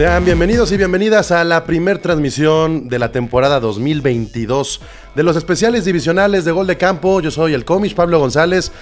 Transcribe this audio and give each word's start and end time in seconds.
Sean 0.00 0.24
bienvenidos 0.24 0.72
y 0.72 0.78
bienvenidas 0.78 1.30
a 1.30 1.44
la 1.44 1.66
primer 1.66 1.98
transmisión 1.98 2.88
de 2.88 2.98
la 2.98 3.12
temporada 3.12 3.60
2022 3.60 4.80
de 5.14 5.22
los 5.22 5.36
especiales 5.36 5.84
divisionales 5.84 6.46
de 6.46 6.52
Gol 6.52 6.66
de 6.66 6.78
Campo. 6.78 7.20
Yo 7.20 7.30
soy 7.30 7.52
el 7.52 7.66
cómic 7.66 7.94
Pablo 7.94 8.18
González 8.18 8.72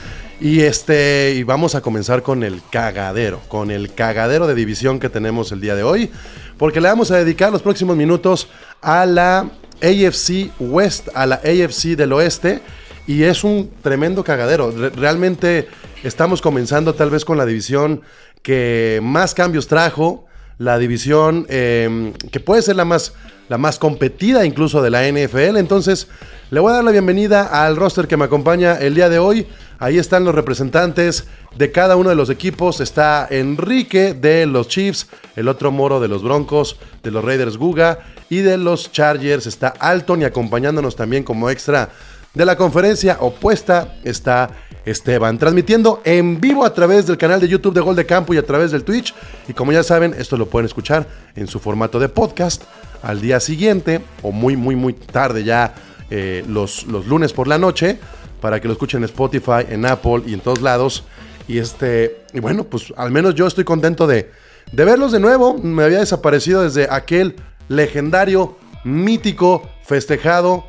y 0.41 0.61
este 0.61 1.35
y 1.35 1.43
vamos 1.43 1.75
a 1.75 1.81
comenzar 1.81 2.23
con 2.23 2.45
el 2.45 2.63
cagadero, 2.71 3.41
con 3.49 3.73
el 3.73 3.93
cagadero 3.95 4.47
de 4.47 4.55
división 4.55 5.01
que 5.01 5.09
tenemos 5.09 5.51
el 5.51 5.61
día 5.61 5.75
de 5.75 5.83
hoy, 5.83 6.09
porque 6.57 6.81
le 6.81 6.87
vamos 6.87 7.11
a 7.11 7.17
dedicar 7.17 7.51
los 7.51 7.63
próximos 7.63 7.97
minutos 7.97 8.47
a 8.81 9.05
la 9.05 9.51
AFC 9.83 10.53
West, 10.61 11.09
a 11.15 11.27
la 11.27 11.41
AFC 11.43 11.97
del 11.97 12.13
Oeste 12.13 12.61
y 13.09 13.25
es 13.25 13.43
un 13.43 13.73
tremendo 13.83 14.23
cagadero. 14.23 14.71
Re- 14.71 14.91
realmente 14.91 15.67
estamos 16.05 16.41
comenzando 16.41 16.95
tal 16.95 17.11
vez 17.11 17.25
con 17.25 17.39
la 17.39 17.45
división 17.45 18.03
que 18.41 19.01
más 19.03 19.35
cambios 19.35 19.67
trajo, 19.67 20.28
la 20.59 20.79
división 20.79 21.47
eh, 21.49 22.13
que 22.31 22.41
puede 22.41 22.63
ser 22.63 22.77
la 22.77 22.85
más, 22.85 23.15
la 23.49 23.59
más 23.59 23.79
competida 23.79 24.45
incluso 24.45 24.83
de 24.83 24.91
la 24.91 25.09
NFL. 25.09 25.57
Entonces, 25.57 26.09
le 26.51 26.61
voy 26.61 26.71
a 26.71 26.77
dar 26.77 26.85
la 26.85 26.91
bienvenida 26.91 27.65
al 27.65 27.77
roster 27.77 28.09
que 28.09 28.17
me 28.17 28.25
acompaña 28.25 28.77
el 28.77 28.95
día 28.95 29.09
de 29.09 29.19
hoy. 29.19 29.47
Ahí 29.79 29.97
están 29.97 30.25
los 30.25 30.35
representantes 30.35 31.29
de 31.57 31.71
cada 31.71 31.97
uno 31.97 32.11
de 32.11 32.17
los 32.17 32.31
equipos. 32.31 32.81
Está 32.81 33.29
Enrique 33.31 34.15
de 34.15 34.47
los 34.47 34.67
Chiefs, 34.67 35.07
el 35.37 35.47
otro 35.47 35.71
Moro 35.71 36.01
de 36.01 36.09
los 36.09 36.25
Broncos, 36.25 36.79
de 37.05 37.13
los 37.13 37.25
Raiders 37.25 37.57
Guga 37.57 38.01
y 38.29 38.39
de 38.39 38.59
los 38.59 38.91
Chargers. 38.91 39.47
Está 39.47 39.69
Alton 39.69 40.23
y 40.23 40.25
acompañándonos 40.25 40.97
también 40.97 41.23
como 41.23 41.49
extra 41.49 41.91
de 42.39 42.45
la 42.45 42.55
conferencia 42.55 43.17
opuesta 43.19 43.97
está 44.05 44.51
Esteban, 44.85 45.39
transmitiendo 45.39 46.01
en 46.05 46.41
vivo 46.41 46.65
a 46.65 46.73
través 46.73 47.05
del 47.05 47.19
canal 47.19 47.41
de 47.41 47.49
YouTube 47.49 47.75
de 47.75 47.81
Gol 47.81 47.97
de 47.97 48.07
Campo 48.07 48.33
y 48.33 48.37
a 48.37 48.47
través 48.47 48.71
del 48.71 48.85
Twitch. 48.85 49.13
Y 49.49 49.55
como 49.55 49.73
ya 49.73 49.83
saben, 49.83 50.15
esto 50.17 50.37
lo 50.37 50.47
pueden 50.47 50.67
escuchar 50.67 51.05
en 51.35 51.49
su 51.49 51.59
formato 51.59 51.99
de 51.99 52.09
podcast 52.09 52.63
al 53.03 53.21
día 53.21 53.41
siguiente 53.41 54.03
o 54.23 54.31
muy, 54.31 54.57
muy, 54.57 54.77
muy 54.77 54.93
tarde 54.93 55.43
ya 55.43 55.75
eh, 56.11 56.45
los, 56.47 56.87
los 56.87 57.09
lunes 57.09 57.33
por 57.33 57.49
la 57.49 57.59
noche 57.59 57.99
para 58.41 58.61
que 58.61 58.69
lo 58.69 58.75
escuchen 58.75 58.99
en 58.99 59.07
Spotify, 59.07 59.67
en 59.69 59.85
Apple 59.85 60.23
y 60.25 60.35
en 60.35 60.39
todos 60.39 60.63
lados. 60.63 61.03
Y 61.49 61.59
este, 61.59 62.21
y 62.33 62.39
bueno, 62.39 62.63
pues 62.63 62.95
al 62.97 63.11
menos 63.11 63.35
yo 63.35 63.49
estoy 63.49 63.65
contento 63.65 64.07
de, 64.07 64.31
de 64.71 64.85
verlos 64.85 65.11
de 65.11 65.19
nuevo. 65.19 65.59
Me 65.59 65.83
había 65.83 65.99
desaparecido 65.99 66.63
desde 66.63 66.87
aquel 66.89 67.35
legendario, 67.67 68.57
mítico, 68.89 69.69
festejado 69.85 70.65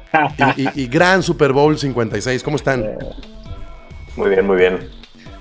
y, 0.55 0.63
y- 0.63 0.69
y 0.83 0.87
gran 0.87 1.23
Super 1.23 1.53
Bowl 1.53 1.77
56. 1.77 2.43
¿Cómo 2.43 2.55
están? 2.57 2.85
Muy 4.15 4.29
bien, 4.29 4.45
muy 4.45 4.57
bien. 4.57 4.89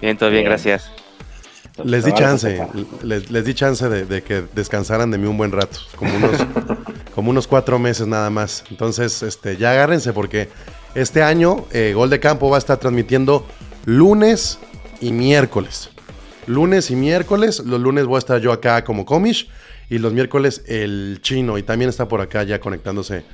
Bien, 0.01 0.17
todo 0.17 0.31
bien, 0.31 0.45
gracias. 0.45 0.91
Les 1.84 2.05
di 2.05 2.12
chance, 2.12 2.61
les, 3.03 3.31
les 3.31 3.45
di 3.45 3.55
chance 3.55 3.89
de, 3.89 4.05
de 4.05 4.23
que 4.23 4.43
descansaran 4.53 5.11
de 5.12 5.19
mí 5.19 5.29
un 5.29 5.37
buen 5.37 5.53
rato, 5.53 5.79
como 5.97 6.12
unos, 6.17 6.33
como 7.15 7.31
unos 7.31 7.47
cuatro 7.47 7.79
meses 7.79 8.06
nada 8.09 8.31
más. 8.31 8.65
Entonces, 8.71 9.23
este, 9.23 9.56
ya 9.56 9.71
agárrense 9.73 10.12
porque 10.12 10.49
este 10.97 11.23
año 11.23 11.67
eh, 11.73 11.93
Gol 11.95 12.11
de 12.11 12.19
Campo 12.19 12.51
va 12.51 12.56
a 12.56 12.59
estar 12.59 12.79
transmitiendo 12.79 13.47
lunes 13.84 14.59
y 15.01 15.12
miércoles. 15.12 15.91
Lunes 16.47 16.91
y 16.91 16.97
miércoles, 16.97 17.61
los 17.65 17.81
lunes 17.81 18.06
voy 18.06 18.17
a 18.17 18.19
estar 18.21 18.41
yo 18.41 18.53
acá 18.53 18.83
como 18.83 19.05
comish 19.05 19.49
y 19.91 19.98
los 19.98 20.12
miércoles 20.12 20.62
el 20.67 21.19
chino 21.22 21.58
y 21.58 21.62
también 21.62 21.89
está 21.89 22.08
por 22.08 22.20
acá 22.20 22.42
ya 22.42 22.61
conectándose 22.61 23.25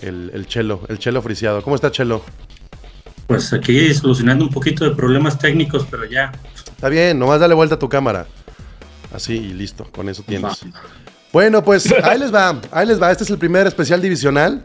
el, 0.00 0.30
el 0.34 0.46
chelo, 0.46 0.80
el 0.88 0.98
chelo 0.98 1.22
friciado. 1.22 1.62
¿Cómo 1.62 1.76
está 1.76 1.90
chelo? 1.90 2.22
Pues 3.26 3.52
aquí 3.52 3.92
solucionando 3.94 4.44
un 4.44 4.50
poquito 4.50 4.84
de 4.84 4.90
problemas 4.94 5.38
técnicos, 5.38 5.86
pero 5.90 6.04
ya. 6.04 6.32
Está 6.66 6.88
bien, 6.88 7.18
nomás 7.18 7.40
dale 7.40 7.54
vuelta 7.54 7.76
a 7.76 7.78
tu 7.78 7.88
cámara. 7.88 8.26
Así 9.14 9.34
y 9.34 9.52
listo, 9.54 9.84
con 9.92 10.08
eso 10.08 10.22
tienes. 10.26 10.64
Va. 10.64 10.80
Bueno, 11.32 11.64
pues 11.64 11.92
ahí 12.04 12.18
les 12.18 12.32
va, 12.32 12.60
ahí 12.70 12.86
les 12.86 13.00
va. 13.00 13.10
Este 13.10 13.24
es 13.24 13.30
el 13.30 13.38
primer 13.38 13.66
especial 13.66 14.02
divisional. 14.02 14.64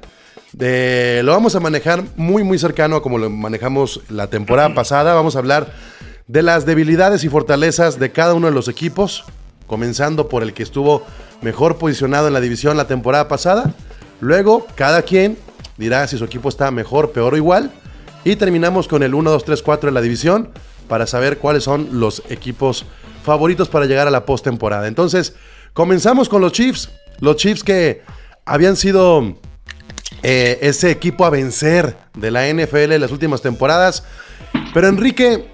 De, 0.51 1.21
lo 1.23 1.31
vamos 1.31 1.55
a 1.55 1.59
manejar 1.59 2.03
muy, 2.15 2.43
muy 2.43 2.57
cercano 2.57 2.95
a 2.97 3.01
como 3.01 3.17
lo 3.17 3.29
manejamos 3.29 4.01
la 4.09 4.27
temporada 4.27 4.73
pasada. 4.73 5.13
Vamos 5.13 5.35
a 5.35 5.39
hablar 5.39 5.73
de 6.27 6.41
las 6.41 6.65
debilidades 6.65 7.23
y 7.23 7.29
fortalezas 7.29 7.97
de 7.99 8.11
cada 8.11 8.33
uno 8.33 8.47
de 8.47 8.53
los 8.53 8.67
equipos, 8.67 9.23
comenzando 9.67 10.27
por 10.27 10.43
el 10.43 10.53
que 10.53 10.63
estuvo 10.63 11.05
mejor 11.41 11.77
posicionado 11.77 12.27
en 12.27 12.33
la 12.33 12.41
división 12.41 12.77
la 12.77 12.87
temporada 12.87 13.27
pasada. 13.27 13.73
Luego, 14.19 14.67
cada 14.75 15.01
quien 15.01 15.37
dirá 15.77 16.07
si 16.07 16.17
su 16.17 16.25
equipo 16.25 16.49
está 16.49 16.71
mejor, 16.71 17.11
peor 17.11 17.33
o 17.33 17.37
igual. 17.37 17.71
Y 18.23 18.35
terminamos 18.35 18.87
con 18.87 19.01
el 19.03 19.13
1, 19.13 19.31
2, 19.31 19.45
3, 19.45 19.63
4 19.63 19.89
de 19.89 19.93
la 19.93 20.01
división 20.01 20.49
para 20.87 21.07
saber 21.07 21.37
cuáles 21.37 21.63
son 21.63 21.99
los 21.99 22.23
equipos 22.29 22.85
favoritos 23.23 23.69
para 23.69 23.85
llegar 23.85 24.07
a 24.07 24.11
la 24.11 24.25
postemporada. 24.25 24.87
Entonces, 24.87 25.35
comenzamos 25.73 26.27
con 26.27 26.41
los 26.41 26.51
Chiefs. 26.51 26.89
Los 27.19 27.37
Chiefs 27.37 27.63
que 27.63 28.01
habían 28.45 28.75
sido 28.75 29.37
eh, 30.23 30.57
ese 30.61 30.91
equipo 30.91 31.25
a 31.25 31.29
vencer 31.29 31.95
de 32.15 32.31
la 32.31 32.47
NFL 32.51 32.91
en 32.91 33.01
las 33.01 33.11
últimas 33.11 33.41
temporadas. 33.41 34.03
Pero 34.73 34.87
Enrique, 34.87 35.47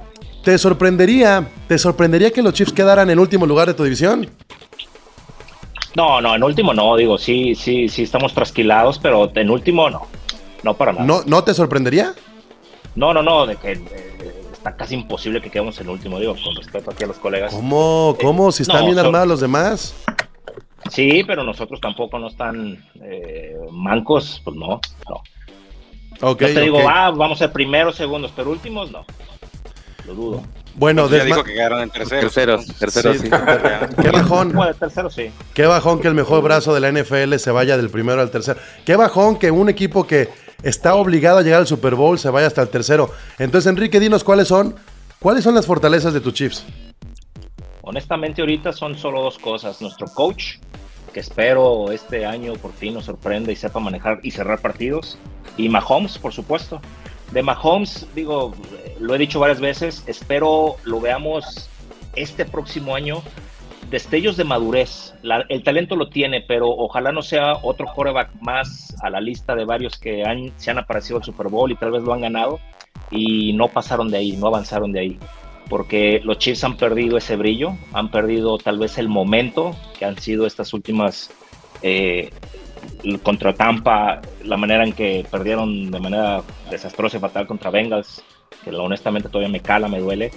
¿te 0.44 0.58
sorprendería, 0.58 1.48
te 1.68 1.78
sorprendería 1.78 2.32
que 2.32 2.42
los 2.42 2.54
Chiefs 2.54 2.74
quedaran 2.74 3.10
en 3.10 3.20
último 3.20 3.46
lugar 3.46 3.68
de 3.68 3.74
tu 3.74 3.84
división? 3.84 4.30
No, 5.96 6.20
no, 6.22 6.36
en 6.36 6.44
último 6.44 6.74
no, 6.74 6.96
digo, 6.96 7.18
sí, 7.18 7.56
sí, 7.56 7.88
sí 7.90 8.04
estamos 8.04 8.34
trasquilados, 8.34 9.00
pero 9.00 9.32
en 9.34 9.50
último 9.50 9.90
no, 9.90 10.08
no 10.64 10.74
para 10.76 10.92
nada. 10.92 11.06
¿No, 11.06 11.24
¿no 11.26 11.44
te 11.44 11.54
sorprendería? 11.54 12.14
no, 12.96 13.14
no, 13.14 13.22
no, 13.22 13.46
de 13.46 13.56
que 13.58 13.74
eh, 13.74 14.42
está 14.54 14.76
casi 14.76 14.96
imposible 14.96 15.42
que 15.42 15.50
quedemos 15.50 15.80
en 15.82 15.90
último, 15.90 16.20
digo, 16.20 16.36
con 16.44 16.56
respeto 16.56 16.92
aquí 16.92 17.04
a 17.04 17.08
los 17.08 17.18
colegas. 17.18 17.54
¿Cómo? 17.54 18.16
¿Cómo? 18.22 18.52
Si 18.52 18.64
están 18.64 18.80
no, 18.82 18.86
bien 18.86 18.96
son- 18.98 19.06
armados 19.08 19.28
los 19.28 19.40
demás. 19.42 19.96
Sí, 20.92 21.24
pero 21.26 21.44
nosotros 21.44 21.82
tampoco 21.82 22.20
no 22.20 22.28
están 22.28 22.84
eh, 23.02 23.58
mancos, 23.72 24.42
pues 24.44 24.56
no, 24.56 24.80
no. 25.10 25.22
Ok, 26.22 26.42
Yo 26.42 26.54
te 26.54 26.62
digo, 26.62 26.80
ah, 26.88 27.12
vamos 27.12 27.38
a 27.42 27.46
ser 27.46 27.52
primeros, 27.52 27.96
segundos, 27.96 28.32
pero 28.36 28.52
últimos 28.52 28.92
no. 28.92 29.04
Lo 30.08 30.14
dudo. 30.14 30.44
Bueno, 30.76 31.10
ya 31.10 31.18
desma- 31.20 31.26
dijo 31.26 31.44
que 31.44 31.54
quedaron 31.54 31.82
en 31.82 31.90
terceros. 31.90 32.22
Terceros, 32.34 32.66
terceros, 32.78 33.18
Sí, 33.18 33.24
sí. 33.24 33.30
qué 34.02 34.10
bajón. 34.12 34.52
Bueno, 34.54 34.74
tercero 34.74 35.10
sí. 35.10 35.32
Qué 35.54 35.66
bajón 35.66 36.00
que 36.00 36.08
el 36.08 36.14
mejor 36.14 36.42
brazo 36.44 36.74
de 36.74 36.80
la 36.82 36.90
NFL 36.92 37.36
se 37.38 37.52
vaya 37.52 37.78
del 37.78 37.90
primero 37.90 38.22
al 38.22 38.30
tercero. 38.30 38.60
Qué 38.86 38.96
bajón 38.96 39.38
que 39.38 39.52
un 39.52 39.70
equipo 39.70 40.06
que 40.06 40.30
está 40.64 40.96
obligado 40.96 41.38
a 41.40 41.42
llegar 41.42 41.60
al 41.62 41.68
Super 41.68 41.96
Bowl 41.96 42.20
se 42.20 42.30
vaya 42.30 42.48
hasta 42.48 42.62
el 42.62 42.70
tercero. 42.70 43.10
Entonces, 43.40 43.70
Enrique, 43.70 44.00
dinos 44.00 44.24
cuáles 44.24 44.48
son, 44.48 44.76
cuáles 45.20 45.44
son 45.44 45.56
las 45.56 45.66
fortalezas 45.66 46.14
de 46.14 46.22
tus 46.22 46.34
Chiefs. 46.34 46.66
Honestamente, 47.82 48.42
ahorita 48.42 48.74
son 48.74 48.98
solo 48.98 49.22
dos 49.22 49.38
cosas. 49.38 49.82
Nuestro 49.82 50.08
coach, 50.08 50.56
que 51.14 51.20
espero 51.20 51.92
este 51.92 52.26
año 52.26 52.54
por 52.54 52.74
fin 52.74 52.96
nos 52.96 53.06
sorprenda 53.06 53.52
y 53.52 53.56
sepa 53.56 53.80
manejar 53.80 54.20
y 54.24 54.32
cerrar 54.32 54.60
partidos. 54.60 55.18
Y 55.58 55.70
Mahomes, 55.70 56.18
por 56.18 56.34
supuesto. 56.34 56.82
De 57.32 57.42
Mahomes, 57.44 58.06
digo, 58.16 58.54
lo 59.00 59.16
he 59.16 59.18
dicho 59.18 59.40
varias 59.40 59.60
veces, 59.60 60.04
espero 60.08 60.76
lo 60.84 61.00
veamos 61.00 61.70
este 62.16 62.46
próximo 62.46 62.96
año. 62.96 63.22
Destellos 63.90 64.36
de 64.36 64.44
madurez. 64.44 65.14
El 65.48 65.64
talento 65.64 65.96
lo 65.96 66.10
tiene, 66.10 66.42
pero 66.42 66.70
ojalá 66.70 67.12
no 67.12 67.22
sea 67.22 67.54
otro 67.62 67.86
quarterback 67.86 68.32
más 68.42 68.96
a 69.04 69.10
la 69.12 69.22
lista 69.22 69.56
de 69.56 69.64
varios 69.64 70.00
que 70.00 70.24
han, 70.24 70.52
se 70.58 70.72
han 70.72 70.80
aparecido 70.80 71.18
al 71.18 71.24
Super 71.24 71.50
Bowl 71.50 71.72
y 71.72 71.76
tal 71.76 71.92
vez 71.92 72.02
lo 72.02 72.14
han 72.14 72.22
ganado 72.22 72.60
y 73.12 73.54
no 73.54 73.68
pasaron 73.68 74.10
de 74.10 74.18
ahí, 74.18 74.36
no 74.38 74.48
avanzaron 74.48 74.92
de 74.92 75.00
ahí 75.00 75.20
porque 75.70 76.22
los 76.24 76.38
Chiefs 76.38 76.64
han 76.64 76.78
perdido 76.78 77.18
ese 77.18 77.36
brillo, 77.36 77.76
han 77.94 78.10
perdido 78.10 78.58
tal 78.58 78.78
vez 78.78 78.98
el 78.98 79.10
momento 79.10 79.76
que 79.98 80.06
han 80.06 80.18
sido 80.18 80.46
estas 80.46 80.74
últimas 80.74 81.32
eh, 81.82 82.30
contra 83.24 83.54
Tampa, 83.54 84.22
la 84.44 84.58
manera 84.58 84.84
en 84.84 84.94
que 84.94 85.26
perdieron 85.30 85.92
de 85.92 86.00
manera 86.00 86.44
desastrosa 86.70 87.18
y 87.18 87.20
fatal 87.20 87.48
contra 87.48 87.72
Bengals, 87.72 88.24
que 88.64 88.72
honestamente 88.76 89.30
todavía 89.30 89.50
me 89.52 89.60
cala, 89.62 89.88
me 89.88 90.00
duele. 90.00 90.32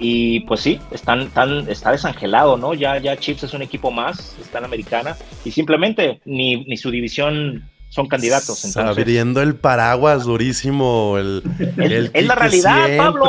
Y 0.00 0.40
pues 0.40 0.60
sí, 0.60 0.80
están, 0.92 1.28
tan, 1.30 1.68
está 1.68 1.90
desangelado, 1.90 2.56
¿no? 2.56 2.72
Ya, 2.74 2.98
ya 2.98 3.16
Chiefs 3.16 3.42
es 3.44 3.52
un 3.54 3.62
equipo 3.62 3.90
más, 3.90 4.36
está 4.40 4.58
en 4.58 4.64
americana, 4.66 5.16
y 5.44 5.50
simplemente 5.50 6.20
ni, 6.24 6.64
ni 6.66 6.76
su 6.76 6.90
división 6.92 7.68
son 7.88 8.06
candidatos. 8.06 8.64
Entonces, 8.64 8.96
Abriendo 8.98 9.42
el 9.42 9.56
paraguas 9.56 10.24
durísimo. 10.24 11.16
El, 11.18 11.42
Es- 11.58 11.90
el 11.90 12.10
es 12.14 12.26
la 12.26 12.34
realidad, 12.36 12.74
siempre. 12.86 12.98
Pablo. 12.98 13.28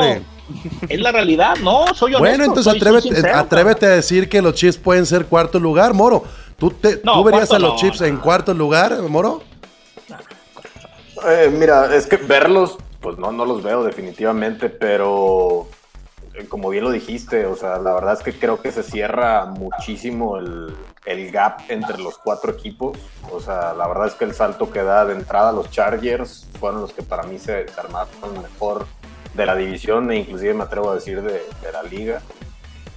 es 0.88 1.00
la 1.00 1.10
realidad, 1.12 1.56
no, 1.62 1.86
soy 1.94 2.14
honesto. 2.14 2.18
Bueno, 2.20 2.44
entonces 2.44 2.64
soy- 2.72 2.78
soy 2.80 2.88
atrévete, 2.88 3.14
sincero, 3.14 3.36
atrévete 3.38 3.86
a 3.86 3.90
decir 3.90 4.28
que 4.28 4.40
los 4.42 4.54
Chiefs 4.54 4.78
pueden 4.78 5.06
ser 5.06 5.26
cuarto 5.26 5.58
lugar, 5.58 5.92
Moro. 5.94 6.22
¿Tú, 6.56 6.70
te, 6.70 7.00
No, 7.02 7.14
¿tú 7.14 7.24
verías 7.24 7.50
a 7.52 7.58
los 7.58 7.70
no, 7.72 7.76
Chiefs 7.78 8.00
no. 8.02 8.06
en 8.06 8.16
cuarto 8.18 8.52
lugar, 8.54 8.96
Moro? 9.08 9.42
Eh, 11.28 11.50
mira, 11.58 11.94
es 11.94 12.06
que 12.06 12.16
verlos, 12.16 12.76
pues 13.00 13.18
no, 13.18 13.32
no 13.32 13.44
los 13.44 13.62
veo 13.62 13.82
definitivamente, 13.84 14.68
pero 14.68 15.66
eh, 16.34 16.46
como 16.48 16.70
bien 16.70 16.84
lo 16.84 16.90
dijiste, 16.90 17.46
o 17.46 17.56
sea, 17.56 17.78
la 17.78 17.94
verdad 17.94 18.14
es 18.14 18.22
que 18.22 18.38
creo 18.38 18.60
que 18.60 18.72
se 18.72 18.82
cierra 18.82 19.46
muchísimo 19.46 20.38
el, 20.38 20.74
el 21.06 21.30
gap 21.30 21.60
entre 21.68 21.98
los 21.98 22.18
cuatro 22.18 22.52
equipos. 22.52 22.98
O 23.32 23.40
sea, 23.40 23.74
la 23.74 23.88
verdad 23.88 24.06
es 24.06 24.14
que 24.14 24.24
el 24.24 24.34
salto 24.34 24.70
que 24.70 24.82
da 24.82 25.04
de 25.04 25.14
entrada 25.14 25.52
los 25.52 25.70
Chargers 25.70 26.48
fueron 26.58 26.80
los 26.80 26.92
que 26.92 27.02
para 27.02 27.22
mí 27.24 27.38
se, 27.38 27.66
armaron 27.76 28.42
mejor 28.42 28.86
de 29.34 29.46
la 29.46 29.56
división 29.56 30.10
e 30.10 30.16
inclusive 30.16 30.54
me 30.54 30.64
atrevo 30.64 30.90
a 30.90 30.94
decir 30.94 31.22
de, 31.22 31.32
de 31.32 31.72
la 31.72 31.82
liga. 31.82 32.20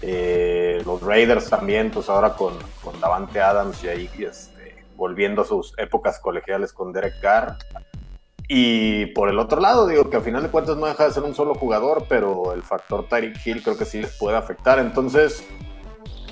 Eh, 0.02 0.82
los 0.86 1.02
Raiders 1.02 1.50
también, 1.50 1.90
pues 1.90 2.10
ahora 2.10 2.34
con, 2.34 2.56
con 2.84 3.00
Davante 3.00 3.40
Adams 3.40 3.82
y 3.84 3.88
ahí 3.88 4.10
este, 4.20 4.84
volviendo 4.98 5.44
a 5.44 5.46
sus 5.46 5.74
épocas 5.78 6.20
colegiales 6.20 6.74
con 6.74 6.92
Derek 6.92 7.22
Carr. 7.22 7.58
Y 8.48 9.08
por 9.08 9.30
el 9.30 9.40
otro 9.40 9.62
lado, 9.62 9.88
digo 9.88 10.10
que 10.10 10.18
al 10.18 10.24
final 10.24 10.44
de 10.44 10.50
cuentas 10.50 10.78
no 10.78 10.86
deja 10.86 11.08
de 11.08 11.14
ser 11.14 11.24
un 11.24 11.34
solo 11.34 11.56
jugador, 11.56 12.06
pero 12.10 12.54
el 12.54 12.62
factor 12.62 13.08
Tyreek 13.08 13.46
Hill 13.46 13.64
creo 13.64 13.78
que 13.78 13.86
sí 13.86 14.02
les 14.02 14.12
puede 14.18 14.38
afectar. 14.38 14.80
Entonces, 14.80 15.44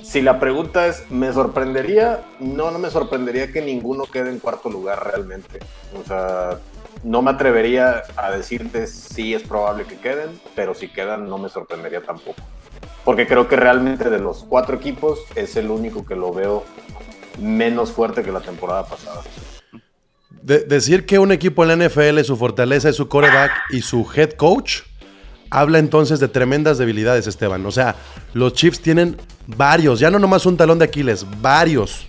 si 0.02 0.20
la 0.20 0.38
pregunta 0.38 0.86
es, 0.86 1.10
¿me 1.10 1.32
sorprendería? 1.32 2.22
No, 2.38 2.70
no 2.70 2.78
me 2.78 2.90
sorprendería 2.90 3.50
que 3.50 3.62
ninguno 3.62 4.04
quede 4.04 4.30
en 4.30 4.40
cuarto 4.40 4.68
lugar 4.68 5.06
realmente. 5.06 5.58
O 5.98 6.06
sea, 6.06 6.58
no 7.02 7.22
me 7.22 7.30
atrevería 7.30 8.02
a 8.16 8.30
decirte 8.30 8.86
si 8.86 9.34
es 9.34 9.42
probable 9.42 9.84
que 9.84 9.96
queden, 9.96 10.40
pero 10.54 10.74
si 10.74 10.88
quedan 10.88 11.28
no 11.28 11.38
me 11.38 11.48
sorprendería 11.48 12.02
tampoco. 12.02 12.42
Porque 13.04 13.26
creo 13.26 13.48
que 13.48 13.56
realmente 13.56 14.10
de 14.10 14.18
los 14.18 14.44
cuatro 14.44 14.76
equipos 14.76 15.18
es 15.34 15.56
el 15.56 15.70
único 15.70 16.04
que 16.04 16.14
lo 16.14 16.32
veo 16.32 16.64
menos 17.40 17.90
fuerte 17.90 18.22
que 18.22 18.30
la 18.30 18.40
temporada 18.40 18.84
pasada. 18.84 19.22
De- 20.42 20.60
decir 20.64 21.06
que 21.06 21.18
un 21.18 21.32
equipo 21.32 21.64
en 21.64 21.78
la 21.78 21.88
NFL, 21.88 22.20
su 22.22 22.36
fortaleza 22.36 22.88
es 22.88 22.96
su 22.96 23.08
coreback 23.08 23.52
y 23.70 23.82
su 23.82 24.06
head 24.14 24.32
coach, 24.32 24.80
habla 25.50 25.78
entonces 25.78 26.18
de 26.20 26.28
tremendas 26.28 26.78
debilidades, 26.78 27.26
Esteban. 27.26 27.64
O 27.66 27.70
sea, 27.70 27.94
los 28.34 28.52
Chiefs 28.54 28.80
tienen 28.80 29.16
varios, 29.46 30.00
ya 30.00 30.10
no 30.10 30.18
nomás 30.18 30.44
un 30.46 30.56
talón 30.56 30.78
de 30.78 30.86
Aquiles, 30.86 31.26
varios. 31.40 32.08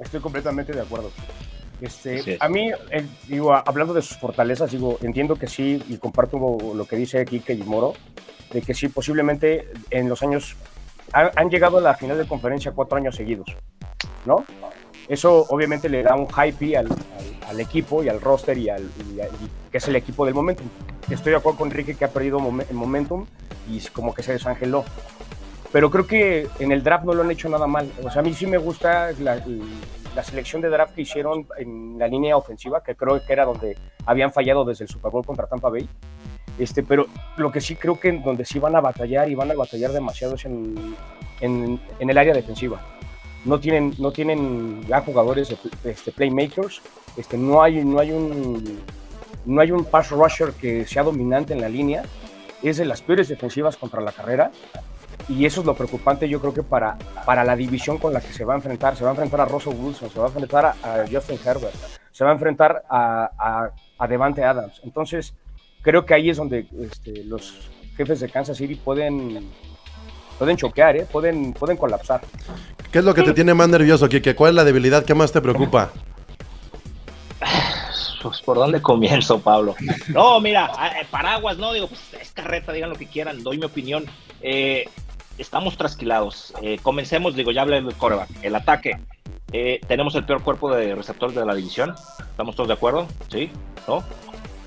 Estoy 0.00 0.20
completamente 0.20 0.72
de 0.72 0.80
acuerdo. 0.80 1.10
Este, 1.80 2.36
a 2.40 2.48
mí, 2.48 2.70
eh, 2.90 3.06
digo, 3.26 3.52
hablando 3.54 3.92
de 3.94 4.02
sus 4.02 4.16
fortalezas, 4.16 4.70
digo, 4.70 4.98
entiendo 5.02 5.36
que 5.36 5.48
sí, 5.48 5.82
y 5.88 5.96
comparto 5.98 6.38
lo 6.74 6.86
que 6.86 6.96
dice 6.96 7.24
Kike 7.24 7.54
y 7.54 7.62
Moro, 7.62 7.94
de 8.52 8.62
que 8.62 8.74
sí, 8.74 8.88
posiblemente 8.88 9.68
en 9.90 10.08
los 10.08 10.22
años, 10.22 10.56
han, 11.12 11.30
han 11.36 11.50
llegado 11.50 11.78
a 11.78 11.80
la 11.80 11.94
final 11.94 12.16
de 12.16 12.26
conferencia 12.26 12.72
cuatro 12.72 12.96
años 12.96 13.16
seguidos, 13.16 13.46
¿no? 14.24 14.44
Eso 15.08 15.46
obviamente 15.48 15.88
le 15.88 16.02
da 16.02 16.14
un 16.16 16.26
hype 16.28 16.76
al, 16.76 16.88
equipo 17.58 18.02
y 18.02 18.08
al 18.08 18.20
roster 18.20 18.56
y 18.56 18.68
al 18.68 18.82
y 18.82 19.70
que 19.70 19.78
es 19.78 19.88
el 19.88 19.96
equipo 19.96 20.24
del 20.24 20.34
momentum. 20.34 20.66
Estoy 21.10 21.32
de 21.32 21.38
acuerdo 21.38 21.58
con 21.58 21.68
Enrique 21.68 21.94
que 21.94 22.04
ha 22.04 22.08
perdido 22.08 22.38
momen- 22.38 22.70
momentum 22.72 23.26
y 23.68 23.80
como 23.88 24.14
que 24.14 24.22
se 24.22 24.32
desangeló. 24.32 24.84
Pero 25.72 25.90
creo 25.90 26.06
que 26.06 26.48
en 26.60 26.72
el 26.72 26.82
draft 26.82 27.04
no 27.04 27.12
lo 27.12 27.22
han 27.22 27.30
hecho 27.30 27.48
nada 27.48 27.66
mal. 27.66 27.90
O 28.02 28.10
sea, 28.10 28.20
a 28.20 28.24
mí 28.24 28.32
sí 28.32 28.46
me 28.46 28.58
gusta 28.58 29.10
la, 29.18 29.42
selección 30.22 30.62
de 30.62 30.68
draft 30.68 30.94
que 30.94 31.02
hicieron 31.02 31.46
en 31.58 31.98
la 31.98 32.06
línea 32.06 32.36
ofensiva, 32.36 32.82
que 32.82 32.94
creo 32.94 33.20
que 33.24 33.32
era 33.32 33.44
donde 33.44 33.76
habían 34.06 34.32
fallado 34.32 34.64
desde 34.64 34.84
el 34.84 34.90
Super 34.90 35.10
Bowl 35.10 35.26
contra 35.26 35.46
Tampa 35.46 35.68
Bay. 35.68 35.88
Este, 36.58 36.84
pero 36.84 37.06
lo 37.36 37.50
que 37.50 37.60
sí 37.60 37.74
creo 37.74 37.98
que 37.98 38.08
en 38.10 38.22
donde 38.22 38.44
sí 38.44 38.60
van 38.60 38.76
a 38.76 38.80
batallar 38.80 39.28
y 39.28 39.34
van 39.34 39.50
a 39.50 39.54
batallar 39.54 39.90
demasiado 39.90 40.36
es 40.36 40.44
en 40.44 41.80
el 41.98 42.18
área 42.18 42.32
defensiva. 42.32 42.80
No 43.44 43.60
tienen, 43.60 43.94
no 43.98 44.10
tienen 44.10 44.86
jugadores 45.04 45.54
este, 45.84 46.12
playmakers. 46.12 46.80
Este, 47.16 47.36
no, 47.36 47.62
hay, 47.62 47.84
no, 47.84 47.98
hay 47.98 48.12
un, 48.12 48.80
no 49.44 49.60
hay 49.60 49.70
un 49.70 49.84
pass 49.84 50.10
rusher 50.10 50.52
que 50.52 50.86
sea 50.86 51.02
dominante 51.02 51.52
en 51.52 51.60
la 51.60 51.68
línea. 51.68 52.04
Es 52.62 52.78
de 52.78 52.84
las 52.84 53.02
peores 53.02 53.28
defensivas 53.28 53.76
contra 53.76 54.00
la 54.00 54.12
carrera. 54.12 54.50
Y 55.28 55.46
eso 55.46 55.60
es 55.60 55.66
lo 55.66 55.74
preocupante, 55.74 56.28
yo 56.28 56.38
creo 56.40 56.52
que 56.52 56.62
para, 56.62 56.98
para 57.24 57.44
la 57.44 57.56
división 57.56 57.96
con 57.98 58.12
la 58.12 58.20
que 58.20 58.32
se 58.32 58.44
va 58.44 58.54
a 58.54 58.56
enfrentar. 58.56 58.96
Se 58.96 59.04
va 59.04 59.10
a 59.10 59.12
enfrentar 59.12 59.40
a 59.40 59.44
Russell 59.46 59.74
Wilson, 59.74 60.10
se 60.10 60.18
va 60.18 60.26
a 60.26 60.28
enfrentar 60.28 60.66
a 60.66 61.04
Justin 61.10 61.38
Herbert, 61.42 61.74
se 62.10 62.24
va 62.24 62.30
a 62.30 62.32
enfrentar 62.34 62.84
a, 62.90 63.30
a, 63.38 63.70
a 63.98 64.08
Devante 64.08 64.44
Adams. 64.44 64.80
Entonces, 64.84 65.34
creo 65.82 66.04
que 66.04 66.14
ahí 66.14 66.28
es 66.30 66.36
donde 66.36 66.66
este, 66.80 67.24
los 67.24 67.70
jefes 67.96 68.20
de 68.20 68.28
Kansas 68.28 68.56
City 68.56 68.74
pueden, 68.74 69.50
pueden 70.38 70.56
choquear, 70.56 70.96
¿eh? 70.96 71.06
pueden, 71.10 71.52
pueden 71.52 71.76
colapsar. 71.76 72.20
¿Qué 72.90 72.98
es 72.98 73.04
lo 73.04 73.14
que 73.14 73.22
te 73.22 73.32
tiene 73.32 73.54
más 73.54 73.68
nervioso, 73.68 74.08
Kike? 74.08 74.34
¿Cuál 74.34 74.50
es 74.50 74.54
la 74.56 74.64
debilidad 74.64 75.04
que 75.04 75.14
más 75.14 75.32
te 75.32 75.40
preocupa? 75.40 75.90
Pues, 78.22 78.40
¿por 78.40 78.56
dónde 78.56 78.80
comienzo, 78.80 79.38
Pablo? 79.38 79.74
No, 80.08 80.40
mira, 80.40 80.72
eh, 80.98 81.06
paraguas, 81.10 81.58
no, 81.58 81.74
digo, 81.74 81.88
pues 81.88 82.00
es 82.18 82.30
carreta, 82.30 82.72
digan 82.72 82.88
lo 82.88 82.96
que 82.96 83.06
quieran, 83.06 83.42
doy 83.42 83.58
mi 83.58 83.66
opinión. 83.66 84.06
Eh, 84.40 84.88
estamos 85.38 85.76
trasquilados. 85.76 86.54
Eh, 86.62 86.78
comencemos, 86.82 87.34
digo, 87.34 87.50
ya 87.50 87.62
hablé 87.62 87.82
del 87.82 87.94
coreback. 87.94 88.28
El 88.42 88.54
ataque. 88.54 88.98
Eh, 89.52 89.80
tenemos 89.86 90.14
el 90.14 90.24
peor 90.24 90.42
cuerpo 90.42 90.74
de 90.74 90.94
receptores 90.94 91.34
de 91.34 91.44
la 91.44 91.54
división. 91.54 91.94
¿Estamos 92.18 92.56
todos 92.56 92.68
de 92.68 92.74
acuerdo? 92.74 93.06
¿Sí? 93.28 93.50
¿No? 93.86 94.02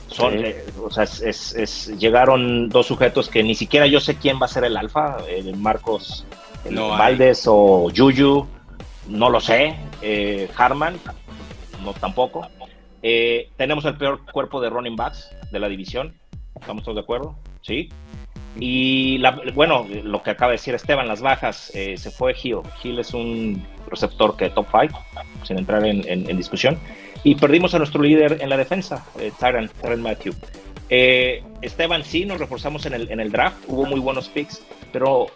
Son, 0.08 0.32
Sí. 0.34 0.40
eh, 0.46 0.66
o 0.84 0.90
sea, 0.90 1.04
es, 1.04 1.22
es- 1.22 1.56
es- 1.56 1.88
llegaron 2.00 2.70
dos 2.70 2.88
sujetos 2.88 3.30
que 3.30 3.44
ni 3.44 3.56
siquiera 3.56 3.86
yo 3.88 4.00
sé 4.00 4.16
quién 4.18 4.40
va 4.42 4.46
a 4.46 4.50
ser 4.50 4.64
el 4.64 4.78
alfa, 4.78 5.18
el 5.30 5.56
Marcos 5.58 6.26
el 6.66 6.76
No. 6.76 6.90
Valdés 6.90 7.44
o 7.48 7.90
Yuyu, 7.92 8.48
no 9.08 9.30
lo 9.30 9.40
sé. 9.40 9.76
Eh, 10.02 10.50
Harman, 10.58 10.98
no 11.84 11.94
tampoco. 11.94 12.48
Eh, 13.04 13.50
tenemos 13.58 13.86
el 13.86 13.96
peor 13.98 14.26
cuerpo 14.32 14.60
de 14.62 14.70
running 14.70 14.96
backs 14.96 15.30
de 15.52 15.60
la 15.60 15.68
división. 15.70 16.14
¿Estamos 16.60 16.84
todos 16.84 16.96
de 16.96 17.02
acuerdo? 17.02 17.36
Sí. 17.62 17.90
Y 18.60 19.20
la- 19.20 19.40
bueno, 19.54 19.86
lo 20.04 20.24
que 20.24 20.32
acaba 20.32 20.52
de 20.52 20.58
decir 20.58 20.74
Esteban, 20.74 21.08
las 21.08 21.22
bajas, 21.22 21.72
eh, 21.76 21.96
se 21.98 22.10
fue 22.12 22.36
Hill. 22.42 22.58
Hill 22.84 23.00
es 23.00 23.14
un 23.14 23.64
receptor 23.90 24.36
que 24.36 24.50
top 24.50 24.66
5, 24.72 25.00
sin 25.44 25.60
entrar 25.60 25.86
en, 25.86 26.08
en- 26.08 26.30
en 26.30 26.38
discusión. 26.38 26.80
Y 27.24 27.36
perdimos 27.36 27.74
a 27.74 27.78
nuestro 27.78 28.02
líder 28.02 28.38
en 28.42 28.50
la 28.50 28.58
defensa, 28.58 29.06
eh, 29.20 29.32
Tyron, 29.40 29.70
Tyron 29.82 30.02
Matthew. 30.02 30.34
Eh, 30.90 31.44
Esteban, 31.62 32.04
sí, 32.04 32.26
nos 32.26 32.40
reforzamos 32.40 32.86
en 32.86 32.94
el, 32.94 33.12
en 33.12 33.20
el 33.20 33.32
draft, 33.32 33.58
hubo 33.68 33.86
muy 33.86 34.00
buenos 34.00 34.30
picks, 34.30 34.64
pero 34.94 35.28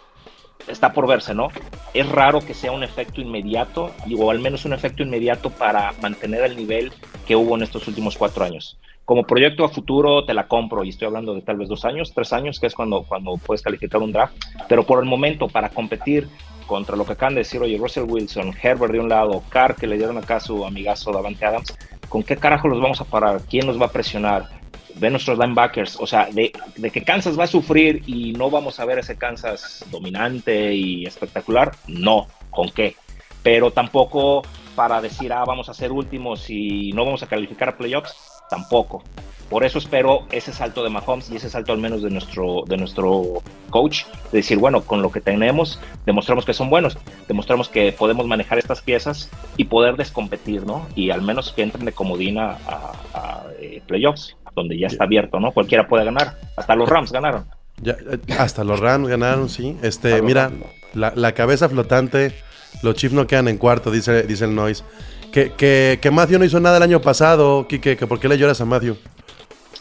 está 0.68 0.92
por 0.92 1.06
verse, 1.06 1.34
¿no? 1.34 1.48
Es 1.94 2.08
raro 2.08 2.40
que 2.40 2.54
sea 2.54 2.72
un 2.72 2.82
efecto 2.82 3.20
inmediato, 3.20 3.90
o 4.18 4.30
al 4.30 4.38
menos 4.38 4.64
un 4.64 4.72
efecto 4.72 5.02
inmediato 5.02 5.50
para 5.50 5.92
mantener 6.00 6.42
el 6.44 6.56
nivel 6.56 6.92
que 7.26 7.36
hubo 7.36 7.56
en 7.56 7.62
estos 7.62 7.86
últimos 7.88 8.16
cuatro 8.16 8.44
años. 8.44 8.78
Como 9.04 9.24
proyecto 9.24 9.64
a 9.64 9.68
futuro 9.68 10.24
te 10.24 10.32
la 10.32 10.46
compro 10.46 10.84
y 10.84 10.90
estoy 10.90 11.06
hablando 11.06 11.34
de 11.34 11.42
tal 11.42 11.56
vez 11.56 11.68
dos 11.68 11.84
años, 11.84 12.12
tres 12.14 12.32
años, 12.32 12.60
que 12.60 12.68
es 12.68 12.74
cuando, 12.74 13.02
cuando 13.02 13.36
puedes 13.36 13.60
calificar 13.60 14.00
un 14.00 14.12
draft, 14.12 14.34
pero 14.68 14.84
por 14.84 15.00
el 15.00 15.08
momento 15.08 15.48
para 15.48 15.70
competir 15.70 16.28
contra 16.62 16.96
lo 16.96 17.04
que 17.04 17.12
acaban 17.12 17.34
de 17.34 17.40
decir, 17.40 17.60
oye, 17.60 17.76
Russell 17.76 18.04
Wilson, 18.08 18.54
Herbert 18.60 18.92
de 18.92 19.00
un 19.00 19.08
lado, 19.08 19.42
Carr, 19.48 19.76
que 19.76 19.86
le 19.86 19.96
dieron 19.96 20.18
acá 20.18 20.40
su 20.40 20.64
amigazo 20.64 21.12
Davante 21.12 21.44
Adams, 21.44 21.76
¿con 22.08 22.22
qué 22.22 22.36
carajo 22.36 22.68
los 22.68 22.80
vamos 22.80 23.00
a 23.00 23.04
parar? 23.04 23.42
¿Quién 23.48 23.66
nos 23.66 23.80
va 23.80 23.86
a 23.86 23.92
presionar? 23.92 24.62
de 24.94 25.10
nuestros 25.10 25.38
linebackers, 25.38 25.96
o 25.98 26.06
sea, 26.06 26.28
de, 26.30 26.52
de, 26.76 26.90
que 26.90 27.02
Kansas 27.02 27.38
va 27.38 27.44
a 27.44 27.48
sufrir 27.48 28.02
y 28.06 28.34
no 28.34 28.50
vamos 28.50 28.78
a 28.78 28.84
ver 28.84 28.98
ese 28.98 29.16
Kansas 29.16 29.84
dominante 29.90 30.74
y 30.74 31.06
espectacular, 31.06 31.72
no, 31.86 32.26
¿con 32.50 32.70
qué? 32.70 32.94
Pero 33.42 33.70
tampoco 33.70 34.42
para 34.74 35.00
decir, 35.00 35.32
ah, 35.32 35.44
vamos 35.46 35.68
a 35.68 35.74
ser 35.74 35.92
últimos 35.92 36.48
y 36.48 36.92
no 36.92 37.04
vamos 37.04 37.22
a 37.22 37.26
calificar 37.26 37.70
a 37.70 37.76
playoffs, 37.76 38.14
tampoco. 38.52 39.02
Por 39.48 39.64
eso 39.64 39.78
espero 39.78 40.26
ese 40.30 40.52
salto 40.52 40.82
de 40.84 40.90
Mahomes 40.90 41.30
y 41.30 41.36
ese 41.36 41.48
salto 41.48 41.72
al 41.72 41.78
menos 41.78 42.02
de 42.02 42.10
nuestro, 42.10 42.64
de 42.66 42.76
nuestro 42.76 43.42
coach, 43.70 44.04
de 44.30 44.38
decir, 44.38 44.58
bueno, 44.58 44.82
con 44.82 45.00
lo 45.00 45.10
que 45.10 45.20
tenemos, 45.20 45.78
demostramos 46.06 46.44
que 46.44 46.52
son 46.52 46.68
buenos, 46.68 46.98
demostramos 47.28 47.68
que 47.70 47.92
podemos 47.92 48.26
manejar 48.26 48.58
estas 48.58 48.82
piezas 48.82 49.30
y 49.56 49.64
poder 49.64 49.96
descompetir, 49.96 50.66
¿no? 50.66 50.86
Y 50.94 51.10
al 51.10 51.22
menos 51.22 51.52
que 51.52 51.62
entren 51.62 51.86
de 51.86 51.92
comodina 51.92 52.58
a, 52.66 52.92
a, 53.14 53.18
a 53.18 53.42
eh, 53.58 53.82
playoffs 53.86 54.36
donde 54.54 54.78
ya 54.78 54.86
está 54.86 55.04
abierto, 55.04 55.40
¿no? 55.40 55.52
Cualquiera 55.52 55.88
puede 55.88 56.04
ganar. 56.04 56.38
Hasta 56.56 56.74
los 56.74 56.88
Rams 56.88 57.10
ganaron. 57.10 57.46
Ya, 57.80 57.96
hasta 58.38 58.64
los 58.64 58.80
Rams 58.80 59.08
ganaron, 59.08 59.48
sí. 59.48 59.76
Este, 59.82 60.20
mira, 60.20 60.50
la, 60.92 61.12
la, 61.16 61.32
cabeza 61.32 61.70
flotante, 61.70 62.34
los 62.82 62.96
Chiefs 62.96 63.14
no 63.14 63.26
quedan 63.26 63.48
en 63.48 63.56
cuarto, 63.56 63.90
dice, 63.90 64.22
dice 64.24 64.44
el 64.44 64.54
Noise. 64.54 64.84
Que, 65.32 65.52
que, 65.52 65.98
que 66.00 66.10
Matthew 66.10 66.38
no 66.38 66.44
hizo 66.44 66.60
nada 66.60 66.76
el 66.76 66.82
año 66.82 67.00
pasado, 67.00 67.66
Kike, 67.66 67.96
que 67.96 68.06
¿por 68.06 68.20
qué 68.20 68.28
le 68.28 68.36
lloras 68.36 68.60
a 68.60 68.66
Matthew? 68.66 68.96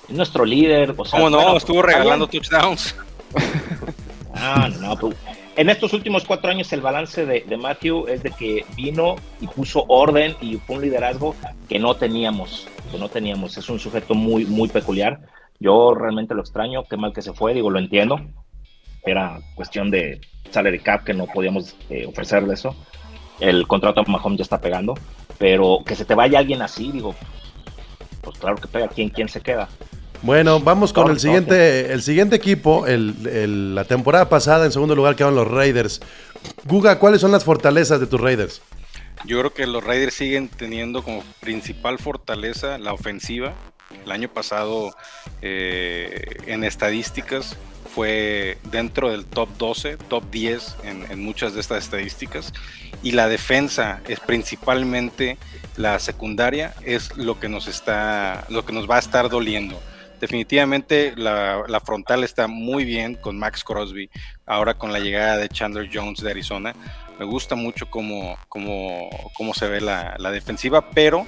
Es 0.07 0.15
nuestro 0.15 0.45
líder. 0.45 0.95
O 0.97 1.05
sea, 1.05 1.19
¿Cómo 1.19 1.29
no? 1.29 1.37
bueno, 1.37 1.57
Estuvo 1.57 1.81
regalando 1.81 2.25
touchdowns. 2.27 2.95
Ah, 4.33 4.69
no, 4.79 4.95
no. 4.95 4.95
Pero 4.95 5.13
en 5.57 5.69
estos 5.69 5.93
últimos 5.93 6.23
cuatro 6.23 6.49
años 6.49 6.71
el 6.71 6.81
balance 6.81 7.25
de, 7.25 7.41
de, 7.41 7.57
Matthew 7.57 8.07
es 8.07 8.23
de 8.23 8.31
que 8.31 8.65
vino 8.75 9.17
y 9.41 9.47
puso 9.47 9.83
orden 9.89 10.35
y 10.39 10.55
fue 10.57 10.77
un 10.77 10.81
liderazgo 10.81 11.35
que 11.67 11.77
no 11.77 11.95
teníamos, 11.95 12.67
que 12.89 12.97
no 12.97 13.09
teníamos. 13.09 13.57
Es 13.57 13.69
un 13.69 13.79
sujeto 13.79 14.15
muy, 14.15 14.45
muy 14.45 14.69
peculiar. 14.69 15.19
Yo 15.59 15.93
realmente 15.93 16.33
lo 16.33 16.41
extraño, 16.41 16.85
qué 16.89 16.97
mal 16.97 17.13
que 17.13 17.21
se 17.21 17.33
fue, 17.33 17.53
digo, 17.53 17.69
lo 17.69 17.79
entiendo. 17.79 18.21
Era 19.05 19.39
cuestión 19.55 19.91
de 19.91 20.21
salary 20.49 20.79
cap 20.79 21.03
que 21.03 21.13
no 21.13 21.27
podíamos 21.27 21.75
eh, 21.89 22.05
ofrecerle 22.05 22.53
eso. 22.53 22.75
El 23.39 23.67
contrato 23.67 24.01
a 24.01 24.03
Mahomes 24.03 24.37
ya 24.37 24.43
está 24.43 24.61
pegando, 24.61 24.93
pero 25.41 25.79
que 25.83 25.95
se 25.95 26.05
te 26.05 26.13
vaya 26.13 26.37
alguien 26.37 26.61
así, 26.61 26.91
digo, 26.91 27.15
pues 28.21 28.37
claro 28.37 28.57
que 28.57 28.67
pega. 28.67 28.87
¿Quién, 28.87 29.09
quién 29.09 29.27
se 29.27 29.41
queda? 29.41 29.67
Bueno, 30.21 30.59
vamos 30.59 30.93
con 30.93 31.09
el 31.09 31.19
siguiente, 31.19 31.91
el 31.91 32.03
siguiente 32.03 32.35
equipo. 32.35 32.85
El, 32.85 33.15
el- 33.27 33.73
la 33.73 33.85
temporada 33.85 34.29
pasada, 34.29 34.65
en 34.65 34.71
segundo 34.71 34.93
lugar, 34.95 35.15
quedaron 35.15 35.33
los 35.35 35.47
Raiders. 35.49 35.99
Guga, 36.65 36.99
¿cuáles 36.99 37.21
son 37.21 37.31
las 37.31 37.43
fortalezas 37.43 37.99
de 37.99 38.05
tus 38.05 38.21
Raiders? 38.21 38.61
Yo 39.25 39.39
creo 39.39 39.51
que 39.51 39.65
los 39.65 39.83
Raiders 39.83 40.13
siguen 40.13 40.47
teniendo 40.47 41.01
como 41.01 41.23
principal 41.39 41.97
fortaleza 41.97 42.77
la 42.77 42.93
ofensiva. 42.93 43.53
El 44.05 44.11
año 44.11 44.29
pasado 44.29 44.91
eh, 45.41 46.21
en 46.45 46.63
estadísticas 46.63 47.57
fue 47.93 48.57
dentro 48.63 49.11
del 49.11 49.25
top 49.25 49.49
12, 49.57 49.97
top 49.97 50.23
10 50.31 50.77
en, 50.83 51.23
muchas 51.23 51.53
de 51.53 51.61
estas 51.61 51.83
estadísticas. 51.83 52.53
Y 53.03 53.11
la 53.11 53.27
defensa 53.27 54.01
es 54.07 54.19
principalmente 54.19 55.37
la 55.75 55.99
secundaria, 55.99 56.73
es 56.83 57.15
lo 57.17 57.39
que 57.39 57.49
nos 57.49 57.67
está, 57.67 58.45
lo 58.49 58.65
que 58.65 58.73
nos 58.73 58.89
va 58.89 58.95
a 58.95 58.99
estar 58.99 59.29
doliendo. 59.29 59.81
Definitivamente 60.19 61.13
la, 61.17 61.63
la 61.67 61.79
frontal 61.81 62.23
está 62.23 62.47
muy 62.47 62.85
bien 62.85 63.15
con 63.15 63.39
Max 63.39 63.63
Crosby, 63.63 64.09
ahora 64.45 64.75
con 64.75 64.93
la 64.93 64.99
llegada 64.99 65.37
de 65.37 65.49
Chandler 65.49 65.89
Jones 65.91 66.21
de 66.21 66.31
Arizona. 66.31 66.75
Me 67.19 67.25
gusta 67.25 67.55
mucho 67.55 67.89
cómo, 67.89 68.37
cómo, 68.47 69.09
cómo 69.33 69.53
se 69.53 69.67
ve 69.67 69.81
la, 69.81 70.15
la 70.17 70.31
defensiva, 70.31 70.91
pero 70.91 71.25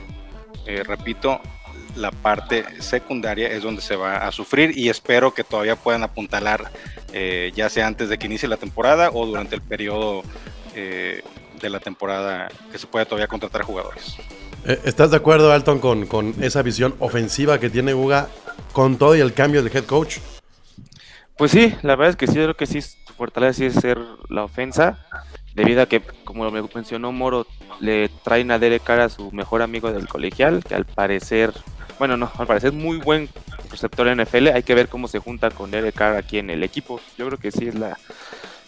eh, 0.66 0.84
repito, 0.84 1.42
la 1.96 2.12
parte 2.12 2.66
secundaria 2.80 3.48
es 3.50 3.64
donde 3.64 3.82
se 3.82 3.96
va 3.96 4.28
a 4.28 4.32
sufrir 4.32 4.78
y 4.78 4.90
espero 4.90 5.34
que 5.34 5.44
todavía 5.44 5.76
puedan 5.76 6.04
apuntalar, 6.04 6.72
eh, 7.12 7.52
ya 7.56 7.70
sea 7.70 7.88
antes 7.88 8.10
de 8.10 8.18
que 8.18 8.28
inicie 8.28 8.50
la 8.50 8.58
temporada 8.58 9.10
o 9.14 9.26
durante 9.26 9.56
el 9.56 9.62
periodo 9.62 10.24
eh, 10.76 11.22
de 11.62 11.70
la 11.70 11.80
temporada 11.80 12.50
que 12.72 12.78
se 12.78 12.88
pueda 12.88 13.06
todavía 13.06 13.28
contratar 13.28 13.62
jugadores. 13.62 14.18
Eh, 14.66 14.80
¿Estás 14.86 15.12
de 15.12 15.18
acuerdo, 15.18 15.52
Alton, 15.52 15.80
con, 15.80 16.06
con 16.06 16.36
esa 16.42 16.62
visión 16.62 16.96
ofensiva 17.00 17.60
que 17.60 17.70
tiene 17.70 17.94
Guga 17.94 18.30
con 18.72 18.98
todo 18.98 19.16
y 19.16 19.20
el 19.20 19.34
cambio 19.34 19.62
del 19.62 19.76
head 19.76 19.86
coach? 19.86 20.18
Pues 21.38 21.52
sí, 21.52 21.76
la 21.82 21.96
verdad 21.96 22.12
es 22.12 22.16
que 22.16 22.28
sí, 22.28 22.34
creo 22.34 22.56
que 22.56 22.68
sí, 22.68 22.82
su 22.82 23.14
fortaleza 23.18 23.58
sí 23.58 23.66
es 23.66 23.74
ser 23.74 23.98
la 24.30 24.44
ofensa, 24.44 25.06
debido 25.56 25.82
a 25.82 25.88
que, 25.88 26.02
como 26.24 26.50
me 26.52 26.62
mencionó 26.62 27.12
Moro, 27.12 27.48
le 27.80 28.10
traen 28.24 28.52
a 28.52 28.60
Derek 28.60 28.84
Carr 28.84 29.02
a 29.02 29.10
su 29.10 29.32
mejor 29.32 29.62
amigo 29.62 29.92
del 29.92 30.08
colegial, 30.08 30.64
que 30.64 30.76
al 30.76 30.86
parecer, 30.86 31.52
bueno, 32.00 32.18
no, 32.18 32.32
al 32.38 32.48
parecer 32.48 32.72
muy 32.72 32.98
buen 32.98 33.30
receptor 33.70 34.08
NFL, 34.16 34.50
hay 34.50 34.64
que 34.64 34.76
ver 34.76 34.88
cómo 34.88 35.08
se 35.08 35.20
junta 35.20 35.50
con 35.50 35.72
Derek 35.72 35.96
Carr 35.96 36.16
aquí 36.16 36.38
en 36.38 36.50
el 36.50 36.64
equipo, 36.64 37.00
yo 37.18 37.26
creo 37.28 37.40
que 37.40 37.52
sí 37.52 37.68
es 37.68 37.76
la 37.76 37.98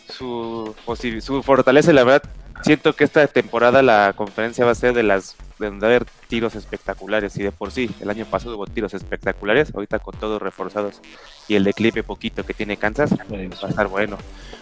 su, 0.08 0.76
su 1.22 1.44
fortaleza. 1.44 1.94
La 1.94 2.04
verdad 2.04 2.24
siento 2.62 2.94
que 2.94 3.04
esta 3.04 3.28
temporada 3.28 3.82
la 3.82 4.14
conferencia 4.16 4.66
va 4.66 4.72
a 4.72 4.76
ser 4.76 4.94
de 4.94 5.04
las 5.04 5.36
de 5.60 5.68
donde 5.68 5.88
va 5.88 5.94
a 5.94 5.96
haber 5.96 6.08
tiros 6.28 6.56
espectaculares. 6.56 7.38
Y 7.38 7.44
de 7.44 7.52
por 7.52 7.72
sí 7.72 7.90
el 8.02 8.10
año 8.10 8.26
pasado 8.26 8.56
hubo 8.56 8.68
tiros 8.68 8.94
espectaculares. 8.94 9.74
Ahorita 9.74 10.00
con 10.00 10.16
todos 10.16 10.42
reforzados 10.42 11.02
y 11.48 11.56
el 11.56 11.64
declive 11.64 12.04
poquito 12.04 12.46
que 12.46 12.54
tiene 12.54 12.78
Kansas 12.78 13.12
va 13.14 13.68
a 13.68 13.70
estar 13.70 13.88
bueno. 13.88 14.18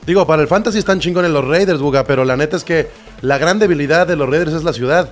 Digo, 0.05 0.27
para 0.27 0.41
el 0.41 0.48
fantasy 0.48 0.79
están 0.79 1.00
chingones 1.00 1.32
los 1.32 1.46
Raiders, 1.48 1.79
Guga, 1.79 2.03
pero 2.03 2.25
la 2.25 2.38
neta 2.38 2.58
es 2.58 2.63
que 2.63 2.89
la 3.22 3.38
gran 3.38 3.60
debilidad 3.60 4.05
de 4.05 4.15
los 4.15 4.29
Raiders 4.29 4.53
es 4.53 4.63
la 4.63 4.74
ciudad. 4.74 5.12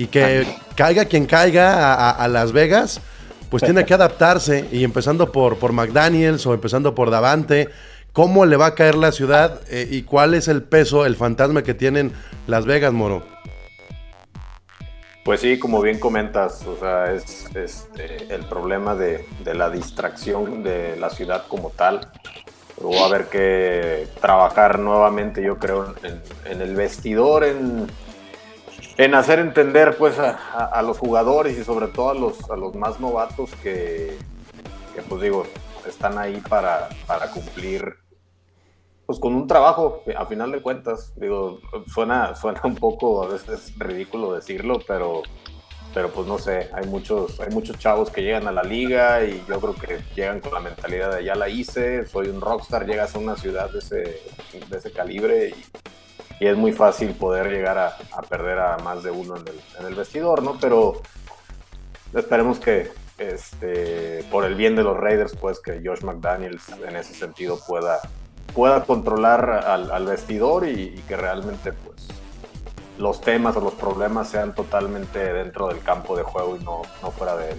Y 0.00 0.06
que 0.06 0.46
caiga 0.76 1.04
quien 1.04 1.26
caiga 1.26 2.10
a, 2.10 2.26
Las 2.26 2.52
Vegas, 2.52 3.02
pues 3.50 3.62
tiene 3.62 3.84
que 3.84 3.92
adaptarse. 3.92 4.64
Y 4.72 4.82
empezando 4.82 5.30
por, 5.30 5.58
por 5.58 5.74
McDaniels 5.74 6.46
o 6.46 6.54
empezando 6.54 6.94
por 6.94 7.10
Davante, 7.10 7.68
¿cómo 8.14 8.46
le 8.46 8.56
va 8.56 8.68
a 8.68 8.74
caer 8.74 8.94
la 8.94 9.12
ciudad 9.12 9.60
eh, 9.68 9.86
y 9.90 10.04
cuál 10.04 10.32
es 10.32 10.48
el 10.48 10.62
peso, 10.62 11.04
el 11.04 11.16
fantasma 11.16 11.62
que 11.62 11.74
tienen 11.74 12.14
Las 12.46 12.64
Vegas, 12.64 12.94
Moro? 12.94 13.22
Pues 15.22 15.42
sí, 15.42 15.58
como 15.58 15.82
bien 15.82 16.00
comentas, 16.00 16.66
o 16.66 16.78
sea, 16.78 17.12
es 17.12 17.44
este, 17.54 18.34
el 18.34 18.46
problema 18.46 18.94
de, 18.94 19.26
la 19.52 19.68
distracción 19.68 20.62
de 20.62 20.96
la 20.96 21.10
ciudad 21.10 21.44
como 21.46 21.68
tal. 21.68 22.08
Va 22.82 23.02
a 23.02 23.04
haber 23.04 23.26
que 23.26 24.08
trabajar 24.18 24.78
nuevamente, 24.78 25.42
yo 25.42 25.58
creo, 25.58 25.94
en 26.46 26.62
el 26.62 26.74
vestidor, 26.74 27.44
en, 27.44 27.86
en 29.00 29.14
hacer 29.14 29.38
entender 29.38 29.96
pues 29.96 30.18
a, 30.18 30.82
los 30.82 30.98
jugadores 30.98 31.56
y 31.56 31.64
sobre 31.64 31.86
todo 31.86 32.10
a 32.10 32.14
los, 32.14 32.50
a 32.50 32.56
los 32.56 32.74
más 32.74 33.00
novatos 33.00 33.50
que, 33.62 34.18
que, 34.94 35.00
pues 35.08 35.22
digo, 35.22 35.46
están 35.88 36.18
ahí 36.18 36.42
para, 36.46 36.90
para 37.06 37.30
cumplir 37.30 37.94
pues 39.06 39.18
con 39.18 39.34
un 39.34 39.46
trabajo, 39.46 40.02
a 40.14 40.26
final 40.26 40.52
de 40.52 40.60
cuentas, 40.60 41.18
digo, 41.18 41.60
suena, 41.86 42.34
suena 42.34 42.60
un 42.62 42.74
poco 42.74 43.24
a 43.24 43.28
veces 43.28 43.72
ridículo 43.78 44.34
decirlo, 44.34 44.80
pero, 44.86 45.22
pero 45.94 46.10
pues 46.10 46.26
no 46.26 46.36
sé, 46.36 46.68
hay 46.74 46.86
muchos, 46.86 47.40
hay 47.40 47.48
muchos 47.54 47.78
chavos 47.78 48.10
que 48.10 48.22
llegan 48.22 48.48
a 48.48 48.52
la 48.52 48.62
liga 48.62 49.24
y 49.24 49.42
yo 49.48 49.58
creo 49.60 49.74
que 49.76 50.04
llegan 50.14 50.40
con 50.40 50.52
la 50.52 50.60
mentalidad 50.60 51.16
de 51.16 51.24
ya 51.24 51.34
la 51.34 51.48
hice, 51.48 52.04
soy 52.06 52.28
un 52.28 52.42
rockstar, 52.42 52.86
llegas 52.86 53.14
a 53.14 53.18
una 53.18 53.34
ciudad 53.36 53.70
de 53.70 53.78
ese, 53.78 54.20
de 54.68 54.76
ese 54.76 54.92
calibre 54.92 55.48
y, 55.48 55.54
y 56.40 56.46
es 56.46 56.56
muy 56.56 56.72
fácil 56.72 57.12
poder 57.14 57.50
llegar 57.50 57.78
a, 57.78 58.22
perder 58.22 58.58
a 58.58 58.78
más 58.78 59.02
de 59.02 59.10
uno 59.10 59.36
en 59.36 59.86
el, 59.86 59.94
vestidor, 59.94 60.42
¿no? 60.42 60.56
Pero 60.58 61.02
esperemos 62.14 62.58
que 62.58 62.90
este, 63.18 64.24
por 64.30 64.46
el 64.46 64.54
bien 64.54 64.74
de 64.74 64.82
los 64.82 64.96
Raiders, 64.96 65.36
pues 65.36 65.60
que 65.60 65.82
Josh 65.84 66.02
McDaniels 66.02 66.70
en 66.88 66.96
ese 66.96 67.14
sentido 67.14 67.60
pueda, 67.68 68.00
pueda 68.54 68.84
controlar 68.84 69.50
al, 69.50 69.90
al 69.90 70.06
vestidor 70.06 70.66
y, 70.66 70.94
y 70.96 71.04
que 71.06 71.16
realmente 71.18 71.74
pues 71.74 72.08
los 72.98 73.20
temas 73.20 73.54
o 73.56 73.60
los 73.60 73.74
problemas 73.74 74.30
sean 74.30 74.54
totalmente 74.54 75.18
dentro 75.18 75.68
del 75.68 75.80
campo 75.80 76.16
de 76.16 76.22
juego 76.22 76.56
y 76.58 76.64
no, 76.64 76.82
no 77.02 77.10
fuera 77.10 77.36
de 77.36 77.50
él. 77.50 77.58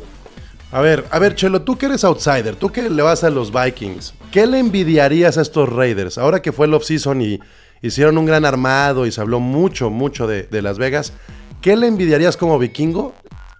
A 0.71 0.81
ver, 0.81 1.05
a 1.11 1.19
ver, 1.19 1.35
Chelo, 1.35 1.61
tú 1.61 1.77
que 1.77 1.85
eres 1.85 2.03
outsider, 2.03 2.55
tú 2.55 2.69
que 2.69 2.89
le 2.89 3.03
vas 3.03 3.23
a 3.23 3.29
los 3.29 3.51
Vikings, 3.51 4.15
¿qué 4.31 4.47
le 4.47 4.57
envidiarías 4.57 5.37
a 5.37 5.41
estos 5.41 5.69
Raiders? 5.69 6.17
Ahora 6.17 6.41
que 6.41 6.51
fue 6.51 6.65
el 6.65 6.73
off-season 6.73 7.21
y 7.21 7.39
hicieron 7.81 8.17
un 8.17 8.25
gran 8.25 8.45
armado 8.45 9.05
y 9.05 9.11
se 9.11 9.21
habló 9.21 9.39
mucho, 9.39 9.89
mucho 9.89 10.27
de, 10.27 10.47
Las 10.61 10.77
Vegas, 10.77 11.13
¿qué 11.61 11.75
le 11.75 11.87
envidiarías 11.87 12.37
como 12.37 12.59
vikingo 12.59 13.13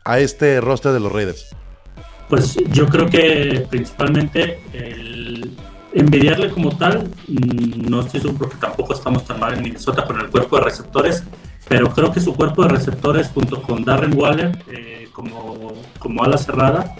a 0.03 0.19
este 0.19 0.61
roster 0.61 0.91
de 0.91 0.99
los 0.99 1.11
Raiders? 1.11 1.55
Pues 2.29 2.55
yo 2.71 2.87
creo 2.87 3.07
que 3.07 3.65
principalmente 3.69 4.59
envidiarle 5.93 6.49
como 6.49 6.75
tal, 6.77 7.09
mm, 7.27 7.89
no 7.89 8.01
estoy 8.01 8.21
seguro 8.21 8.39
porque 8.39 8.55
tampoco 8.57 8.93
estamos 8.93 9.25
tan 9.25 9.39
mal 9.39 9.53
en 9.53 9.63
Minnesota 9.63 10.05
con 10.05 10.19
el 10.19 10.29
cuerpo 10.29 10.57
de 10.57 10.63
receptores, 10.63 11.23
pero 11.67 11.89
creo 11.93 12.11
que 12.11 12.19
su 12.19 12.33
cuerpo 12.33 12.63
de 12.63 12.69
receptores 12.69 13.29
junto 13.29 13.61
con 13.61 13.83
Darren 13.83 14.17
Waller 14.17 14.57
eh, 14.71 15.09
como, 15.11 15.73
como 15.99 16.23
ala 16.23 16.37
cerrada 16.37 16.95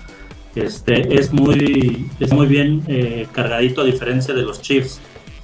este, 0.56 1.18
es, 1.18 1.32
muy, 1.32 2.10
es 2.20 2.34
muy 2.34 2.46
bien 2.46 2.84
eh, 2.88 3.28
cargadito 3.32 3.82
a 3.82 3.84
diferencia 3.86 4.34
de 4.34 4.42
los 4.42 4.62
Chiefs, 4.62 5.00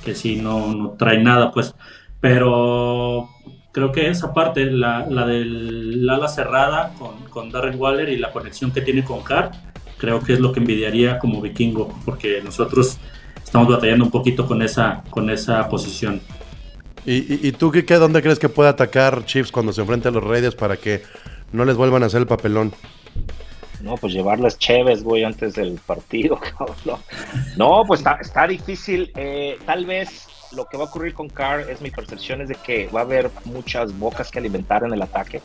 que 0.07 0.15
si 0.15 0.37
no, 0.37 0.73
no 0.73 0.91
traen 0.91 1.23
nada, 1.23 1.51
pues. 1.51 1.75
Pero 2.21 3.29
creo 3.73 3.91
que 3.91 4.09
esa 4.09 4.33
parte, 4.33 4.71
la, 4.71 5.05
la 5.05 5.27
del 5.27 6.09
ala 6.09 6.29
cerrada 6.29 6.93
con, 6.97 7.25
con 7.25 7.51
Darren 7.51 7.77
Waller 7.77 8.07
y 8.07 8.17
la 8.17 8.31
conexión 8.31 8.71
que 8.71 8.79
tiene 8.79 9.03
con 9.03 9.21
Carr, 9.21 9.51
creo 9.97 10.21
que 10.21 10.31
es 10.33 10.39
lo 10.39 10.53
que 10.53 10.61
envidiaría 10.61 11.19
como 11.19 11.41
vikingo, 11.41 11.93
porque 12.05 12.41
nosotros 12.41 12.97
estamos 13.43 13.67
batallando 13.67 14.05
un 14.05 14.11
poquito 14.11 14.47
con 14.47 14.61
esa, 14.61 15.03
con 15.09 15.29
esa 15.29 15.67
posición. 15.67 16.21
¿Y, 17.05 17.15
y, 17.15 17.39
y 17.43 17.51
tú, 17.51 17.69
Kike, 17.69 17.95
dónde 17.95 18.21
crees 18.21 18.39
que 18.39 18.47
puede 18.47 18.69
atacar 18.69 19.25
Chiefs 19.25 19.51
cuando 19.51 19.73
se 19.73 19.81
enfrente 19.81 20.07
a 20.07 20.11
los 20.11 20.23
Raiders 20.23 20.55
para 20.55 20.77
que 20.77 21.03
no 21.51 21.65
les 21.65 21.75
vuelvan 21.75 22.03
a 22.03 22.05
hacer 22.05 22.21
el 22.21 22.27
papelón? 22.27 22.71
No, 23.81 23.95
pues 23.95 24.13
llevarles 24.13 24.57
cheves, 24.57 25.03
güey, 25.03 25.23
antes 25.23 25.55
del 25.55 25.79
partido, 25.85 26.39
cabrón. 26.57 26.99
No, 27.55 27.83
pues 27.85 28.03
está, 28.21 28.47
difícil. 28.47 29.11
Eh, 29.15 29.57
tal 29.65 29.85
vez 29.85 30.27
lo 30.51 30.65
que 30.65 30.77
va 30.77 30.85
a 30.85 30.87
ocurrir 30.87 31.13
con 31.13 31.29
Carr 31.29 31.69
es 31.69 31.81
mi 31.81 31.91
percepción 31.91 32.41
es 32.41 32.49
de 32.49 32.55
que 32.55 32.87
va 32.87 33.01
a 33.01 33.03
haber 33.03 33.29
muchas 33.45 33.97
bocas 33.97 34.31
que 34.31 34.39
alimentar 34.39 34.83
en 34.83 34.93
el 34.93 35.01
ataque 35.01 35.41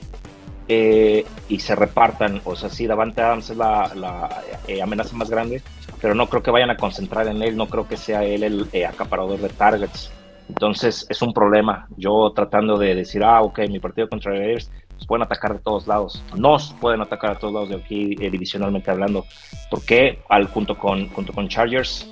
eh, 0.69 1.27
y 1.49 1.59
se 1.59 1.75
repartan. 1.75 2.41
O 2.45 2.57
sea, 2.57 2.71
sí, 2.71 2.87
Davante 2.87 3.21
Adams 3.21 3.51
es 3.51 3.57
la, 3.57 4.43
eh, 4.67 4.81
amenaza 4.81 5.17
más 5.17 5.29
grande, 5.29 5.63
pero 6.01 6.15
no 6.15 6.29
creo 6.29 6.43
que 6.43 6.51
vayan 6.51 6.71
a 6.71 6.77
concentrar 6.77 7.29
en 7.29 7.43
él. 7.43 7.57
No 7.57 7.69
creo 7.69 7.87
que 7.87 7.97
sea 7.97 8.25
él 8.25 8.43
el 8.73 8.85
acaparador 8.85 9.41
de 9.41 9.49
targets. 9.51 10.11
Entonces 10.49 11.07
es 11.09 11.23
un 11.23 11.33
problema. 11.33 11.87
Yo 11.97 12.31
tratando 12.35 12.77
de 12.77 12.95
decir, 12.95 13.25
ah, 13.25 13.41
ok, 13.43 13.61
mi 13.71 13.81
partido 13.81 14.09
contra 14.09 14.33
nos 14.33 14.71
pueden 15.07 15.23
atacar 15.23 15.55
de 15.55 15.61
todos 15.61 15.87
lados. 15.87 16.23
Nos 16.37 16.75
pueden 16.81 17.01
atacar 17.01 17.33
a 17.33 17.39
todos 17.39 17.55
lados 17.55 17.69
de 17.71 17.77
aquí, 17.77 18.17
eh, 18.21 18.31
divisionalmente 18.31 18.91
hablando. 18.91 19.27
Porque 19.71 20.21
al, 20.29 20.47
junto, 20.49 20.77
con, 20.77 21.09
junto 21.11 21.33
con 21.33 21.49
Chargers 21.49 22.09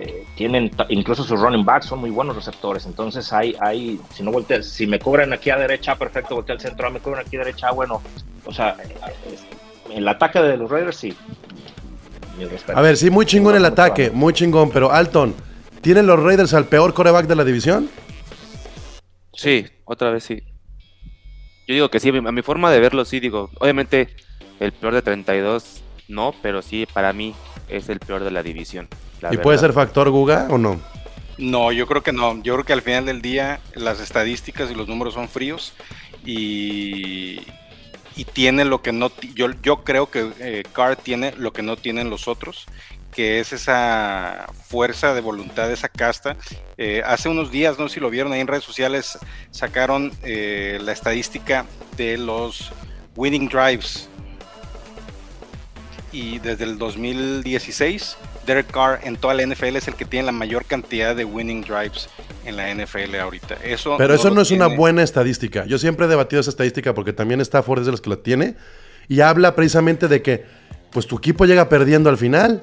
eh, 0.00 0.24
tienen 0.36 0.70
incluso 0.90 1.24
sus 1.24 1.40
running 1.40 1.64
backs 1.64 1.86
son 1.86 1.98
muy 1.98 2.10
buenos 2.10 2.36
receptores. 2.36 2.86
Entonces 2.86 3.32
hay, 3.32 3.56
hay 3.60 4.00
si 4.14 4.22
no 4.22 4.30
volteas, 4.30 4.66
si 4.66 4.86
me 4.86 4.98
cubren 4.98 5.32
aquí 5.32 5.50
a 5.50 5.56
derecha, 5.56 5.96
perfecto, 5.96 6.36
voltea 6.36 6.54
al 6.54 6.60
centro, 6.60 6.90
me 6.90 7.00
cubren 7.00 7.26
aquí 7.26 7.36
a 7.36 7.40
derecha, 7.40 7.70
bueno. 7.72 8.00
O 8.44 8.52
sea, 8.52 8.76
eh, 8.80 9.96
el 9.96 10.06
ataque 10.06 10.40
de 10.40 10.56
los 10.56 10.70
Raiders 10.70 10.96
sí. 10.96 11.16
A 12.72 12.80
ver, 12.80 12.96
sí, 12.96 13.10
muy 13.10 13.26
chingón 13.26 13.56
el 13.56 13.64
ataque, 13.64 14.10
muy 14.10 14.32
chingón, 14.32 14.70
pero 14.70 14.92
Alton, 14.92 15.34
¿tienen 15.80 16.06
los 16.06 16.22
Raiders 16.22 16.54
al 16.54 16.66
peor 16.66 16.94
coreback 16.94 17.26
de 17.26 17.34
la 17.34 17.42
división? 17.42 17.90
Sí, 19.32 19.66
otra 19.84 20.10
vez 20.10 20.22
sí. 20.22 20.42
Yo 21.68 21.74
digo 21.74 21.90
que 21.90 22.00
sí, 22.00 22.08
a 22.08 22.32
mi 22.32 22.40
forma 22.40 22.72
de 22.72 22.80
verlo 22.80 23.04
sí, 23.04 23.20
digo, 23.20 23.50
obviamente 23.60 24.08
el 24.58 24.72
peor 24.72 24.94
de 24.94 25.02
32 25.02 25.82
no, 26.08 26.34
pero 26.40 26.62
sí, 26.62 26.86
para 26.90 27.12
mí 27.12 27.34
es 27.68 27.90
el 27.90 28.00
peor 28.00 28.24
de 28.24 28.30
la 28.30 28.42
división. 28.42 28.88
la 29.20 29.34
¿Y 29.34 29.36
puede 29.36 29.58
ser 29.58 29.74
factor 29.74 30.08
Guga 30.08 30.46
o 30.48 30.56
no? 30.56 30.80
No, 31.36 31.70
yo 31.70 31.86
creo 31.86 32.02
que 32.02 32.12
no. 32.12 32.42
Yo 32.42 32.54
creo 32.54 32.64
que 32.64 32.72
al 32.72 32.80
final 32.80 33.04
del 33.04 33.20
día 33.20 33.60
las 33.74 34.00
estadísticas 34.00 34.70
y 34.70 34.74
los 34.74 34.88
números 34.88 35.12
son 35.12 35.28
fríos 35.28 35.74
y, 36.24 37.40
y 38.16 38.24
tiene 38.24 38.64
lo 38.64 38.80
que 38.80 38.92
no. 38.92 39.12
Yo, 39.34 39.48
yo 39.62 39.84
creo 39.84 40.10
que 40.10 40.30
eh, 40.40 40.62
Carr 40.72 40.96
tiene 40.96 41.34
lo 41.36 41.52
que 41.52 41.62
no 41.62 41.76
tienen 41.76 42.08
los 42.08 42.28
otros, 42.28 42.64
que 43.18 43.40
es 43.40 43.52
esa 43.52 44.46
fuerza 44.68 45.12
de 45.12 45.20
voluntad, 45.20 45.72
esa 45.72 45.88
casta. 45.88 46.36
Eh, 46.76 47.02
hace 47.04 47.28
unos 47.28 47.50
días, 47.50 47.76
no 47.76 47.88
sé 47.88 47.94
si 47.94 48.00
lo 48.00 48.10
vieron 48.10 48.32
ahí 48.32 48.38
en 48.38 48.46
redes 48.46 48.62
sociales, 48.62 49.18
sacaron 49.50 50.12
eh, 50.22 50.78
la 50.80 50.92
estadística 50.92 51.66
de 51.96 52.16
los 52.16 52.70
winning 53.16 53.48
drives. 53.48 54.08
Y 56.12 56.38
desde 56.38 56.62
el 56.62 56.78
2016, 56.78 58.16
Derek 58.46 58.70
Carr 58.70 59.00
en 59.02 59.16
toda 59.16 59.34
la 59.34 59.44
NFL 59.44 59.74
es 59.74 59.88
el 59.88 59.96
que 59.96 60.04
tiene 60.04 60.26
la 60.26 60.32
mayor 60.32 60.64
cantidad 60.64 61.16
de 61.16 61.24
winning 61.24 61.62
drives 61.62 62.08
en 62.44 62.56
la 62.56 62.72
NFL 62.72 63.16
ahorita. 63.16 63.56
Eso 63.64 63.96
Pero 63.98 64.14
eso 64.14 64.30
no 64.30 64.42
es 64.42 64.52
una 64.52 64.68
buena 64.68 65.02
estadística. 65.02 65.66
Yo 65.66 65.78
siempre 65.78 66.06
he 66.06 66.08
debatido 66.08 66.38
esa 66.38 66.50
estadística 66.50 66.94
porque 66.94 67.12
también 67.12 67.40
está 67.40 67.64
Ford 67.64 67.80
es 67.80 67.86
de 67.86 67.90
los 67.90 68.00
que 68.00 68.10
la 68.10 68.16
tiene. 68.18 68.54
Y 69.08 69.22
habla 69.22 69.56
precisamente 69.56 70.06
de 70.06 70.22
que 70.22 70.44
pues 70.92 71.08
tu 71.08 71.18
equipo 71.18 71.46
llega 71.46 71.68
perdiendo 71.68 72.10
al 72.10 72.16
final. 72.16 72.62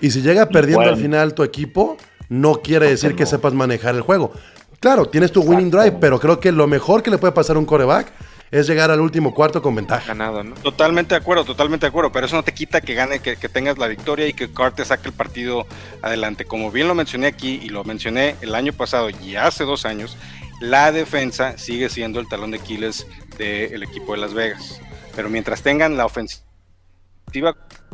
Y 0.00 0.10
si 0.10 0.22
llega 0.22 0.46
perdiendo 0.46 0.80
Bueno. 0.80 0.94
al 0.96 1.00
final 1.00 1.34
tu 1.34 1.42
equipo, 1.42 1.96
no 2.28 2.60
quiere 2.62 2.88
decir 2.88 3.14
que 3.14 3.26
sepas 3.26 3.54
manejar 3.54 3.94
el 3.94 4.02
juego. 4.02 4.32
Claro, 4.80 5.06
tienes 5.06 5.32
tu 5.32 5.40
winning 5.42 5.70
drive, 5.70 5.92
pero 6.00 6.20
creo 6.20 6.38
que 6.38 6.52
lo 6.52 6.66
mejor 6.66 7.02
que 7.02 7.10
le 7.10 7.18
puede 7.18 7.32
pasar 7.32 7.56
a 7.56 7.58
un 7.58 7.64
coreback 7.64 8.12
es 8.50 8.68
llegar 8.68 8.90
al 8.90 9.00
último 9.00 9.34
cuarto 9.34 9.60
con 9.60 9.74
ventaja. 9.74 10.06
ganado, 10.06 10.44
¿no? 10.44 10.54
Totalmente 10.56 11.14
de 11.14 11.20
acuerdo, 11.20 11.44
totalmente 11.44 11.86
de 11.86 11.88
acuerdo, 11.88 12.12
pero 12.12 12.26
eso 12.26 12.36
no 12.36 12.44
te 12.44 12.52
quita 12.52 12.80
que 12.80 12.94
gane, 12.94 13.18
que, 13.18 13.36
que 13.36 13.48
tengas 13.48 13.78
la 13.78 13.88
victoria 13.88 14.28
y 14.28 14.32
que 14.34 14.52
Carr 14.52 14.72
te 14.74 14.84
saque 14.84 15.08
el 15.08 15.14
partido 15.14 15.66
adelante. 16.02 16.44
Como 16.44 16.70
bien 16.70 16.86
lo 16.88 16.94
mencioné 16.94 17.26
aquí 17.26 17.60
y 17.62 17.70
lo 17.70 17.82
mencioné 17.84 18.36
el 18.42 18.54
año 18.54 18.72
pasado 18.72 19.08
y 19.10 19.34
hace 19.36 19.64
dos 19.64 19.84
años, 19.84 20.16
la 20.60 20.92
defensa 20.92 21.58
sigue 21.58 21.88
siendo 21.88 22.20
el 22.20 22.28
talón 22.28 22.50
de 22.50 22.58
Aquiles 22.58 23.06
del 23.36 23.82
equipo 23.82 24.12
de 24.12 24.18
Las 24.18 24.32
Vegas. 24.34 24.80
Pero 25.14 25.28
mientras 25.28 25.62
tengan 25.62 25.96
la 25.96 26.06
ofensiva 26.06 26.44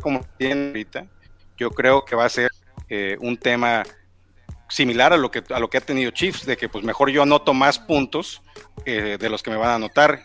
como 0.01 0.25
tienen 0.37 0.67
ahorita, 0.67 1.05
yo 1.57 1.71
creo 1.71 2.03
que 2.05 2.15
va 2.15 2.25
a 2.25 2.29
ser 2.29 2.51
eh, 2.89 3.17
un 3.21 3.37
tema 3.37 3.83
similar 4.69 5.13
a 5.13 5.17
lo 5.17 5.29
que 5.29 5.43
a 5.53 5.59
lo 5.59 5.69
que 5.69 5.77
ha 5.77 5.81
tenido 5.81 6.11
Chiefs, 6.11 6.45
de 6.45 6.57
que 6.57 6.67
pues 6.69 6.83
mejor 6.83 7.09
yo 7.09 7.23
anoto 7.23 7.53
más 7.53 7.77
puntos 7.79 8.41
eh, 8.85 9.17
de 9.19 9.29
los 9.29 9.43
que 9.43 9.51
me 9.51 9.57
van 9.57 9.69
a 9.69 9.75
anotar 9.75 10.23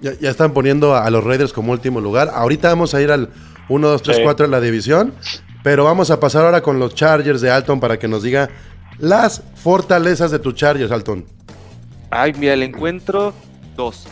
Ya, 0.00 0.12
ya 0.20 0.30
están 0.30 0.52
poniendo 0.52 0.94
a, 0.94 1.04
a 1.06 1.10
los 1.10 1.24
Raiders 1.24 1.52
como 1.54 1.72
último 1.72 2.00
lugar. 2.00 2.30
Ahorita 2.34 2.68
vamos 2.68 2.94
a 2.94 3.00
ir 3.00 3.10
al 3.10 3.30
1, 3.70 3.88
2, 3.88 4.02
3, 4.02 4.16
Sí. 4.18 4.22
4 4.22 4.44
en 4.44 4.50
la 4.50 4.60
división. 4.60 5.14
Pero 5.62 5.84
vamos 5.84 6.10
a 6.10 6.20
pasar 6.20 6.44
ahora 6.44 6.60
con 6.60 6.78
los 6.78 6.94
Chargers 6.94 7.40
de 7.40 7.50
Alton 7.50 7.80
para 7.80 7.98
que 7.98 8.06
nos 8.06 8.22
diga 8.22 8.50
las 8.98 9.42
fortalezas 9.54 10.30
de 10.30 10.38
tus 10.38 10.54
Chargers, 10.54 10.92
Alton. 10.92 11.24
Ay, 12.10 12.34
mira, 12.34 12.52
el 12.52 12.62
encuentro, 12.62 13.32
dos. 13.74 14.06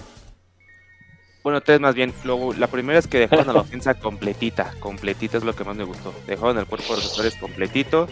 Bueno, 1.42 1.61
tres 1.61 1.80
más 1.80 1.94
bien. 1.94 2.12
Luego, 2.25 2.52
la 2.52 2.68
primera 2.68 2.99
es 2.99 3.06
que 3.06 3.18
dejaron 3.18 3.49
a 3.50 3.52
la 3.52 3.61
ofensa 3.61 3.94
completita. 4.00 4.75
Completita 4.80 5.38
es 5.38 5.44
lo 5.44 5.54
que 5.54 5.64
más 5.64 5.76
me 5.76 5.84
gustó. 5.84 6.14
Dejaron 6.26 6.58
el 6.58 6.66
cuerpo 6.66 6.94
de 6.94 7.02
receptores 7.02 7.37
completito. 7.37 8.08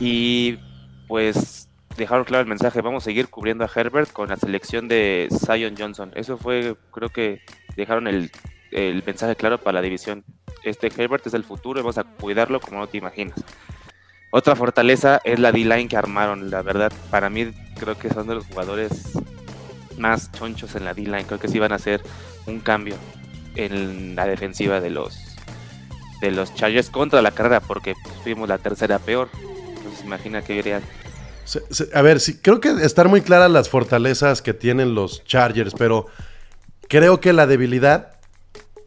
Y 0.00 0.58
pues 1.06 1.68
dejaron 1.96 2.24
claro 2.24 2.42
el 2.42 2.48
mensaje. 2.48 2.80
Vamos 2.80 3.04
a 3.04 3.06
seguir 3.06 3.28
cubriendo 3.28 3.64
a 3.64 3.70
Herbert 3.72 4.12
con 4.12 4.28
la 4.28 4.36
selección 4.36 4.88
de 4.88 5.28
Zion 5.30 5.74
Johnson. 5.78 6.12
Eso 6.14 6.36
fue, 6.36 6.76
creo 6.90 7.08
que 7.08 7.40
dejaron 7.76 8.08
el, 8.08 8.30
el 8.72 9.02
mensaje 9.04 9.36
claro 9.36 9.58
para 9.58 9.74
la 9.74 9.82
división. 9.82 10.24
Este 10.64 10.88
Herbert 10.88 11.26
es 11.26 11.34
el 11.34 11.44
futuro 11.44 11.78
y 11.78 11.82
vamos 11.82 11.98
a 11.98 12.04
cuidarlo 12.04 12.60
como 12.60 12.80
no 12.80 12.86
te 12.88 12.98
imaginas. 12.98 13.38
Otra 14.30 14.56
fortaleza 14.56 15.20
es 15.22 15.38
la 15.38 15.52
D-line 15.52 15.86
que 15.86 15.96
armaron. 15.96 16.50
La 16.50 16.62
verdad, 16.62 16.92
para 17.10 17.30
mí 17.30 17.52
creo 17.78 17.96
que 17.96 18.10
son 18.10 18.26
de 18.26 18.34
los 18.34 18.46
jugadores 18.46 19.12
más 19.98 20.30
chonchos 20.32 20.74
en 20.74 20.84
la 20.84 20.94
D-line. 20.94 21.24
Creo 21.24 21.38
que 21.40 21.48
sí 21.48 21.58
van 21.58 21.72
a 21.72 21.76
hacer 21.76 22.02
un 22.46 22.60
cambio 22.60 22.96
en 23.56 24.14
la 24.16 24.26
defensiva 24.26 24.80
de 24.80 24.90
los 24.90 25.16
de 26.20 26.30
los 26.30 26.54
Chargers 26.54 26.90
contra 26.90 27.20
la 27.22 27.32
carrera 27.32 27.60
porque 27.60 27.94
fuimos 28.22 28.48
la 28.48 28.58
tercera 28.58 28.98
peor. 28.98 29.28
Entonces 29.76 30.04
imagina 30.04 30.42
que 30.42 30.80
se- 31.44 31.90
a 31.92 32.02
ver, 32.02 32.20
sí, 32.20 32.38
creo 32.40 32.60
que 32.60 32.70
están 32.82 33.08
muy 33.10 33.20
claras 33.20 33.50
las 33.50 33.68
fortalezas 33.68 34.40
que 34.40 34.54
tienen 34.54 34.94
los 34.94 35.24
Chargers, 35.24 35.74
pero 35.76 36.06
creo 36.88 37.20
que 37.20 37.32
la 37.32 37.46
debilidad, 37.46 38.12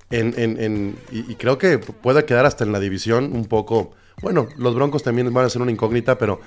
en, 0.10 0.34
en- 0.38 0.60
en- 0.62 0.95
y, 1.12 1.32
y 1.32 1.36
creo 1.36 1.58
que 1.58 1.77
pueda 1.77 2.25
quedar 2.25 2.45
hasta 2.45 2.63
en 2.63 2.71
la 2.71 2.79
división 2.79 3.36
un 3.36 3.45
poco. 3.45 3.91
Bueno, 4.21 4.47
los 4.58 4.73
Broncos 4.73 5.03
también 5.03 5.32
van 5.32 5.45
a 5.45 5.49
ser 5.49 5.62
una 5.62 5.71
incógnita, 5.71 6.17
pero 6.17 6.41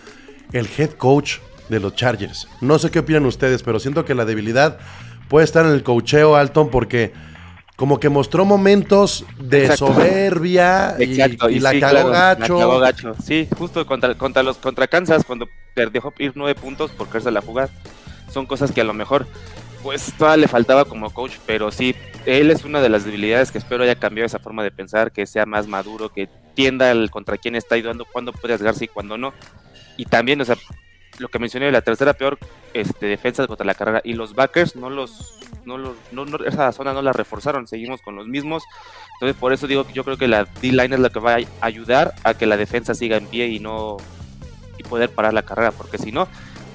el 0.52 0.68
head 0.76 0.90
coach 0.92 1.36
de 1.70 1.80
los 1.80 1.94
Chargers. 1.94 2.48
No 2.60 2.78
sé 2.78 2.90
qué 2.90 2.98
opinan 2.98 3.24
ustedes, 3.24 3.62
pero 3.62 3.80
siento 3.80 4.04
que 4.04 4.14
la 4.14 4.24
debilidad 4.24 4.78
puede 5.28 5.44
estar 5.44 5.64
en 5.64 5.72
el 5.72 5.82
coacheo 5.82 6.36
Alton 6.36 6.68
porque 6.70 7.12
como 7.76 7.98
que 7.98 8.10
mostró 8.10 8.44
momentos 8.44 9.24
de 9.38 9.62
Exacto. 9.62 9.86
soberbia 9.86 10.96
y, 10.98 11.04
Exacto, 11.04 11.48
y 11.48 11.54
y 11.54 11.60
la 11.60 11.70
sí, 11.70 11.80
cagó 11.80 11.92
claro, 11.92 12.10
gacho. 12.10 12.54
La 12.54 12.60
cagó 12.60 12.78
gacho. 12.80 13.14
Sí, 13.24 13.48
justo 13.56 13.86
contra, 13.86 14.14
contra 14.16 14.42
los 14.42 14.58
contra 14.58 14.86
Kansas 14.86 15.24
cuando 15.24 15.48
dejó 15.74 16.12
ir 16.18 16.32
nueve 16.34 16.60
puntos 16.60 16.90
por 16.90 17.06
quererse 17.06 17.30
la 17.30 17.40
jugar. 17.40 17.70
Son 18.30 18.44
cosas 18.44 18.72
que 18.72 18.82
a 18.82 18.84
lo 18.84 18.92
mejor 18.92 19.26
pues 19.82 20.12
todavía 20.18 20.42
le 20.42 20.48
faltaba 20.48 20.84
como 20.84 21.10
coach, 21.10 21.32
pero 21.46 21.70
sí, 21.70 21.94
él 22.26 22.50
es 22.50 22.64
una 22.64 22.82
de 22.82 22.90
las 22.90 23.04
debilidades 23.04 23.50
que 23.50 23.56
espero 23.58 23.82
haya 23.82 23.94
cambiado 23.94 24.26
esa 24.26 24.38
forma 24.38 24.62
de 24.62 24.70
pensar, 24.70 25.10
que 25.10 25.26
sea 25.26 25.46
más 25.46 25.66
maduro, 25.66 26.10
que 26.12 26.28
tienda 26.54 26.90
al 26.90 27.10
contra 27.10 27.38
quién 27.38 27.56
está 27.56 27.76
ayudando, 27.76 28.04
cuándo 28.04 28.32
puede 28.32 28.54
arriesgarse 28.54 28.84
y 28.84 28.88
cuándo 28.88 29.16
no. 29.16 29.32
Y 29.96 30.04
también, 30.04 30.40
o 30.40 30.44
sea, 30.44 30.56
lo 31.20 31.28
que 31.28 31.38
mencioné, 31.38 31.70
la 31.70 31.82
tercera 31.82 32.12
peor 32.14 32.38
este, 32.74 33.06
defensa 33.06 33.46
contra 33.46 33.64
la 33.66 33.74
carrera. 33.74 34.00
Y 34.04 34.14
los 34.14 34.34
backers 34.34 34.74
no 34.76 34.90
los, 34.90 35.38
no 35.64 35.78
los, 35.78 35.94
no, 36.12 36.24
no- 36.24 36.44
esa 36.44 36.72
zona 36.72 36.92
no 36.92 37.02
la 37.02 37.12
reforzaron, 37.12 37.66
seguimos 37.66 38.00
con 38.02 38.16
los 38.16 38.26
mismos. 38.26 38.62
Entonces 39.14 39.36
por 39.38 39.52
eso 39.52 39.66
digo 39.66 39.86
que 39.86 39.92
yo 39.92 40.04
creo 40.04 40.16
que 40.16 40.28
la 40.28 40.44
D-line 40.60 40.94
es 40.94 41.00
la 41.00 41.10
que 41.10 41.20
va 41.20 41.34
a 41.36 41.40
ayudar 41.60 42.14
a 42.24 42.34
que 42.34 42.46
la 42.46 42.56
defensa 42.56 42.94
siga 42.94 43.16
en 43.16 43.26
pie 43.26 43.48
y 43.48 43.60
no 43.60 43.98
y 44.78 44.82
poder 44.82 45.10
parar 45.10 45.34
la 45.34 45.42
carrera, 45.42 45.72
porque 45.72 45.98
si 45.98 46.10
no, 46.10 46.26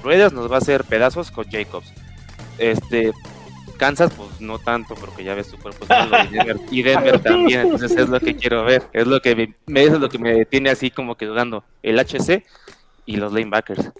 Raiders 0.04 0.32
nos 0.32 0.50
va 0.50 0.54
a 0.56 0.58
hacer 0.58 0.84
pedazos 0.84 1.32
con 1.32 1.44
Jacobs. 1.50 1.92
Este 2.56 3.12
Kansas, 3.76 4.12
pues 4.16 4.40
no 4.40 4.58
tanto, 4.58 4.94
porque 4.94 5.22
ya 5.24 5.34
ves 5.34 5.48
su 5.48 5.58
cuerpo 5.58 5.84
es 5.84 5.90
malo, 5.90 6.16
y 6.30 6.34
Denver, 6.34 6.56
y 6.70 6.82
Denver 6.82 7.18
también, 7.22 7.60
entonces 7.62 7.94
es 7.96 8.08
lo 8.08 8.20
que 8.20 8.34
quiero 8.34 8.64
ver, 8.64 8.84
es 8.92 9.06
lo 9.06 9.20
que 9.20 9.54
me, 9.66 9.82
eso 9.82 9.96
es 9.96 10.00
lo 10.00 10.08
que 10.08 10.18
me 10.18 10.46
tiene 10.46 10.70
así 10.70 10.90
como 10.90 11.16
que 11.16 11.26
dudando, 11.26 11.62
el 11.82 11.98
HC 11.98 12.42
y 13.04 13.16
los 13.16 13.32
linebackers. 13.34 13.90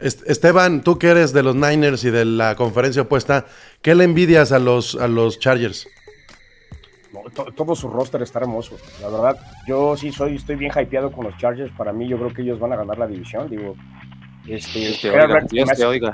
Est- 0.00 0.22
Esteban, 0.28 0.82
tú 0.82 0.98
que 0.98 1.08
eres 1.08 1.32
de 1.32 1.42
los 1.42 1.54
Niners 1.54 2.04
y 2.04 2.10
de 2.10 2.24
la 2.24 2.54
conferencia 2.56 3.02
opuesta, 3.02 3.46
¿qué 3.82 3.94
le 3.94 4.04
envidias 4.04 4.50
a 4.52 4.58
los, 4.58 4.94
a 4.96 5.06
los 5.08 5.38
Chargers? 5.38 5.86
No, 7.12 7.22
to- 7.34 7.52
todo 7.56 7.74
su 7.74 7.88
roster 7.88 8.22
está 8.22 8.38
hermoso. 8.38 8.76
La 9.02 9.08
verdad, 9.08 9.36
yo 9.66 9.96
sí 9.96 10.12
soy, 10.12 10.36
estoy 10.36 10.56
bien 10.56 10.72
hypeado 10.74 11.10
con 11.12 11.24
los 11.26 11.36
Chargers. 11.38 11.72
Para 11.76 11.92
mí, 11.92 12.08
yo 12.08 12.16
creo 12.18 12.32
que 12.32 12.42
ellos 12.42 12.58
van 12.58 12.72
a 12.72 12.76
ganar 12.76 12.98
la 12.98 13.06
división. 13.06 13.48
Digo, 13.50 13.74
este, 14.46 14.78
Dios 14.78 15.00
te 15.00 15.10
oiga, 15.10 15.24
Herbert, 15.24 15.48
se 15.50 15.56
Dios 15.56 15.68
me 15.68 15.74
te 15.74 15.82
hace- 15.82 15.86
oiga. 15.86 16.12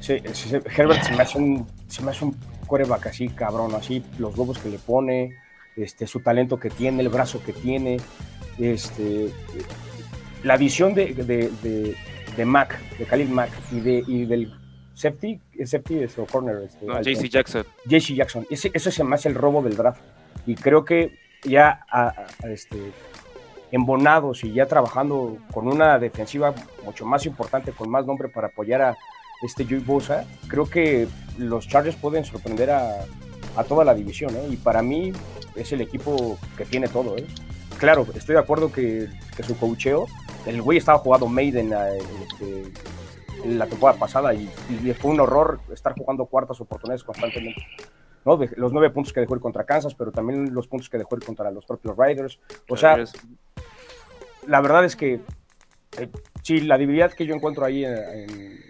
sí, 0.00 0.18
sí, 0.32 0.48
sí, 0.50 0.56
Herbert 0.76 1.02
se 1.04 1.12
me 1.12 1.22
hace 1.22 1.38
un, 1.38 1.66
se 1.88 2.02
me 2.02 2.10
hace 2.10 2.24
un 2.24 2.36
coreback 2.66 3.06
así, 3.06 3.28
cabrón, 3.28 3.74
así, 3.74 4.02
los 4.18 4.36
huevos 4.36 4.58
que 4.58 4.68
le 4.68 4.78
pone, 4.78 5.36
este, 5.76 6.06
su 6.06 6.20
talento 6.20 6.58
que 6.58 6.70
tiene, 6.70 7.02
el 7.02 7.08
brazo 7.08 7.42
que 7.44 7.52
tiene, 7.52 7.98
este, 8.58 9.30
la 10.42 10.56
visión 10.56 10.92
de, 10.94 11.14
de, 11.14 11.50
de, 11.62 11.96
de 12.36 12.44
Mac, 12.44 12.78
de 12.98 13.04
Khalil 13.04 13.28
Mack 13.30 13.50
y, 13.72 13.80
de, 13.80 14.04
y 14.06 14.24
del 14.26 14.52
safety, 14.94 15.40
¿es 15.58 15.70
safety 15.70 15.98
es 16.04 16.18
o 16.18 16.26
corner, 16.26 16.62
este, 16.64 16.86
No, 16.86 17.00
JC 17.00 17.28
Jackson. 17.28 17.64
JC 17.86 18.14
Jackson. 18.14 18.46
Ese, 18.50 18.70
ese 18.74 18.90
se 18.90 19.04
me 19.04 19.14
hace 19.14 19.28
el 19.28 19.34
robo 19.34 19.62
del 19.62 19.76
draft. 19.76 20.00
Y 20.46 20.54
creo 20.54 20.84
que 20.84 21.18
ya 21.44 21.84
a- 21.90 22.08
a- 22.42 22.48
este, 22.50 22.78
embonados 23.72 24.44
y 24.44 24.52
ya 24.52 24.66
trabajando 24.66 25.38
con 25.52 25.66
una 25.68 25.98
defensiva 25.98 26.54
mucho 26.84 27.04
más 27.06 27.26
importante, 27.26 27.72
con 27.72 27.90
más 27.90 28.06
nombre 28.06 28.28
para 28.28 28.48
apoyar 28.48 28.82
a 28.82 28.96
este 29.42 29.64
Joey 29.64 29.80
Bosa, 29.80 30.24
creo 30.48 30.68
que 30.68 31.08
los 31.38 31.66
Chargers 31.66 31.96
pueden 31.96 32.24
sorprender 32.24 32.70
a, 32.70 33.04
a 33.56 33.64
toda 33.64 33.84
la 33.84 33.94
división. 33.94 34.34
¿eh? 34.36 34.46
Y 34.50 34.56
para 34.56 34.80
mí 34.82 35.12
es 35.56 35.72
el 35.72 35.80
equipo 35.80 36.38
que 36.56 36.64
tiene 36.64 36.88
todo. 36.88 37.16
¿eh? 37.18 37.26
Claro, 37.78 38.06
estoy 38.14 38.34
de 38.34 38.40
acuerdo 38.40 38.72
que, 38.72 39.08
que 39.36 39.42
su 39.42 39.58
cocheo, 39.58 40.06
el 40.46 40.62
güey 40.62 40.78
estaba 40.78 40.98
jugando 40.98 41.26
Maiden 41.26 41.72
eh, 41.72 41.98
este, 42.30 42.72
en 43.44 43.58
la 43.58 43.66
temporada 43.66 43.98
pasada 43.98 44.32
y, 44.32 44.48
y 44.82 44.92
fue 44.94 45.10
un 45.10 45.20
horror 45.20 45.60
estar 45.72 45.92
jugando 45.94 46.24
cuartas 46.26 46.60
oportunidades 46.60 47.04
constantemente. 47.04 47.62
¿no? 48.24 48.36
De- 48.38 48.50
los 48.56 48.72
nueve 48.72 48.90
puntos 48.90 49.12
que 49.12 49.20
dejó 49.20 49.34
ir 49.34 49.40
contra 49.42 49.64
Kansas, 49.64 49.94
pero 49.94 50.12
también 50.12 50.54
los 50.54 50.66
puntos 50.66 50.88
que 50.88 50.96
dejó 50.98 51.16
ir 51.16 51.24
contra 51.24 51.50
los 51.50 51.66
propios 51.66 51.94
Riders. 51.98 52.38
O 52.70 52.76
sea, 52.76 52.94
la 54.46 54.60
verdad 54.62 54.84
es 54.84 54.96
que 54.96 55.20
eh, 55.98 56.08
sí, 56.42 56.60
la 56.60 56.78
debilidad 56.78 57.12
que 57.12 57.26
yo 57.26 57.34
encuentro 57.34 57.64
ahí 57.66 57.84
en, 57.84 57.94
en- 57.96 58.60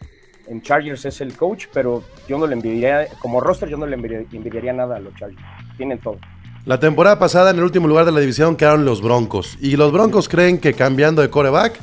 en 0.47 0.61
Chargers 0.61 1.05
es 1.07 1.21
el 1.23 1.35
coach, 1.37 1.67
pero 1.73 2.03
yo 2.29 2.37
no 2.37 2.47
le 2.47 2.53
envidiaría, 2.53 3.09
como 3.21 3.41
roster, 3.41 3.67
yo 3.69 3.79
no 3.79 3.87
le 3.87 3.95
envidiaría, 3.95 4.29
envidiaría 4.33 4.73
nada 4.75 4.97
a 4.97 5.01
los 5.01 5.15
Chargers. 5.15 5.41
Tienen 5.79 5.99
todo. 6.01 6.19
La 6.67 6.81
temporada 6.81 7.19
pasada 7.19 7.51
en 7.51 7.59
el 7.59 7.65
último 7.65 7.89
lugar 7.89 8.07
de 8.07 8.13
la 8.13 8.21
división 8.21 8.57
quedaron 8.57 8.87
los 8.87 9.03
Broncos. 9.03 9.59
Y 9.61 9.77
los 9.77 9.93
Broncos 9.93 10.31
creen 10.31 10.59
que 10.59 10.73
cambiando 10.73 11.21
de 11.21 11.29
coreback, 11.29 11.79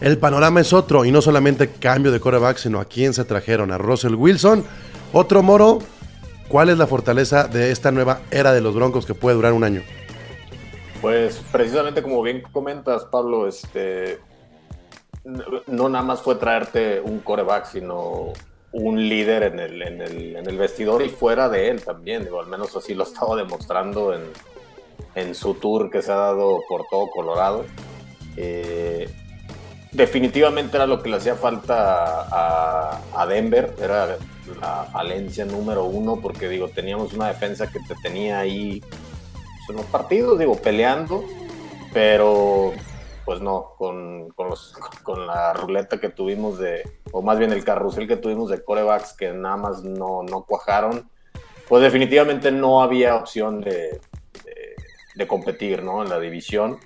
el 0.00 0.16
panorama 0.16 0.62
es 0.62 0.72
otro. 0.72 1.04
Y 1.04 1.12
no 1.12 1.20
solamente 1.20 1.68
cambio 1.68 2.10
de 2.10 2.18
coreback, 2.18 2.56
sino 2.56 2.80
a 2.80 2.86
quién 2.86 3.12
se 3.12 3.26
trajeron. 3.26 3.70
A 3.72 3.76
Russell 3.76 4.14
Wilson. 4.14 4.64
Otro 5.12 5.42
moro. 5.42 5.80
¿Cuál 6.48 6.70
es 6.70 6.78
la 6.78 6.86
fortaleza 6.86 7.46
de 7.46 7.70
esta 7.70 7.92
nueva 7.92 8.22
era 8.30 8.52
de 8.52 8.62
los 8.62 8.74
Broncos 8.74 9.04
que 9.04 9.14
puede 9.14 9.36
durar 9.36 9.52
un 9.52 9.64
año? 9.64 9.82
Pues 11.02 11.42
precisamente 11.52 12.02
como 12.02 12.22
bien 12.22 12.42
comentas, 12.52 13.04
Pablo, 13.04 13.46
este 13.46 14.18
no 15.66 15.88
nada 15.90 16.04
más 16.04 16.22
fue 16.22 16.36
traerte 16.36 17.00
un 17.00 17.20
coreback, 17.20 17.66
sino 17.66 18.32
un 18.72 19.08
líder 19.08 19.42
en 19.42 19.58
el, 19.58 19.82
en 19.82 20.00
el, 20.00 20.36
en 20.36 20.46
el 20.48 20.56
vestidor 20.56 21.02
y 21.02 21.08
fuera 21.08 21.48
de 21.48 21.70
él 21.70 21.82
también. 21.82 22.24
Digo, 22.24 22.40
al 22.40 22.46
menos 22.46 22.76
así 22.76 22.94
lo 22.94 23.04
estaba 23.04 23.36
demostrando 23.36 24.14
en, 24.14 24.22
en 25.14 25.34
su 25.34 25.54
tour 25.54 25.90
que 25.90 26.02
se 26.02 26.12
ha 26.12 26.16
dado 26.16 26.60
por 26.68 26.86
todo 26.88 27.10
Colorado. 27.10 27.64
Eh, 28.36 29.08
definitivamente 29.92 30.76
era 30.76 30.86
lo 30.86 31.02
que 31.02 31.10
le 31.10 31.16
hacía 31.16 31.34
falta 31.34 32.26
a, 33.12 33.26
Denver, 33.26 33.74
era 33.80 34.16
la 34.60 34.88
falencia 34.92 35.44
número 35.44 35.84
uno, 35.84 36.20
porque 36.20 36.48
digo, 36.48 36.68
teníamos 36.68 37.12
una 37.12 37.28
defensa 37.28 37.70
que 37.70 37.80
te 37.80 37.94
tenía 38.02 38.40
ahí 38.40 38.80
pues, 38.80 39.70
en 39.70 39.76
los 39.76 39.86
partidos, 39.86 40.38
digo, 40.38 40.56
peleando, 40.56 41.24
pero 41.92 42.72
pues 43.30 43.40
no, 43.42 43.74
con, 43.78 44.30
con, 45.04 45.24
la 45.24 45.52
ruleta 45.52 46.00
que 46.00 46.08
tuvimos 46.08 46.58
de, 46.58 46.82
o 47.12 47.22
más 47.22 47.38
bien 47.38 47.52
el 47.52 47.62
carrusel 47.62 48.08
que 48.08 48.16
tuvimos 48.16 48.50
de 48.50 48.64
corebacks 48.64 49.12
que 49.12 49.32
nada 49.32 49.56
más 49.56 49.84
no, 49.84 50.24
no 50.24 50.42
cuajaron, 50.42 51.08
pues 51.68 51.80
definitivamente 51.80 52.50
no 52.50 52.82
había 52.82 53.14
opción 53.14 53.60
de, 53.60 54.00
de, 55.14 55.26
competir 55.28 55.84
¿no? 55.84 56.02
en 56.02 56.08
la 56.08 56.18
división. 56.18 56.80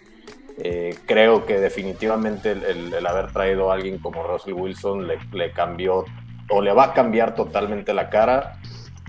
Eh, 0.58 0.94
creo 1.06 1.46
que 1.46 1.58
definitivamente 1.58 2.52
el, 2.52 3.06
haber 3.06 3.32
traído 3.32 3.70
a 3.70 3.74
alguien 3.76 3.96
como 3.98 4.22
Russell 4.22 4.52
Wilson 4.52 5.08
le 5.08 5.50
cambió 5.52 6.04
o 6.50 6.60
le 6.60 6.74
va 6.74 6.84
a 6.84 6.92
cambiar 6.92 7.34
totalmente 7.34 7.94
la 7.94 8.10
cara. 8.10 8.60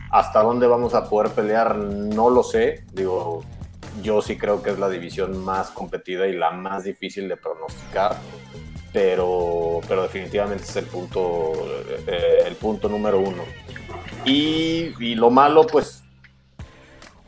Hasta 0.10 0.42
dónde 0.42 0.68
vamos 0.68 0.94
a 0.94 1.10
poder 1.10 1.34
pelear, 1.34 1.76
no 1.76 2.30
lo 2.30 2.44
sé. 2.44 2.86
Digo, 2.94 3.44
yo 4.02 4.22
sí 4.22 4.38
creo 4.38 4.62
que 4.62 4.72
es 4.72 4.80
la 4.80 4.90
división 4.90 5.44
más 5.44 5.72
competida 5.72 6.28
y 6.28 6.34
la 6.34 6.52
más 6.52 6.84
difícil 6.84 7.28
de 7.28 7.38
pronosticar, 7.38 8.16
pero, 8.92 9.82
pero 9.88 10.04
definitivamente 10.04 10.64
es 10.64 10.76
el 10.76 10.86
punto, 10.86 11.54
eh, 12.08 12.44
el 12.46 12.56
punto 12.56 12.90
número 12.90 13.20
uno. 13.20 13.44
Y, 14.24 15.16
lo 15.16 15.30
malo, 15.30 15.68
pues, 15.68 16.04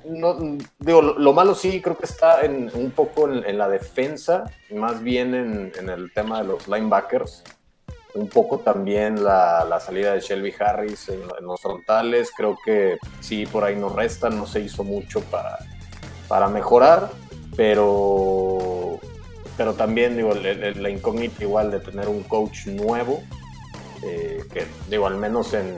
no, 0.05 0.37
digo, 0.79 1.01
lo, 1.01 1.33
malo 1.33 1.53
sí 1.53 1.81
creo 1.81 1.97
que 1.97 2.05
está 2.05 2.41
en, 2.41 2.71
un 2.73 2.91
poco 2.91 3.31
en, 3.31 3.57
la 3.57 3.69
defensa, 3.69 4.45
más 4.71 5.03
bien 5.03 5.35
en, 5.35 5.89
el 5.89 6.11
tema 6.13 6.41
de 6.41 6.47
los 6.47 6.67
linebackers. 6.67 7.43
Un 8.13 8.29
poco 8.29 8.59
también 8.59 9.23
la, 9.23 9.79
salida 9.79 10.13
de 10.13 10.21
Shelby 10.21 10.53
Harris 10.57 11.09
en, 11.09 11.21
en, 11.21 11.45
los 11.45 11.61
frontales. 11.61 12.31
Creo 12.35 12.57
que 12.65 12.97
sí, 13.19 13.45
por 13.45 13.63
ahí 13.63 13.75
nos 13.75 13.93
resta, 13.93 14.29
no 14.29 14.47
se 14.47 14.61
hizo 14.61 14.83
mucho 14.83 15.21
para, 15.21 15.59
para 16.27 16.47
mejorar, 16.47 17.09
pero, 17.55 18.99
pero 19.55 19.73
también 19.73 20.15
digo, 20.15 20.33
la 20.33 20.89
incógnita 20.89 21.43
igual 21.43 21.71
de 21.71 21.79
tener 21.79 22.07
un 22.07 22.23
coach 22.23 22.67
nuevo, 22.67 23.21
eh, 24.03 24.43
que 24.53 24.65
digo, 24.89 25.07
al 25.07 25.17
menos 25.17 25.53
en, 25.53 25.75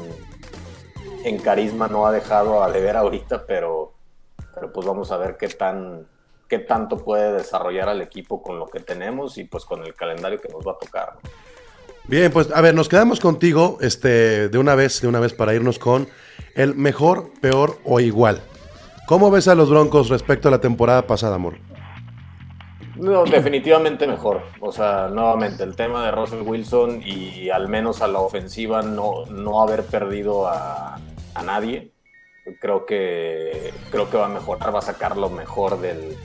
en 1.23 1.37
carisma 1.37 1.87
no 1.87 2.05
ha 2.05 2.11
dejado 2.11 2.63
a 2.63 2.71
deber 2.71 2.97
ahorita, 2.97 3.45
pero, 3.45 3.93
pero 4.53 4.71
pues 4.73 4.85
vamos 4.85 5.11
a 5.11 5.17
ver 5.17 5.37
qué 5.37 5.47
tan 5.47 6.07
qué 6.49 6.57
tanto 6.57 6.97
puede 6.97 7.31
desarrollar 7.31 7.87
al 7.87 8.01
equipo 8.01 8.41
con 8.41 8.57
lo 8.57 8.67
que 8.67 8.79
tenemos 8.79 9.37
y 9.37 9.43
pues 9.43 9.63
con 9.65 9.85
el 9.85 9.93
calendario 9.93 10.41
que 10.41 10.49
nos 10.49 10.67
va 10.67 10.71
a 10.73 10.77
tocar. 10.79 11.13
Bien, 12.07 12.31
pues 12.31 12.49
a 12.51 12.59
ver, 12.59 12.73
nos 12.73 12.89
quedamos 12.89 13.19
contigo 13.19 13.77
este, 13.81 14.49
de 14.49 14.57
una 14.57 14.73
vez, 14.73 14.99
de 14.99 15.07
una 15.07 15.19
vez 15.19 15.33
para 15.33 15.53
irnos 15.53 15.77
con 15.77 16.09
el 16.55 16.73
mejor, 16.73 17.31
peor 17.39 17.77
o 17.85 17.99
igual. 17.99 18.41
¿Cómo 19.09 19.31
ves 19.31 19.47
a 19.47 19.55
los 19.55 19.71
Broncos 19.71 20.07
respecto 20.09 20.49
a 20.49 20.51
la 20.51 20.61
temporada 20.61 21.07
pasada, 21.07 21.33
amor? 21.33 21.55
No, 22.95 23.23
definitivamente 23.23 24.05
mejor. 24.05 24.43
O 24.59 24.71
sea, 24.71 25.07
nuevamente, 25.07 25.63
el 25.63 25.75
tema 25.75 26.05
de 26.05 26.11
Russell 26.11 26.43
Wilson 26.43 27.01
y 27.03 27.49
al 27.49 27.69
menos 27.69 28.03
a 28.03 28.07
la 28.07 28.19
ofensiva 28.19 28.83
no, 28.83 29.25
no 29.25 29.63
haber 29.63 29.83
perdido 29.85 30.47
a, 30.47 30.99
nadie. 31.43 31.89
Creo 32.61 32.85
que, 32.85 33.73
creo 33.89 34.11
que 34.11 34.17
va 34.17 34.27
a 34.27 34.29
mejorar, 34.29 34.75
va 34.75 34.77
a 34.77 34.83
sacar 34.83 35.17
lo 35.17 35.31
mejor 35.31 35.81
del, 35.81 36.15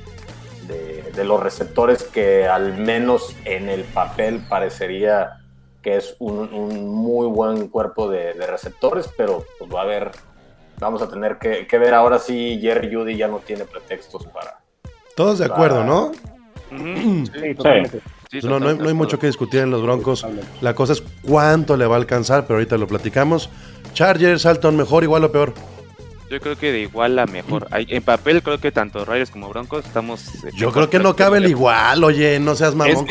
de, 0.68 1.24
los 1.24 1.42
receptores 1.42 2.02
que 2.02 2.46
al 2.46 2.76
menos 2.76 3.34
en 3.46 3.70
el 3.70 3.84
papel 3.84 4.44
parecería 4.46 5.40
que 5.80 5.96
es 5.96 6.16
un, 6.18 6.86
muy 6.86 7.28
buen 7.28 7.68
cuerpo 7.68 8.10
de, 8.10 8.34
de, 8.34 8.46
receptores, 8.46 9.08
pero 9.16 9.42
pues 9.58 9.74
va 9.74 9.80
a 9.80 9.84
haber 9.84 10.10
vamos 10.78 11.02
a 11.02 11.08
tener 11.08 11.38
que, 11.38 11.78
ver 11.78 11.94
ahora 11.94 12.18
si 12.18 12.58
Jerry 12.60 12.94
Judy 12.94 13.16
ya 13.16 13.28
no 13.28 13.38
tiene 13.38 13.64
pretextos 13.64 14.26
para. 14.26 14.58
Todos 15.16 15.38
de 15.38 15.46
acuerdo, 15.46 15.84
¿no? 15.84 16.12
Sí, 16.70 17.54
totalmente. 17.54 18.00
no, 18.42 18.58
no, 18.58 18.88
hay, 18.88 18.94
mucho 18.94 19.18
que 19.18 19.28
discutir 19.28 19.60
en 19.60 19.70
los 19.70 19.82
Broncos. 19.82 20.26
La 20.60 20.74
cosa 20.74 20.94
es 20.94 21.02
cuánto 21.22 21.76
le 21.76 21.86
va 21.86 21.94
a 21.94 21.98
alcanzar, 21.98 22.46
pero 22.46 22.56
ahorita 22.58 22.76
lo 22.76 22.86
platicamos. 22.86 23.48
Chargers, 23.92 24.44
Alton, 24.44 24.76
mejor, 24.76 25.04
igual 25.04 25.24
o 25.24 25.30
peor. 25.30 25.54
Yo 26.30 26.40
creo 26.40 26.56
que 26.56 26.72
de 26.72 26.80
igual 26.80 27.18
a 27.18 27.26
mejor. 27.26 27.68
En 27.70 28.02
papel 28.02 28.42
creo 28.42 28.58
que 28.58 28.72
tanto 28.72 29.04
Raiders 29.04 29.30
como 29.30 29.48
Broncos 29.50 29.84
estamos... 29.84 30.34
Eh, 30.44 30.50
Yo 30.56 30.72
creo 30.72 30.90
que 30.90 30.98
no 30.98 31.14
cabe 31.14 31.38
el 31.38 31.48
igual, 31.48 32.02
oye, 32.02 32.40
no 32.40 32.56
seas 32.56 32.74
mamón. 32.74 33.06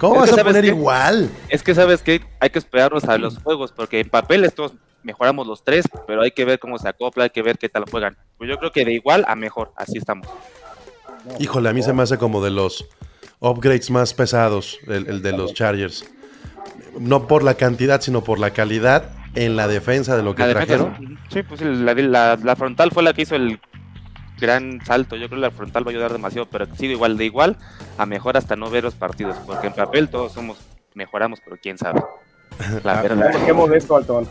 ¿Cómo, 0.00 0.16
vas 0.16 0.32
a 0.32 0.42
poner 0.42 0.64
igual? 0.64 1.30
Es 1.50 1.62
que 1.62 1.74
sabes 1.74 2.02
que 2.02 2.20
hay 2.40 2.50
que 2.50 2.58
esperarnos 2.58 3.04
a 3.04 3.16
los 3.18 3.38
juegos, 3.38 3.70
porque 3.70 4.00
en 4.00 4.08
papel 4.08 4.44
estos 4.44 4.72
mejoramos 5.02 5.46
los 5.46 5.64
tres, 5.64 5.86
pero 6.06 6.22
hay 6.22 6.30
que 6.32 6.44
ver 6.44 6.58
cómo 6.58 6.78
se 6.78 6.88
acopla, 6.88 7.24
hay 7.24 7.30
que 7.30 7.42
ver 7.42 7.58
qué 7.58 7.68
tal 7.68 7.84
juegan. 7.90 8.16
Pues 8.36 8.50
yo 8.50 8.58
creo 8.58 8.72
que 8.72 8.84
de 8.84 8.92
igual 8.92 9.24
a 9.28 9.36
mejor, 9.36 9.72
así 9.76 9.98
estamos. 9.98 10.26
Híjole, 11.38 11.68
a 11.68 11.72
mí 11.72 11.82
se 11.82 11.92
me 11.92 12.02
hace 12.02 12.18
como 12.18 12.42
de 12.42 12.50
los 12.50 12.86
upgrades 13.40 13.90
más 13.90 14.14
pesados, 14.14 14.78
el, 14.86 15.22
de 15.22 15.32
los 15.32 15.54
Chargers. 15.54 16.10
No 16.98 17.26
por 17.26 17.42
la 17.42 17.54
cantidad, 17.54 18.00
sino 18.00 18.24
por 18.24 18.38
la 18.38 18.52
calidad 18.52 19.10
en 19.34 19.56
la 19.56 19.68
defensa 19.68 20.16
de 20.16 20.22
lo 20.22 20.34
que 20.34 20.44
trajeron. 20.44 21.18
sí, 21.30 21.42
pues 21.42 21.60
la, 21.60 22.36
la, 22.36 22.56
frontal 22.56 22.90
fue 22.90 23.02
la 23.02 23.12
que 23.12 23.22
hizo 23.22 23.36
el 23.36 23.60
gran 24.40 24.80
salto. 24.84 25.16
Yo 25.16 25.28
creo 25.28 25.40
que 25.40 25.46
la 25.46 25.50
frontal 25.50 25.86
va 25.86 25.90
a 25.90 25.94
ayudar 25.94 26.12
demasiado, 26.12 26.46
pero 26.46 26.66
sido 26.74 26.92
igual 26.92 27.16
de 27.16 27.26
igual 27.26 27.56
a 27.98 28.06
mejor 28.06 28.36
hasta 28.36 28.56
no 28.56 28.70
ver 28.70 28.84
los 28.84 28.94
partidos, 28.94 29.36
porque 29.46 29.68
en 29.68 29.74
papel 29.74 30.08
todos 30.08 30.32
somos 30.32 30.58
mejoramos, 30.94 31.40
pero 31.44 31.56
quién 31.62 31.78
sabe. 31.78 32.02
La 32.82 33.02
Qué 33.46 33.52
modesto, 33.52 33.96
Altón. 33.96 34.28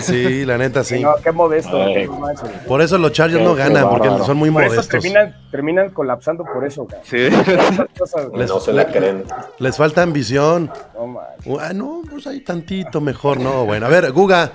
Sí, 0.00 0.44
la 0.44 0.58
neta, 0.58 0.84
sí. 0.84 1.02
qué 1.22 1.32
modesto. 1.32 1.78
Por 2.66 2.82
eso 2.82 2.98
los 2.98 3.12
Chargers 3.12 3.42
no 3.42 3.54
ganan, 3.54 3.88
porque 3.88 4.08
son 4.24 4.36
muy 4.36 4.50
modestos. 4.50 4.88
terminan, 4.88 5.36
terminan 5.50 5.90
colapsando 5.90 6.44
por 6.44 6.64
eso. 6.64 6.86
Sí. 7.04 7.28
les, 8.34 8.48
no 8.48 8.60
se 8.60 8.72
la 8.72 8.86
creen. 8.86 9.24
Les 9.58 9.76
falta 9.76 10.02
ambición. 10.02 10.70
No, 10.94 11.58
ah, 11.58 11.72
no, 11.72 12.02
pues 12.10 12.26
hay 12.26 12.40
tantito 12.40 13.00
mejor, 13.00 13.40
no. 13.40 13.64
Bueno, 13.64 13.86
a 13.86 13.88
ver, 13.88 14.12
Guga. 14.12 14.52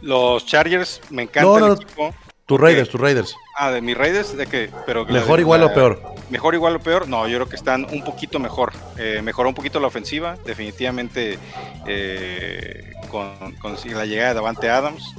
Los 0.00 0.44
Chargers, 0.46 1.00
me 1.10 1.22
encanta 1.22 1.66
el 1.66 1.72
equipo. 1.74 2.12
Tus 2.46 2.60
Raiders, 2.60 2.88
tus 2.88 3.00
Raiders. 3.00 3.36
Ah, 3.56 3.70
de 3.70 3.80
mis 3.80 3.96
Raiders, 3.96 4.36
de 4.36 4.46
que, 4.46 4.70
pero 4.84 5.06
mejor, 5.06 5.38
igual 5.38 5.62
o 5.62 5.72
peor. 5.72 6.11
Mejor, 6.32 6.54
igual 6.54 6.76
o 6.76 6.80
peor. 6.80 7.08
No, 7.08 7.28
yo 7.28 7.36
creo 7.36 7.48
que 7.50 7.56
están 7.56 7.86
un 7.92 8.02
poquito 8.02 8.38
mejor. 8.38 8.72
Eh, 8.96 9.20
mejoró 9.22 9.50
un 9.50 9.54
poquito 9.54 9.78
la 9.78 9.88
ofensiva, 9.88 10.38
definitivamente 10.46 11.38
eh, 11.86 12.94
con, 13.10 13.54
la 13.84 14.06
llegada 14.06 14.28
de 14.30 14.34
Davante 14.36 14.70
Adams. 14.70 15.14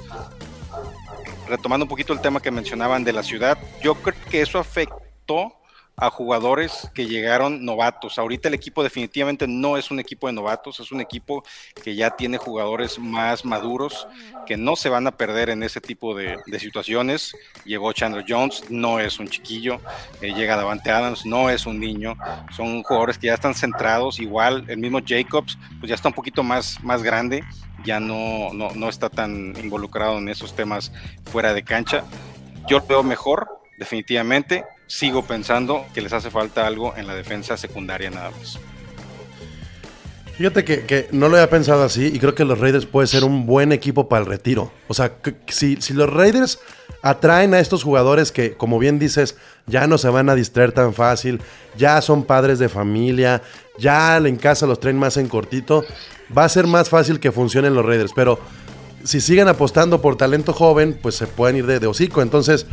Retomando 1.47 1.85
un 1.85 1.89
poquito 1.89 2.13
el 2.13 2.19
tema 2.19 2.41
que 2.41 2.49
mencionaban 2.49 3.03
de 3.03 3.13
la 3.13 3.21
ciudad, 3.21 3.59
yo 3.83 3.93
creo 3.93 4.17
que 4.27 4.41
eso 4.41 4.57
afectó 4.57 5.53
a 5.95 6.09
jugadores 6.09 6.89
que 6.93 7.05
llegaron 7.05 7.63
novatos. 7.63 8.17
Ahorita 8.17 8.47
el 8.47 8.55
equipo 8.55 8.83
definitivamente 8.83 9.47
no 9.47 9.77
es 9.77 9.91
un 9.91 9.99
equipo 9.99 10.27
de 10.27 10.33
novatos, 10.33 10.79
es 10.79 10.91
un 10.91 11.01
equipo 11.01 11.43
que 11.83 11.95
ya 11.95 12.11
tiene 12.11 12.37
jugadores 12.37 12.97
más 12.97 13.45
maduros, 13.45 14.07
que 14.45 14.57
no 14.57 14.75
se 14.75 14.89
van 14.89 15.05
a 15.07 15.11
perder 15.11 15.49
en 15.49 15.61
ese 15.61 15.81
tipo 15.81 16.15
de, 16.15 16.37
situaciones. 16.59 17.35
Llegó 17.65 17.93
Chandler 17.93 18.25
Jones, 18.27 18.63
no 18.69 18.99
es 18.99 19.19
un 19.19 19.27
chiquillo, 19.27 19.79
eh, 20.21 20.33
llega 20.33 20.55
Davante 20.55 20.91
Adams, 20.91 21.25
no 21.25 21.49
es 21.49 21.65
un 21.65 21.79
niño, 21.79 22.15
son 22.55 22.83
jugadores 22.83 23.17
que 23.17 23.27
ya 23.27 23.33
están 23.35 23.53
centrados, 23.53 24.19
igual 24.19 24.65
el 24.67 24.77
mismo 24.77 24.99
Jacobs, 25.05 25.57
pues 25.79 25.89
ya 25.89 25.95
está 25.95 26.07
un 26.07 26.13
poquito 26.15 26.43
más, 26.43 26.81
más 26.83 27.03
grande, 27.03 27.43
ya 27.83 27.99
no, 27.99 28.53
no, 28.53 28.69
no 28.71 28.89
está 28.89 29.09
tan 29.09 29.53
involucrado 29.61 30.17
en 30.17 30.29
esos 30.29 30.55
temas 30.55 30.91
fuera 31.25 31.53
de 31.53 31.63
cancha. 31.63 32.03
Yo 32.67 32.79
lo 32.79 32.85
veo 32.85 33.03
mejor, 33.03 33.59
definitivamente 33.77 34.63
sigo 34.93 35.25
pensando 35.25 35.87
que 35.91 36.01
les 36.01 36.13
hace 36.13 36.29
falta 36.29 36.67
algo 36.67 36.95
en 36.95 37.07
la 37.07 37.15
defensa 37.15 37.57
secundaria 37.57 38.11
nada 38.11 38.29
más. 38.29 38.59
Fíjate 40.37 40.63
que, 40.63 41.07
no 41.11 41.29
lo 41.29 41.37
había 41.37 41.49
pensado 41.49 41.83
así 41.83 42.11
y 42.13 42.19
creo 42.19 42.35
que 42.35 42.45
los 42.45 42.59
Raiders 42.59 42.85
puede 42.85 43.07
ser 43.07 43.23
un 43.23 43.47
buen 43.47 43.71
equipo 43.71 44.07
para 44.07 44.21
el 44.21 44.27
retiro. 44.27 44.71
O 44.87 44.93
sea, 44.93 45.13
si, 45.47 45.77
si 45.77 45.93
los 45.93 46.11
Raiders 46.11 46.59
atraen 47.01 47.55
a 47.55 47.59
estos 47.59 47.83
jugadores 47.83 48.31
que, 48.31 48.53
como 48.53 48.77
bien 48.77 48.99
dices, 48.99 49.35
ya 49.65 49.87
no 49.87 49.97
se 49.97 50.09
van 50.09 50.29
a 50.29 50.35
distraer 50.35 50.73
tan 50.73 50.93
fácil, 50.93 51.41
ya 51.75 51.99
son 52.01 52.23
padres 52.23 52.59
de 52.59 52.69
familia, 52.69 53.41
ya 53.79 54.17
en 54.17 54.35
casa 54.35 54.67
los 54.67 54.79
traen 54.79 54.99
más 54.99 55.17
en 55.17 55.27
cortito, 55.27 55.83
va 56.35 56.45
a 56.45 56.49
ser 56.49 56.67
más 56.67 56.89
fácil 56.89 57.19
que 57.19 57.31
funcionen 57.31 57.73
los 57.73 57.85
Raiders, 57.85 58.11
pero 58.15 58.39
si 59.03 59.21
siguen 59.21 59.47
apostando 59.47 60.01
por 60.01 60.17
talento 60.17 60.53
joven, 60.53 60.97
pues 61.01 61.15
se 61.15 61.25
pueden 61.25 61.57
ir 61.57 61.65
de, 61.65 61.79
de 61.79 61.87
hocico, 61.87 62.21
entonces 62.21 62.67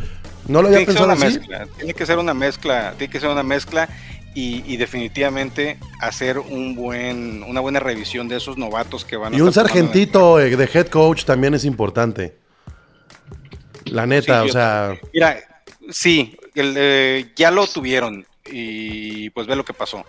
no 0.47 0.61
lo 0.61 0.67
había 0.67 0.79
Tiene 0.79 0.85
que 0.85 0.91
ser 0.93 1.01
pensado 1.01 1.05
una 1.05 1.13
así. 1.13 1.37
mezcla, 1.39 1.67
tiene 1.77 1.93
que 1.93 2.05
ser 2.05 2.17
una 2.19 2.33
mezcla, 2.33 2.93
tiene 2.97 3.11
que 3.13 3.19
ser 3.19 3.29
una 3.29 3.43
mezcla 3.43 3.89
y, 4.33 4.63
y 4.65 4.77
definitivamente 4.77 5.77
hacer 5.99 6.39
un 6.39 6.75
buen, 6.75 7.43
una 7.43 7.59
buena 7.59 7.79
revisión 7.79 8.27
de 8.27 8.37
esos 8.37 8.57
novatos 8.57 9.03
que 9.05 9.17
van 9.17 9.33
a 9.33 9.37
Y 9.37 9.41
un 9.41 9.51
sargentito 9.53 10.39
eh, 10.39 10.55
de 10.55 10.69
head 10.73 10.87
coach 10.87 11.25
también 11.25 11.53
es 11.53 11.65
importante. 11.65 12.35
La 13.85 14.05
neta, 14.05 14.41
Sí, 14.41 14.43
o 14.43 14.47
yo- 14.47 14.53
sea, 14.53 14.93
Mira, 15.13 15.37
sí, 15.89 16.37
el, 16.55 16.73
eh, 16.77 17.31
ya 17.35 17.51
lo 17.51 17.67
tuvieron 17.67 18.25
y 18.45 19.29
pues 19.31 19.47
ve 19.47 19.55
lo 19.55 19.65
que 19.65 19.73
pasó. 19.73 20.05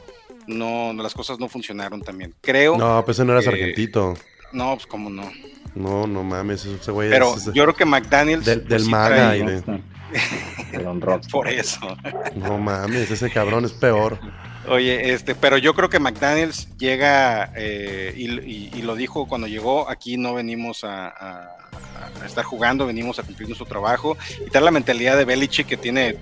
No, 0.46 0.92
las 0.94 1.14
cosas 1.14 1.38
no 1.38 1.48
funcionaron 1.48 2.02
también. 2.02 2.34
Creo. 2.40 2.76
no, 2.76 3.04
pues 3.04 3.16
ese 3.18 3.24
no 3.24 3.32
era 3.32 3.42
sargentito. 3.42 4.14
No, 4.52 4.74
pues 4.74 4.86
cómo 4.86 5.08
no. 5.08 5.30
No, 5.74 6.06
no 6.06 6.22
mames, 6.22 6.64
ese 6.66 6.90
güey 6.90 7.08
Pero 7.10 7.34
es- 7.36 7.46
yo 7.46 7.62
creo 7.64 7.74
que 7.74 7.84
McDaniels. 7.86 8.44
del, 8.44 8.60
pues, 8.60 8.68
del 8.70 8.82
sí 8.84 8.90
MAGA 8.90 9.36
y 9.36 9.42
de- 9.46 9.62
Perdón, 10.70 11.00
Rock. 11.00 11.28
Por 11.30 11.48
eso. 11.48 11.96
No 12.34 12.58
mames, 12.58 13.10
ese 13.10 13.30
cabrón 13.30 13.64
es 13.64 13.72
peor. 13.72 14.18
Oye, 14.68 15.12
este, 15.12 15.34
pero 15.34 15.58
yo 15.58 15.74
creo 15.74 15.90
que 15.90 15.98
McDaniels 15.98 16.68
llega 16.78 17.50
eh, 17.56 18.14
y, 18.16 18.30
y- 18.40 18.70
y 18.74 18.82
lo 18.82 18.94
dijo 18.94 19.26
cuando 19.26 19.46
llegó. 19.48 19.88
Aquí 19.90 20.16
no 20.16 20.34
venimos 20.34 20.84
a, 20.84 21.08
a- 21.08 21.56
a 22.22 22.26
estar 22.26 22.44
jugando, 22.44 22.86
venimos 22.86 23.18
a 23.18 23.22
cumplir 23.22 23.48
nuestro 23.48 23.66
trabajo 23.66 24.16
y 24.46 24.50
tal 24.50 24.64
la 24.64 24.70
mentalidad 24.70 25.16
de 25.16 25.24
Belichick 25.24 25.66
que 25.66 25.76
tiene 25.76 26.16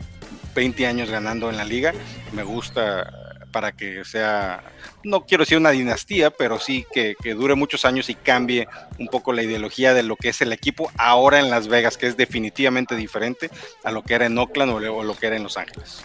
20 0.54 0.86
años 0.86 1.10
ganando 1.10 1.50
en 1.50 1.56
la 1.56 1.64
liga. 1.64 1.92
Me 2.32 2.42
gusta 2.42 3.19
para 3.50 3.72
que 3.72 4.04
sea, 4.04 4.62
no 5.04 5.26
quiero 5.26 5.42
decir 5.42 5.58
una 5.58 5.70
dinastía, 5.70 6.30
pero 6.30 6.58
sí 6.58 6.86
que, 6.92 7.14
que 7.22 7.34
dure 7.34 7.54
muchos 7.54 7.84
años 7.84 8.08
y 8.10 8.14
cambie 8.14 8.68
un 8.98 9.08
poco 9.08 9.32
la 9.32 9.42
ideología 9.42 9.94
de 9.94 10.02
lo 10.02 10.16
que 10.16 10.30
es 10.30 10.40
el 10.40 10.52
equipo 10.52 10.90
ahora 10.98 11.38
en 11.40 11.50
Las 11.50 11.68
Vegas, 11.68 11.96
que 11.96 12.06
es 12.06 12.16
definitivamente 12.16 12.96
diferente 12.96 13.50
a 13.84 13.90
lo 13.90 14.02
que 14.02 14.14
era 14.14 14.26
en 14.26 14.38
Oakland 14.38 14.72
o, 14.72 14.96
o 14.96 15.04
lo 15.04 15.14
que 15.14 15.26
era 15.26 15.36
en 15.36 15.42
Los 15.42 15.56
Ángeles. 15.56 16.04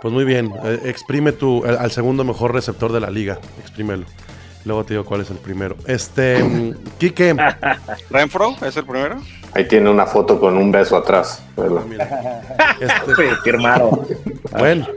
Pues 0.00 0.12
muy 0.12 0.24
bien, 0.24 0.52
eh, 0.64 0.80
exprime 0.84 1.32
tu, 1.32 1.64
al, 1.64 1.78
al 1.78 1.90
segundo 1.90 2.24
mejor 2.24 2.52
receptor 2.52 2.92
de 2.92 3.00
la 3.00 3.10
liga, 3.10 3.38
exprímelo. 3.60 4.06
Luego 4.66 4.84
te 4.84 4.94
digo 4.94 5.04
cuál 5.04 5.20
es 5.20 5.30
el 5.30 5.36
primero. 5.38 5.76
Este, 5.86 6.42
mm, 6.42 6.74
Quique, 6.98 7.36
Renfro 8.10 8.56
es 8.62 8.76
el 8.76 8.84
primero. 8.84 9.22
Ahí 9.54 9.66
tiene 9.68 9.88
una 9.88 10.06
foto 10.06 10.40
con 10.40 10.56
un 10.56 10.72
beso 10.72 10.96
atrás. 10.96 11.40
vela. 11.56 11.84
este, 12.80 13.14
Sí, 13.14 13.22
firmado. 13.44 14.04
bueno, 14.58 14.88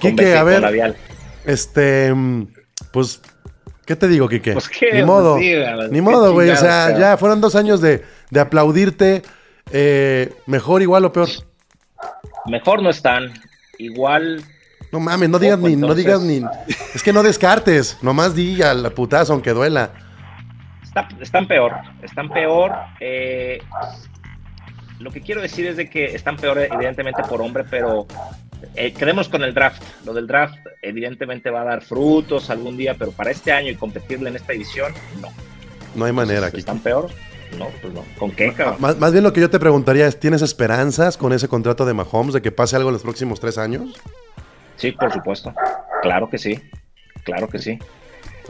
Quique, 0.00 0.36
a 0.36 0.42
ver, 0.44 0.60
labial. 0.62 0.96
este, 1.44 2.12
pues, 2.92 3.20
¿qué 3.86 3.96
te 3.96 4.08
digo, 4.08 4.28
Quique? 4.28 4.52
Pues, 4.52 4.68
¿qué? 4.68 4.92
Ni 4.92 5.02
modo, 5.02 5.36
Pues, 5.36 5.90
ni 5.90 6.00
modo, 6.00 6.32
güey, 6.32 6.50
o 6.50 6.56
sea, 6.56 6.96
ya 6.98 7.16
fueron 7.16 7.40
dos 7.40 7.54
años 7.56 7.80
de, 7.80 8.04
de 8.30 8.40
aplaudirte, 8.40 9.22
eh, 9.72 10.32
mejor, 10.46 10.82
igual 10.82 11.04
o 11.04 11.12
peor. 11.12 11.28
Mejor 12.46 12.82
no 12.82 12.90
están. 12.90 13.32
Igual 13.78 14.44
No 14.92 15.00
mames, 15.00 15.28
no 15.28 15.38
digas 15.40 15.58
ni, 15.58 15.74
no 15.74 15.94
digas 15.94 16.20
ni, 16.20 16.42
es 16.94 17.02
que 17.02 17.12
no 17.12 17.22
descartes, 17.24 17.98
nomás 18.02 18.34
di 18.36 18.62
a 18.62 18.72
la 18.74 18.90
putazo 18.90 19.32
aunque 19.32 19.50
duela. 19.50 19.90
Está- 20.84 21.08
están 21.20 21.48
peor, 21.48 21.72
están 22.02 22.28
peor. 22.28 22.72
eh, 23.00 23.58
lo 25.00 25.10
que 25.10 25.20
quiero 25.20 25.40
decir 25.40 25.66
es 25.66 25.76
de 25.76 25.90
que 25.90 26.04
están 26.14 26.36
peor 26.36 26.56
evidentemente 26.58 27.22
por 27.28 27.42
hombre, 27.42 27.64
pero 27.68 28.06
eh, 28.74 28.92
quedemos 28.92 29.28
con 29.28 29.42
el 29.42 29.54
draft. 29.54 29.82
Lo 30.04 30.12
del 30.12 30.26
draft 30.26 30.58
evidentemente 30.82 31.50
va 31.50 31.62
a 31.62 31.64
dar 31.64 31.82
frutos 31.82 32.50
algún 32.50 32.76
día, 32.76 32.94
pero 32.98 33.12
para 33.12 33.30
este 33.30 33.52
año 33.52 33.70
y 33.70 33.76
competirle 33.76 34.30
en 34.30 34.36
esta 34.36 34.52
edición, 34.52 34.92
no. 35.20 35.28
No 35.94 36.04
hay 36.04 36.12
manera, 36.12 36.46
Quique. 36.46 36.58
¿Están 36.58 36.80
peor? 36.80 37.10
No, 37.58 37.68
pues 37.80 37.92
no. 37.92 38.04
¿Con 38.18 38.32
qué, 38.32 38.52
cabrón? 38.52 38.76
Más, 38.80 38.98
más 38.98 39.12
bien 39.12 39.22
lo 39.22 39.32
que 39.32 39.40
yo 39.40 39.48
te 39.48 39.60
preguntaría 39.60 40.06
es, 40.06 40.18
¿tienes 40.18 40.42
esperanzas 40.42 41.16
con 41.16 41.32
ese 41.32 41.48
contrato 41.48 41.84
de 41.84 41.94
Mahomes 41.94 42.34
de 42.34 42.42
que 42.42 42.50
pase 42.50 42.76
algo 42.76 42.88
en 42.88 42.94
los 42.94 43.02
próximos 43.02 43.38
tres 43.38 43.58
años? 43.58 44.00
Sí, 44.76 44.92
por 44.92 45.12
supuesto. 45.12 45.54
Claro 46.02 46.28
que 46.28 46.38
sí. 46.38 46.60
Claro 47.24 47.48
que 47.48 47.58
sí. 47.58 47.78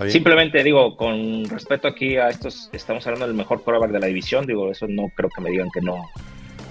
Simplemente 0.09 0.63
digo, 0.65 0.97
con 0.97 1.45
respeto 1.49 1.87
aquí 1.87 2.17
a 2.17 2.29
estos, 2.29 2.69
estamos 2.73 3.07
hablando 3.07 3.27
del 3.27 3.37
mejor 3.37 3.63
quarterback 3.63 3.93
de 3.93 4.01
la 4.01 4.07
división, 4.09 4.45
digo, 4.45 4.71
eso 4.71 4.87
no 4.89 5.09
creo 5.15 5.31
que 5.31 5.41
me 5.41 5.51
digan 5.51 5.69
que 5.73 5.81
no, 5.81 6.11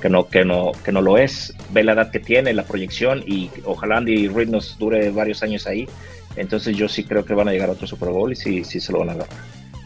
que 0.04 0.10
no, 0.10 0.28
que 0.28 0.44
no, 0.44 0.74
que 0.84 0.92
no 0.92 1.02
lo 1.02 1.18
es. 1.18 1.54
Ve 1.72 1.82
la 1.82 1.94
edad 1.94 2.12
que 2.12 2.20
tiene, 2.20 2.52
la 2.52 2.66
proyección 2.66 3.24
y 3.26 3.50
ojalá 3.64 4.00
Andy 4.00 4.28
Reid 4.28 4.50
nos 4.50 4.78
dure 4.78 5.10
varios 5.12 5.42
años 5.44 5.66
ahí. 5.66 5.88
Entonces 6.36 6.76
yo 6.76 6.90
sí 6.90 7.06
creo 7.06 7.24
que 7.24 7.34
van 7.34 7.48
a 7.48 7.54
llegar 7.54 7.70
a 7.70 7.72
otro 7.72 7.88
Super 7.88 8.10
Bowl 8.10 8.30
y 8.30 8.36
sí, 8.36 8.66
sí 8.66 8.82
se 8.82 8.92
lo 8.92 9.00
van 9.00 9.12
a 9.12 9.16
dar. 9.16 9.28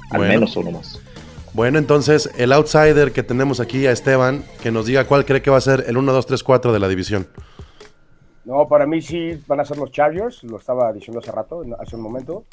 Al 0.09 0.17
Bueno. 0.17 0.33
menos 0.33 0.57
uno 0.57 0.71
más. 0.71 0.99
Bueno, 1.53 1.77
entonces, 1.77 2.31
el 2.35 2.51
outsider 2.51 3.11
que 3.11 3.21
tenemos 3.21 3.59
aquí 3.59 3.85
a 3.85 3.91
Esteban, 3.91 4.43
que 4.63 4.71
nos 4.71 4.87
diga 4.87 5.05
cuál 5.05 5.23
cree 5.23 5.43
que 5.43 5.51
va 5.51 5.57
a 5.57 5.61
ser 5.61 5.85
el 5.87 5.97
1, 5.97 6.11
2, 6.11 6.25
3, 6.25 6.43
4 6.43 6.73
de 6.73 6.79
la 6.79 6.87
división. 6.87 7.27
No, 8.43 8.67
para 8.67 8.87
mí 8.87 9.03
sí 9.03 9.39
van 9.45 9.59
a 9.59 9.65
ser 9.65 9.77
los 9.77 9.91
Chargers, 9.91 10.43
lo 10.43 10.57
estaba 10.57 10.91
diciendo 10.93 11.19
hace 11.19 11.31
rato, 11.31 11.63
hace 11.79 11.95
un 11.95 12.01
momento. 12.01 12.45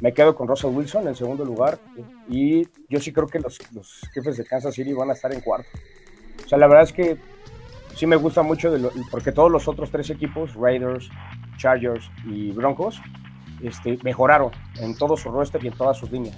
Me 0.00 0.12
quedo 0.12 0.36
con 0.36 0.46
Russell 0.46 0.70
Wilson 0.70 1.08
en 1.08 1.16
segundo 1.16 1.44
lugar 1.44 1.78
y 2.28 2.64
yo 2.88 3.00
sí 3.00 3.12
creo 3.12 3.26
que 3.26 3.40
los, 3.40 3.58
los 3.74 4.02
jefes 4.14 4.36
de 4.36 4.44
Kansas 4.44 4.72
City 4.72 4.92
van 4.92 5.10
a 5.10 5.14
estar 5.14 5.32
en 5.34 5.40
cuarto. 5.40 5.68
O 6.44 6.48
sea, 6.48 6.58
la 6.58 6.66
verdad 6.66 6.84
es 6.84 6.92
que 6.92 7.16
sí 7.94 8.06
me 8.06 8.16
gusta 8.16 8.42
mucho 8.42 8.70
de 8.70 8.78
lo- 8.78 8.92
porque 9.10 9.32
todos 9.32 9.50
los 9.50 9.68
otros 9.68 9.90
tres 9.90 10.10
equipos, 10.10 10.54
Raiders, 10.54 11.08
Chargers 11.56 12.10
y 12.26 12.50
Broncos, 12.52 13.00
este, 13.62 13.98
mejoraron 14.02 14.50
en 14.80 14.96
todo 14.96 15.16
su 15.16 15.30
roster 15.30 15.62
y 15.64 15.68
en 15.68 15.74
todas 15.74 15.96
sus 15.98 16.10
líneas. 16.12 16.36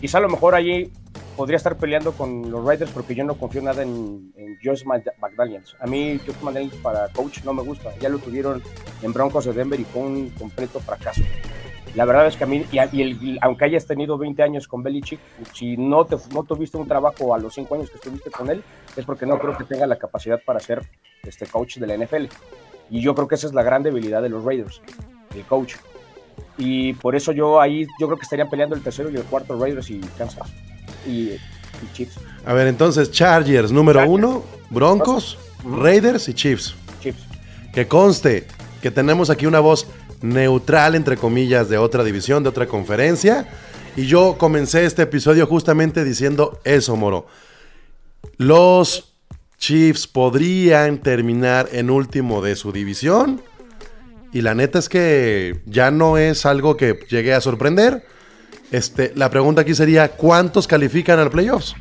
Quizá 0.00 0.18
a 0.18 0.22
lo 0.22 0.28
mejor 0.28 0.54
allí 0.54 0.90
podría 1.36 1.56
estar 1.58 1.76
peleando 1.76 2.12
con 2.12 2.50
los 2.50 2.64
Raiders 2.64 2.90
porque 2.92 3.14
yo 3.14 3.24
no 3.24 3.34
confío 3.34 3.60
nada 3.62 3.82
en, 3.82 4.32
en 4.36 4.58
Josh. 4.64 4.82
A 5.80 5.86
mí 5.86 6.18
Josh 6.26 6.40
McDaniels 6.42 6.76
para 6.76 7.08
coach 7.08 7.44
no 7.44 7.52
me 7.52 7.62
gusta. 7.62 7.90
Ya 8.00 8.08
lo 8.08 8.18
tuvieron 8.18 8.62
en 9.02 9.12
Broncos 9.12 9.44
de 9.44 9.52
Denver 9.52 9.78
y 9.78 9.84
fue 9.84 10.02
un 10.02 10.30
completo 10.30 10.80
fracaso. 10.80 11.22
La 11.96 12.04
verdad 12.04 12.26
es 12.28 12.36
que 12.36 12.44
a 12.44 12.46
mí, 12.46 12.64
y, 12.70 12.78
el- 12.78 13.38
aunque 13.40 13.64
hayas 13.64 13.86
tenido 13.86 14.16
20 14.18 14.42
años 14.42 14.68
con 14.68 14.82
Belichick, 14.82 15.18
si 15.54 15.76
no, 15.76 16.04
te, 16.04 16.16
no 16.32 16.42
tuviste 16.44 16.76
un 16.76 16.86
trabajo 16.86 17.34
a 17.34 17.38
los 17.38 17.54
5 17.54 17.74
años 17.74 17.90
que 17.90 17.96
estuviste 17.96 18.30
con 18.30 18.48
él, 18.50 18.62
es 18.96 19.04
porque 19.04 19.26
no 19.26 19.38
creo 19.38 19.56
que 19.56 19.64
tenga 19.64 19.86
la 19.86 19.96
capacidad 19.96 20.38
para 20.44 20.60
ser 20.60 20.82
este 21.24 21.46
coach 21.46 21.78
de 21.78 21.86
la 21.86 21.96
NFL. 21.96 22.26
Y 22.90 23.00
yo 23.00 23.14
creo 23.14 23.26
que 23.26 23.34
esa 23.34 23.46
es 23.48 23.54
la 23.54 23.62
gran 23.64 23.82
debilidad 23.82 24.22
de 24.22 24.28
los 24.28 24.44
Raiders, 24.44 24.80
el 25.34 25.42
coach. 25.44 25.74
Y 26.58 26.92
por 26.94 27.16
eso 27.16 27.32
yo 27.32 27.60
ahí, 27.60 27.86
yo 27.98 28.06
creo 28.06 28.18
que 28.18 28.24
estarían 28.24 28.48
peleando 28.48 28.76
el 28.76 28.82
tercero 28.82 29.10
y 29.10 29.16
el 29.16 29.24
cuarto 29.24 29.58
Raiders 29.58 29.90
y 29.90 29.98
Kansas. 30.18 30.48
Y, 31.06 31.30
y 31.30 31.38
Chiefs. 31.94 32.18
A 32.44 32.52
ver, 32.52 32.66
entonces, 32.68 33.10
Chargers 33.10 33.72
número 33.72 34.00
Chargers. 34.00 34.14
1, 34.18 34.42
Broncos, 34.70 35.38
Raiders 35.64 36.28
y 36.28 36.34
Chiefs. 36.34 36.74
Chiefs. 37.00 37.24
Que 37.72 37.86
conste 37.88 38.46
que 38.82 38.90
tenemos 38.90 39.30
aquí 39.30 39.46
una 39.46 39.60
voz 39.60 39.86
neutral, 40.22 40.94
entre 40.94 41.16
comillas, 41.16 41.68
de 41.68 41.78
otra 41.78 42.04
división, 42.04 42.42
de 42.42 42.48
otra 42.48 42.66
conferencia. 42.66 43.48
Y 43.96 44.06
yo 44.06 44.36
comencé 44.38 44.84
este 44.84 45.02
episodio 45.02 45.46
justamente 45.46 46.04
diciendo 46.04 46.60
eso, 46.64 46.96
Moro. 46.96 47.26
Los 48.36 49.14
Chiefs 49.58 50.06
podrían 50.06 50.98
terminar 50.98 51.68
en 51.72 51.90
último 51.90 52.42
de 52.42 52.56
su 52.56 52.72
división. 52.72 53.40
Y 54.32 54.42
la 54.42 54.54
neta 54.54 54.78
es 54.78 54.88
que 54.88 55.62
ya 55.64 55.90
no 55.90 56.18
es 56.18 56.44
algo 56.44 56.76
que 56.76 56.98
llegue 57.08 57.32
a 57.32 57.40
sorprender. 57.40 58.04
Este, 58.70 59.12
la 59.14 59.30
pregunta 59.30 59.62
aquí 59.62 59.74
sería, 59.74 60.08
¿cuántos 60.08 60.66
califican 60.66 61.18
al 61.18 61.30
playoffs? 61.30 61.74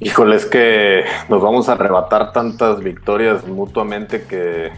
Híjole, 0.00 0.36
es 0.36 0.44
que 0.44 1.04
nos 1.28 1.40
vamos 1.40 1.68
a 1.68 1.72
arrebatar 1.72 2.32
tantas 2.32 2.80
victorias 2.80 3.46
mutuamente 3.46 4.24
que 4.24 4.70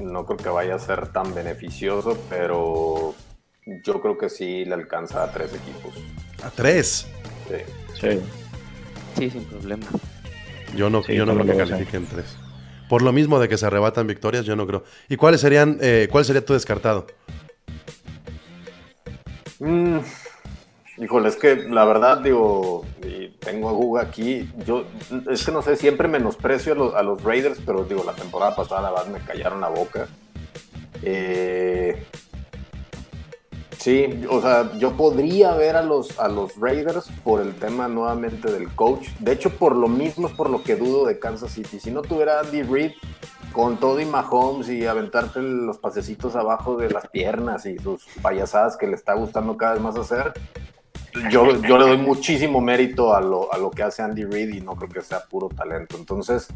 no 0.00 0.26
creo 0.26 0.36
que 0.36 0.48
vaya 0.48 0.76
a 0.76 0.78
ser 0.78 1.08
tan 1.08 1.34
beneficioso, 1.34 2.16
pero 2.30 3.14
yo 3.66 4.00
creo 4.00 4.16
que 4.16 4.28
sí 4.28 4.64
le 4.64 4.74
alcanza 4.74 5.24
a 5.24 5.32
tres 5.32 5.52
equipos. 5.54 5.94
A 6.44 6.50
tres. 6.50 7.08
Sí. 7.48 7.56
Sí. 8.00 8.20
Sí, 9.16 9.30
sin 9.30 9.44
problema. 9.44 9.86
Yo 10.76 10.90
no, 10.90 11.02
Sí, 11.02 11.14
yo 11.14 11.26
no 11.26 11.34
creo 11.34 11.46
que 11.46 11.56
califiquen 11.56 12.06
tres. 12.06 12.36
Por 12.88 13.02
lo 13.02 13.12
mismo 13.12 13.40
de 13.40 13.48
que 13.48 13.56
se 13.56 13.66
arrebatan 13.66 14.06
victorias, 14.06 14.44
yo 14.44 14.56
no 14.56 14.66
creo. 14.66 14.84
¿Y 15.08 15.16
cuáles 15.16 15.40
serían, 15.40 15.78
eh, 15.80 16.08
cuál 16.10 16.24
sería 16.24 16.44
tu 16.44 16.52
descartado? 16.52 17.06
Mm, 19.58 19.98
híjole, 20.98 21.28
es 21.28 21.36
que 21.36 21.56
la 21.56 21.84
verdad, 21.84 22.18
digo, 22.18 22.84
tengo 23.44 23.68
a 23.68 23.72
Guga 23.72 24.02
aquí. 24.02 24.50
Yo, 24.66 24.84
es 25.30 25.44
que 25.44 25.52
no 25.52 25.62
sé, 25.62 25.76
siempre 25.76 26.08
menosprecio 26.08 26.72
a 26.72 26.76
los, 26.76 26.94
a 26.94 27.02
los 27.02 27.22
Raiders, 27.22 27.60
pero 27.64 27.84
digo, 27.84 28.02
la 28.04 28.14
temporada 28.14 28.56
pasada 28.56 28.92
me 29.04 29.20
callaron 29.20 29.60
la 29.60 29.68
boca. 29.68 30.08
Eh, 31.02 32.02
Sí, 33.84 34.24
o 34.30 34.40
sea, 34.40 34.72
yo 34.78 34.96
podría 34.96 35.52
ver 35.56 35.76
a 35.76 35.82
los, 35.82 36.18
a 36.18 36.26
los 36.26 36.58
Raiders 36.58 37.10
por 37.22 37.42
el 37.42 37.54
tema 37.54 37.86
nuevamente 37.86 38.50
del 38.50 38.74
coach. 38.74 39.08
De 39.18 39.32
hecho, 39.32 39.50
por 39.50 39.76
lo 39.76 39.88
mismo 39.88 40.26
es 40.26 40.32
por 40.32 40.48
lo 40.48 40.62
que 40.62 40.74
dudo 40.74 41.04
de 41.04 41.18
Kansas 41.18 41.52
City. 41.52 41.78
Si 41.78 41.90
no 41.90 42.00
tuviera 42.00 42.40
Andy 42.40 42.62
Reid 42.62 42.92
con 43.52 43.76
todo 43.76 44.00
y 44.00 44.06
Mahomes 44.06 44.70
y 44.70 44.86
aventarte 44.86 45.42
los 45.42 45.76
pasecitos 45.76 46.34
abajo 46.34 46.78
de 46.78 46.88
las 46.88 47.08
piernas 47.08 47.66
y 47.66 47.76
sus 47.76 48.06
payasadas 48.22 48.78
que 48.78 48.86
le 48.86 48.94
está 48.94 49.12
gustando 49.12 49.58
cada 49.58 49.74
vez 49.74 49.82
más 49.82 49.96
hacer, 49.96 50.32
yo, 51.30 51.60
yo 51.62 51.78
le 51.78 51.84
doy 51.86 51.98
muchísimo 51.98 52.60
mérito 52.60 53.14
a 53.14 53.20
lo, 53.20 53.52
a 53.52 53.58
lo 53.58 53.70
que 53.70 53.82
hace 53.82 54.02
Andy 54.02 54.24
Reid 54.24 54.54
y 54.54 54.60
no 54.60 54.74
creo 54.76 54.88
que 54.88 55.02
sea 55.02 55.20
puro 55.24 55.48
talento. 55.48 55.96
Entonces, 55.96 56.48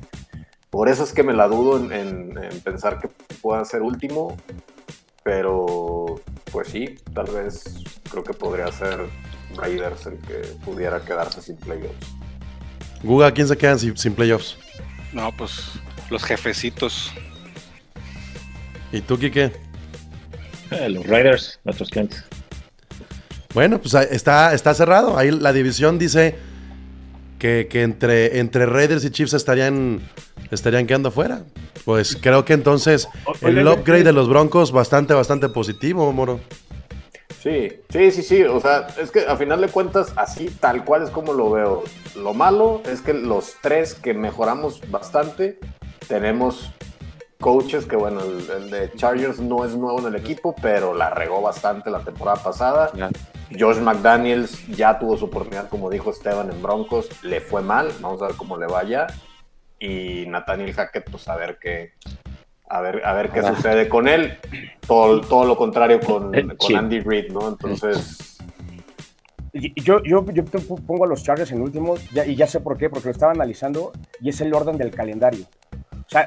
por 0.70 0.88
eso 0.88 1.04
es 1.04 1.12
que 1.12 1.22
me 1.22 1.32
la 1.32 1.48
dudo 1.48 1.78
en, 1.78 1.92
en- 1.92 2.44
en 2.44 2.60
pensar 2.60 2.98
que 3.00 3.08
pueda 3.40 3.64
ser 3.64 3.82
último, 3.82 4.36
pero 5.22 6.20
pues 6.52 6.68
sí, 6.68 6.96
tal 7.14 7.26
vez 7.26 7.82
creo 8.10 8.24
que 8.24 8.32
podría 8.34 8.70
ser 8.72 9.00
Raiders 9.56 10.06
el 10.06 10.18
que 10.18 10.34
pudiera 10.64 11.00
quedarse 11.04 11.40
sin 11.42 11.56
playoffs. 11.56 12.06
Guga, 13.02 13.32
¿quién 13.32 13.46
se 13.48 13.56
quedan 13.56 13.78
sin, 13.78 13.96
sin 13.96 14.14
playoffs? 14.14 14.56
No, 15.12 15.30
pues 15.36 15.72
los 16.10 16.24
jefecitos. 16.24 17.12
¿Y 18.92 19.00
tú, 19.02 19.18
Kike? 19.18 19.52
Eh, 20.70 20.88
los 20.88 21.06
Raiders, 21.06 21.60
nuestros 21.64 21.88
clientes. 21.90 22.24
Bueno, 23.54 23.80
pues 23.80 23.94
está, 23.94 24.54
está 24.54 24.74
cerrado. 24.74 25.16
Ahí 25.16 25.30
la 25.30 25.52
división 25.52 25.98
dice 25.98 26.36
que, 27.38 27.66
que 27.70 27.82
entre, 27.82 28.38
entre 28.38 28.66
Raiders 28.66 29.04
y 29.04 29.10
Chiefs 29.10 29.34
estarían, 29.34 30.00
estarían 30.50 30.86
quedando 30.86 31.10
fuera. 31.10 31.44
Pues 31.84 32.16
creo 32.20 32.44
que 32.44 32.52
entonces 32.52 33.08
el 33.40 33.66
upgrade 33.66 34.04
de 34.04 34.12
los 34.12 34.28
Broncos 34.28 34.72
bastante, 34.72 35.14
bastante 35.14 35.48
positivo, 35.48 36.12
Moro. 36.12 36.40
Sí, 37.42 37.72
sí, 37.88 38.10
sí, 38.10 38.22
sí. 38.22 38.42
O 38.42 38.60
sea, 38.60 38.88
es 39.00 39.10
que 39.10 39.20
a 39.20 39.36
final 39.36 39.60
de 39.60 39.68
cuentas, 39.68 40.12
así 40.16 40.50
tal 40.60 40.84
cual 40.84 41.04
es 41.04 41.10
como 41.10 41.32
lo 41.32 41.50
veo. 41.50 41.84
Lo 42.16 42.34
malo 42.34 42.82
es 42.84 43.00
que 43.00 43.14
los 43.14 43.54
tres 43.62 43.94
que 43.94 44.12
mejoramos 44.12 44.82
bastante, 44.90 45.58
tenemos 46.08 46.70
coaches 47.40 47.86
que, 47.86 47.96
bueno, 47.96 48.20
el, 48.22 48.50
el 48.50 48.70
de 48.70 48.92
Chargers 48.96 49.38
no 49.38 49.64
es 49.64 49.74
nuevo 49.76 50.00
en 50.00 50.06
el 50.06 50.16
equipo, 50.16 50.54
pero 50.60 50.94
la 50.94 51.10
regó 51.10 51.40
bastante 51.40 51.90
la 51.90 52.00
temporada 52.00 52.42
pasada. 52.42 52.90
Ya. 52.94 53.10
Josh 53.58 53.78
McDaniels 53.78 54.66
ya 54.66 54.98
tuvo 54.98 55.16
su 55.16 55.26
oportunidad, 55.26 55.68
como 55.68 55.88
dijo 55.88 56.10
Esteban, 56.10 56.50
en 56.50 56.62
Broncos. 56.62 57.08
Le 57.22 57.40
fue 57.40 57.62
mal, 57.62 57.90
vamos 58.00 58.20
a 58.22 58.26
ver 58.26 58.36
cómo 58.36 58.56
le 58.58 58.66
vaya. 58.66 59.06
Y 59.78 60.24
Nathaniel 60.26 60.72
Hackett, 60.74 61.08
pues 61.10 61.28
a 61.28 61.36
ver 61.36 61.58
qué, 61.60 61.92
a 62.68 62.80
ver, 62.80 63.06
a 63.06 63.12
ver 63.14 63.30
qué 63.30 63.40
Ah. 63.40 63.54
sucede 63.54 63.88
con 63.88 64.08
él. 64.08 64.36
Todo, 64.86 65.20
todo 65.20 65.44
lo 65.44 65.56
contrario 65.56 66.00
con, 66.00 66.34
Eh, 66.34 66.46
con. 66.58 66.76
Andy 66.76 67.00
Reid, 67.00 67.32
¿no? 67.32 67.48
Entonces, 67.48 68.34
Y- 69.54 69.72
Yo, 69.82 70.02
yo, 70.04 70.24
yo 70.30 70.44
te 70.44 70.58
pongo 70.60 71.04
a 71.04 71.08
los 71.08 71.22
Chargers 71.24 71.50
en 71.52 71.62
último 71.62 71.94
ya- 72.12 72.26
y 72.26 72.36
ya 72.36 72.46
sé 72.46 72.60
por 72.60 72.76
qué, 72.76 72.90
porque 72.90 73.06
lo 73.06 73.12
estaba 73.12 73.32
analizando 73.32 73.92
y 74.20 74.28
es 74.28 74.40
el 74.42 74.52
orden 74.52 74.76
del 74.76 74.90
calendario. 74.90 75.46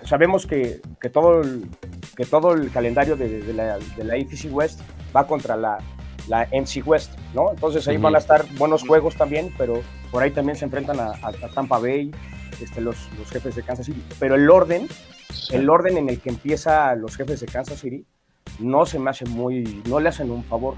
Sabemos 0.03 0.45
que, 0.45 0.81
que, 0.99 1.09
todo 1.09 1.41
el, 1.41 1.67
que 2.15 2.25
todo 2.25 2.53
el 2.53 2.71
calendario 2.71 3.15
de, 3.15 3.41
de 3.41 3.53
la, 3.53 3.79
de 3.79 4.03
la 4.03 4.13
AFC 4.13 4.47
West 4.51 4.81
va 5.15 5.25
contra 5.25 5.55
la, 5.57 5.79
la 6.27 6.45
NFC 6.51 6.85
West, 6.85 7.13
¿no? 7.33 7.49
Entonces 7.51 7.87
ahí 7.87 7.97
van 7.97 8.15
a 8.15 8.19
estar 8.19 8.45
buenos 8.57 8.83
juegos 8.87 9.15
también, 9.15 9.51
pero 9.57 9.81
por 10.11 10.21
ahí 10.21 10.31
también 10.31 10.55
se 10.55 10.65
enfrentan 10.65 10.99
a, 10.99 11.07
a- 11.21 11.29
a 11.45 11.47
Tampa 11.53 11.79
Bay, 11.79 12.11
este, 12.61 12.79
los, 12.79 12.95
los 13.17 13.29
jefes 13.31 13.55
de 13.55 13.63
Kansas 13.63 13.87
City. 13.87 14.03
Pero 14.19 14.35
el 14.35 14.47
orden, 14.51 14.87
el 15.51 15.67
orden 15.69 15.97
en 15.97 16.09
el 16.09 16.19
que 16.19 16.29
empieza 16.29 16.93
los 16.95 17.15
jefes 17.17 17.39
de 17.39 17.47
Kansas 17.47 17.79
City 17.79 18.05
no 18.59 18.85
se 18.85 18.99
me 18.99 19.09
hace 19.09 19.25
muy, 19.25 19.81
no 19.89 19.99
le 19.99 20.09
hacen 20.09 20.29
un 20.29 20.43
favor 20.43 20.75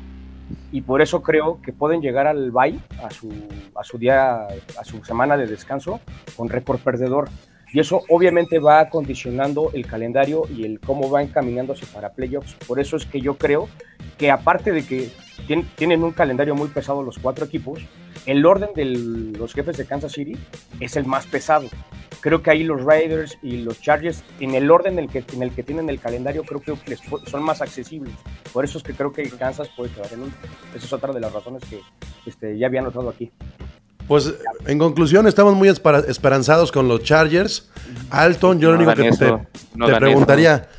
y 0.72 0.82
por 0.82 1.02
eso 1.02 1.22
creo 1.24 1.60
que 1.62 1.74
pueden 1.74 2.02
llegar 2.02 2.28
al 2.28 2.52
bye, 2.52 2.80
a 3.04 3.10
su, 3.10 3.30
a 3.76 3.84
su 3.84 3.98
día, 3.98 4.44
a 4.80 4.84
su 4.86 5.04
semana 5.04 5.36
de 5.36 5.48
descanso, 5.48 6.00
con 6.38 6.48
récord 6.50 6.80
perdedor. 6.80 7.28
Y 7.74 7.80
eso 7.80 8.04
obviamente 8.10 8.60
va 8.60 8.88
condicionando 8.90 9.72
el 9.74 9.88
calendario 9.88 10.44
y 10.56 10.64
el 10.64 10.80
cómo 10.80 11.10
va 11.10 11.24
encaminándose 11.24 11.88
para 11.88 12.14
playoffs. 12.14 12.54
Por 12.68 12.80
eso 12.80 12.96
es 12.98 13.06
que 13.08 13.20
yo 13.20 13.36
creo 13.38 13.68
que 14.18 14.30
aparte 14.30 14.72
de 14.72 14.86
que 14.86 15.10
tien- 15.48 15.66
tienen 15.76 16.04
un 16.04 16.12
calendario 16.12 16.54
muy 16.54 16.68
pesado 16.68 17.02
los 17.02 17.18
cuatro 17.18 17.46
equipos, 17.46 17.82
el 18.28 18.46
orden 18.46 18.70
de 18.76 18.86
los 18.86 19.54
jefes 19.54 19.76
de 19.76 19.86
Kansas 19.86 20.12
City 20.12 20.38
es 20.80 20.96
el 20.96 21.06
más 21.06 21.26
pesado. 21.26 21.68
Creo 22.22 22.42
que 22.42 22.52
ahí 22.52 22.64
los 22.64 22.82
Raiders 22.86 23.38
y 23.42 23.64
los 23.64 23.82
Chargers, 23.82 24.24
en 24.40 24.54
el 24.56 24.72
orden 24.72 24.94
en 24.94 25.06
el 25.06 25.10
que, 25.10 25.26
en 25.34 25.44
el 25.44 25.52
que 25.52 25.64
tienen 25.64 25.90
el 25.90 26.00
calendario, 26.00 26.44
creo 26.44 26.62
que 26.62 26.78
les 26.90 27.02
son 27.26 27.44
más 27.44 27.62
accesibles. 27.62 28.14
Por 28.54 28.64
eso 28.64 28.78
es 28.78 28.84
que 28.84 28.94
creo 28.94 29.12
que 29.12 29.28
Kansas 29.32 29.68
puede 29.76 29.92
quedar 29.92 30.14
en 30.14 30.22
último. 30.22 30.54
Esa 30.74 30.86
es 30.86 30.94
otra 30.94 31.12
de 31.12 31.20
las 31.20 31.34
razones 31.34 31.64
que 31.70 31.82
este, 32.26 32.58
ya 32.58 32.68
había 32.68 32.82
notado 32.82 33.10
aquí. 33.10 33.32
Pues 34.13 34.32
en 34.67 34.78
conclusión, 34.78 35.26
estamos 35.26 35.56
muy 35.56 35.69
espera- 35.69 36.04
esperanzados 36.08 36.71
con 36.71 36.88
los 36.88 37.02
Chargers. 37.02 37.67
Alton, 38.12 38.60
yo 38.60 38.69
lo 38.71 38.76
único 38.78 38.93
que 38.93 39.10
te, 39.10 39.26
no 39.73 39.88
te 39.88 39.95
preguntaría, 39.95 40.69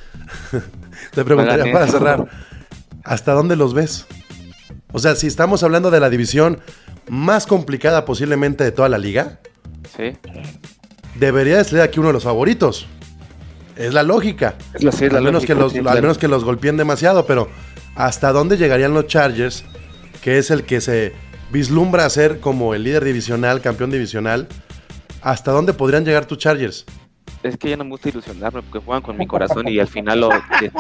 te 1.13 1.25
preguntaría 1.25 1.73
para 1.73 1.85
eso. 1.87 1.99
cerrar, 1.99 2.29
¿hasta 3.03 3.33
dónde 3.33 3.57
los 3.57 3.75
ves? 3.75 4.07
O 4.93 5.01
sea, 5.01 5.17
si 5.17 5.27
estamos 5.27 5.65
hablando 5.65 5.91
de 5.91 5.99
la 5.99 6.11
división 6.11 6.61
más 7.09 7.49
complicada 7.49 8.05
posiblemente 8.05 8.63
de 8.63 8.71
toda 8.71 8.89
la 8.89 8.99
liga, 8.99 9.41
Sí. 9.97 10.17
debería 11.17 11.57
de 11.57 11.65
ser 11.65 11.81
aquí 11.81 11.99
uno 11.99 12.11
de 12.11 12.15
los 12.15 12.23
favoritos. 12.23 12.87
Es 13.75 13.93
la 13.93 14.05
lógica. 14.05 14.55
Es 14.75 14.85
la, 14.85 14.93
sí, 14.93 15.07
es 15.07 15.13
la 15.13 15.19
al, 15.19 15.25
menos 15.25 15.43
lógica, 15.43 15.55
que 15.55 15.61
los, 15.61 15.73
sí, 15.73 15.79
al 15.85 16.01
menos 16.03 16.19
que 16.19 16.29
los 16.29 16.45
golpeen 16.45 16.77
demasiado, 16.77 17.27
pero 17.27 17.49
¿hasta 17.97 18.31
dónde 18.31 18.57
llegarían 18.57 18.95
los 18.95 19.09
Chargers? 19.09 19.65
Que 20.23 20.39
es 20.39 20.53
el 20.53 20.63
que 20.63 20.81
se 20.81 21.13
vislumbra 21.51 22.05
a 22.05 22.11
ser 22.11 22.41
como 22.41 22.75
el 22.75 22.85
líder 22.85 23.05
divisional, 23.05 23.61
campeón 23.61 23.91
divisional. 23.91 24.49
¿Hasta 25.23 25.53
dónde 25.53 25.73
podrían 25.73 26.05
llegar 26.05 26.27
tus 26.27 26.39
Chargers? 26.39 26.85
Es 27.43 27.57
que 27.59 27.71
ya 27.71 27.77
no 27.77 27.85
me 27.85 27.91
gusta 27.91 28.09
ilusionarme 28.09 28.63
porque 28.63 28.85
juegan 28.85 29.03
con 29.03 29.17
mi 29.17 29.27
corazón 29.29 29.69
y 29.69 29.79
al 29.79 29.89
final 29.89 30.21
lo 30.21 30.29
destruyen. 30.29 30.73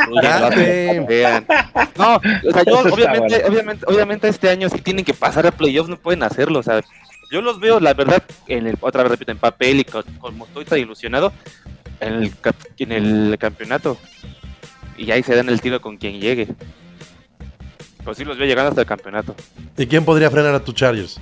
No, 1.96 2.16
o 2.16 2.52
sea, 2.52 2.62
yo 2.64 2.78
obviamente, 2.80 3.42
obviamente, 3.48 3.86
obviamente 3.86 4.28
este 4.28 4.48
año 4.50 4.68
sí 4.68 4.78
tienen 4.78 5.04
que 5.04 5.14
pasar 5.14 5.46
a 5.46 5.50
playoffs, 5.50 5.88
no 5.90 5.96
pueden 5.96 6.22
hacerlo, 6.22 6.58
o 6.58 6.62
sea, 6.62 6.82
yo 7.30 7.40
los 7.40 7.58
veo, 7.60 7.80
la 7.80 7.94
verdad, 7.94 8.22
en 8.48 8.66
el, 8.66 8.76
otra 8.80 9.02
vez 9.02 9.12
repito, 9.12 9.32
en 9.32 9.38
papel 9.38 9.80
y 9.80 9.84
co- 9.84 10.04
como 10.18 10.44
estoy 10.46 10.64
tan 10.64 10.78
ilusionado, 10.78 11.32
en 12.00 12.14
el, 12.14 12.38
cap- 12.38 12.54
en 12.78 12.92
el 12.92 13.36
campeonato. 13.38 13.96
Y 14.96 15.10
ahí 15.10 15.22
se 15.22 15.34
dan 15.34 15.48
el 15.48 15.60
tiro 15.60 15.80
con 15.80 15.96
quien 15.96 16.20
llegue. 16.20 16.48
Pues 18.04 18.16
sí 18.18 18.24
los 18.24 18.36
veo 18.38 18.46
llegando 18.46 18.68
hasta 18.68 18.82
el 18.82 18.86
campeonato. 18.86 19.34
¿Y 19.76 19.86
quién 19.86 20.04
podría 20.04 20.30
frenar 20.30 20.54
a 20.54 20.60
tus 20.60 20.74
Chargers? 20.74 21.20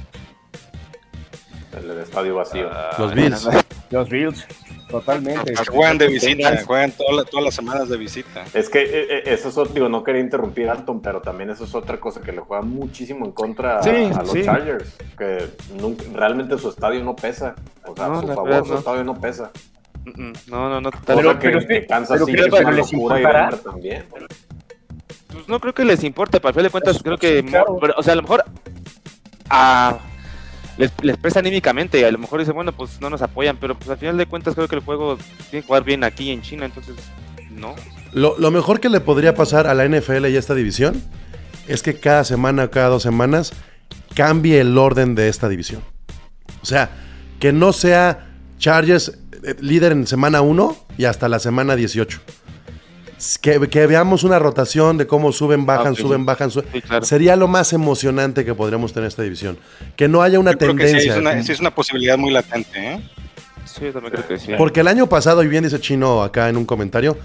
el, 1.78 1.90
el 1.90 1.98
estadio 2.00 2.34
vacío. 2.36 2.68
Los 2.98 3.14
Bills. 3.14 3.48
Los 3.90 4.08
Bills, 4.08 4.46
totalmente. 4.90 5.54
Juegan 5.70 5.96
de 5.98 6.08
visita, 6.08 6.62
juegan 6.66 6.92
toda 6.92 7.12
la- 7.12 7.24
todas 7.24 7.44
las 7.44 7.54
semanas 7.54 7.88
de 7.88 7.96
visita. 7.96 8.44
Es 8.54 8.68
que 8.68 8.82
eh, 8.82 9.06
eh, 9.10 9.22
eso 9.26 9.48
es 9.50 9.56
otro, 9.56 9.72
digo, 9.74 9.88
no 9.88 10.02
quería 10.02 10.20
interrumpir 10.22 10.68
a 10.68 10.72
Alton, 10.72 11.00
pero 11.00 11.20
también 11.20 11.50
eso 11.50 11.64
es 11.64 11.74
otra 11.74 11.98
cosa 12.00 12.20
que 12.20 12.32
le 12.32 12.40
juega 12.40 12.62
muchísimo 12.62 13.24
en 13.26 13.32
contra 13.32 13.78
a- 13.78 13.82
Sí, 13.82 13.90
a, 13.90 14.22
los 14.22 14.32
sí. 14.32 14.42
Chargers, 14.44 14.96
que 15.16 15.46
nunca- 15.78 16.04
realmente 16.14 16.58
su 16.58 16.70
estadio 16.70 17.02
no 17.04 17.14
pesa. 17.16 17.54
O 17.86 17.94
sea, 17.94 18.08
No, 18.08 18.18
a 18.18 18.20
su 18.22 18.26
favor, 18.28 18.44
verdad, 18.48 18.64
su 18.64 18.72
no. 18.72 18.78
estadio 18.78 19.04
no 19.04 19.20
pesa. 19.20 19.50
Mm, 20.04 20.10
mm, 20.28 20.32
No, 20.48 20.68
no, 20.68 20.80
no, 20.80 20.90
totalmente. 20.90 21.38
que, 21.38 21.48
pero 21.50 21.66
que- 21.66 21.86
Kansas 21.86 22.14
pero 22.14 22.26
City 22.26 22.38
creo 22.38 22.46
es 22.48 22.54
que 22.54 22.60
una 22.66 22.70
les 22.76 22.92
importará. 22.92 23.50
También. 23.58 24.04
Pues 25.42 25.48
no 25.48 25.60
creo 25.60 25.74
que 25.74 25.84
les 25.84 26.04
importe, 26.04 26.38
para 26.40 26.50
el 26.50 26.54
final 26.54 26.64
de 26.66 26.70
cuentas, 26.70 27.02
creo 27.02 27.18
que. 27.18 27.40
sí, 27.40 27.46
claro. 27.48 27.72
mo- 27.72 27.80
pero, 27.80 27.94
o 27.96 28.02
sea, 28.02 28.12
a 28.12 28.16
lo 28.16 28.22
mejor. 28.22 28.44
les, 30.78 30.90
les 31.02 31.16
pesa 31.18 31.40
anímicamente 31.40 32.00
y 32.00 32.04
a 32.04 32.10
lo 32.10 32.18
mejor 32.18 32.40
dicen, 32.40 32.54
bueno, 32.54 32.72
pues 32.72 33.00
no 33.00 33.10
nos 33.10 33.22
apoyan, 33.22 33.56
pero 33.58 33.76
pues 33.76 33.90
al 33.90 33.98
final 33.98 34.16
de 34.16 34.26
cuentas 34.26 34.54
creo 34.54 34.68
que 34.68 34.76
el 34.76 34.82
juego 34.82 35.18
tiene 35.50 35.62
que 35.62 35.66
jugar 35.66 35.84
bien 35.84 36.04
aquí 36.04 36.30
en 36.30 36.42
China, 36.42 36.64
entonces. 36.66 36.94
No. 37.50 37.74
Lo, 38.12 38.38
lo 38.38 38.50
mejor 38.50 38.80
que 38.80 38.88
le 38.88 39.00
podría 39.00 39.34
pasar 39.34 39.66
a 39.66 39.74
la 39.74 39.86
NFL 39.86 40.26
y 40.26 40.36
a 40.36 40.38
esta 40.38 40.54
división 40.54 41.02
es 41.68 41.82
que 41.82 41.98
cada 41.98 42.24
semana 42.24 42.64
o 42.64 42.70
cada 42.70 42.88
dos 42.88 43.02
semanas 43.02 43.52
cambie 44.14 44.60
el 44.60 44.76
orden 44.78 45.14
de 45.14 45.28
esta 45.28 45.48
división. 45.48 45.82
O 46.62 46.66
sea, 46.66 46.90
que 47.40 47.52
no 47.52 47.72
sea 47.72 48.28
Chargers 48.58 49.18
eh, 49.44 49.56
líder 49.60 49.92
en 49.92 50.06
semana 50.06 50.40
1 50.40 50.76
y 50.98 51.04
hasta 51.04 51.28
la 51.28 51.38
semana 51.38 51.76
18. 51.76 52.20
Que, 53.40 53.60
que 53.68 53.86
veamos 53.86 54.24
una 54.24 54.38
rotación 54.38 54.98
de 54.98 55.06
cómo 55.06 55.30
suben, 55.32 55.64
bajan, 55.64 55.94
suben, 55.94 56.20
sí. 56.20 56.24
bajan, 56.24 56.50
suben. 56.50 56.68
Sí, 56.72 56.82
claro. 56.82 57.04
Sería 57.04 57.36
lo 57.36 57.46
más 57.48 57.72
emocionante 57.72 58.44
que 58.44 58.54
podríamos 58.54 58.92
tener 58.92 59.04
en 59.04 59.08
esta 59.08 59.22
división. 59.22 59.58
Que 59.96 60.08
no 60.08 60.22
haya 60.22 60.40
una 60.40 60.52
Yo 60.52 60.58
creo 60.58 60.74
que 60.76 60.86
sí 60.88 60.92
tendencia. 60.94 61.12
es, 61.14 61.18
una, 61.20 61.42
sí 61.42 61.52
es 61.52 61.60
una 61.60 61.74
posibilidad 61.74 62.18
muy 62.18 62.30
latente, 62.32 62.94
¿eh? 62.94 63.00
Sí, 63.64 63.82
yo 63.84 63.92
también 63.92 64.12
creo 64.14 64.26
que 64.26 64.38
sí. 64.38 64.52
Porque 64.58 64.80
el 64.80 64.88
año 64.88 65.08
pasado, 65.08 65.42
y 65.44 65.48
bien 65.48 65.62
dice 65.64 65.78
Chino 65.80 66.22
acá 66.22 66.48
en 66.48 66.56
un 66.56 66.64
comentario, 66.64 67.16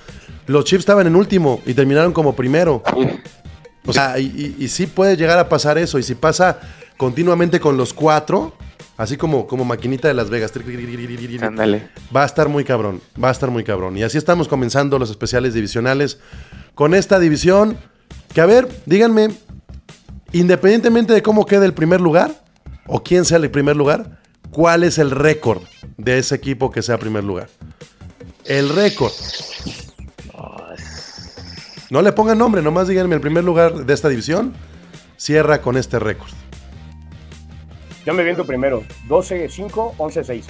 los 0.46 0.66
Chiefs 0.66 0.82
estaban 0.82 1.08
en 1.08 1.16
último 1.16 1.62
y 1.66 1.74
terminaron 1.74 2.14
como 2.14 2.36
primero. 2.36 2.84
O 3.86 3.92
sea, 3.94 4.20
y, 4.20 4.26
y- 4.60 4.64
y 4.64 4.68
sí 4.68 4.86
puede 4.88 5.18
llegar 5.18 5.40
a 5.40 5.50
pasar 5.50 5.78
eso. 5.78 5.98
Y 5.98 6.04
si 6.04 6.14
pasa 6.16 6.60
continuamente 6.96 7.60
con 7.60 7.76
los 7.76 7.94
cuatro, 7.94 8.54
así 8.98 9.16
como, 9.16 9.48
como 9.48 9.64
maquinita 9.64 10.08
de 10.08 10.14
Las 10.14 10.30
Vegas, 10.30 10.52
Ándale. 11.42 11.90
va 12.16 12.24
a 12.24 12.26
estar 12.26 12.50
muy 12.50 12.64
cabrón. 12.64 13.02
Va 13.22 13.30
a 13.30 13.32
estar 13.32 13.50
muy 13.50 13.64
cabrón. 13.64 13.96
Y 13.98 14.04
así 14.04 14.18
estamos 14.18 14.48
comenzando 14.48 15.00
los 15.00 15.10
especiales 15.10 15.54
divisionales 15.54 16.20
con 16.76 16.94
esta 16.94 17.20
división. 17.20 17.78
Que 18.34 18.42
a 18.42 18.46
ver, 18.46 18.68
díganme, 18.86 19.30
independientemente 20.32 21.14
de 21.14 21.22
cómo 21.22 21.46
quede 21.46 21.66
el 21.66 21.74
primer 21.74 22.02
lugar 22.02 22.44
o 22.88 23.04
quién 23.04 23.26
sea 23.26 23.38
el 23.38 23.50
primer 23.52 23.76
lugar, 23.76 24.20
¿cuál 24.52 24.84
es 24.84 24.98
el 24.98 25.12
récord 25.12 25.62
de 25.98 26.18
ese 26.18 26.36
equipo 26.36 26.72
que 26.72 26.82
sea 26.82 26.98
primer 26.98 27.24
lugar? 27.24 27.50
El 28.46 28.70
récord. 28.70 29.12
No 31.90 32.02
le 32.02 32.12
pongan 32.12 32.38
nombre, 32.38 32.62
nomás 32.62 32.88
díganme 32.88 33.16
el 33.16 33.22
primer 33.22 33.44
lugar 33.44 33.86
de 33.86 33.94
esta 33.94 34.10
división. 34.10 34.54
Cierra 35.16 35.62
con 35.62 35.78
este 35.78 36.00
récord. 36.00 36.30
Yo 38.08 38.14
me 38.14 38.24
viento 38.24 38.46
primero. 38.46 38.86
12-5, 39.10 39.98
11-6. 39.98 40.44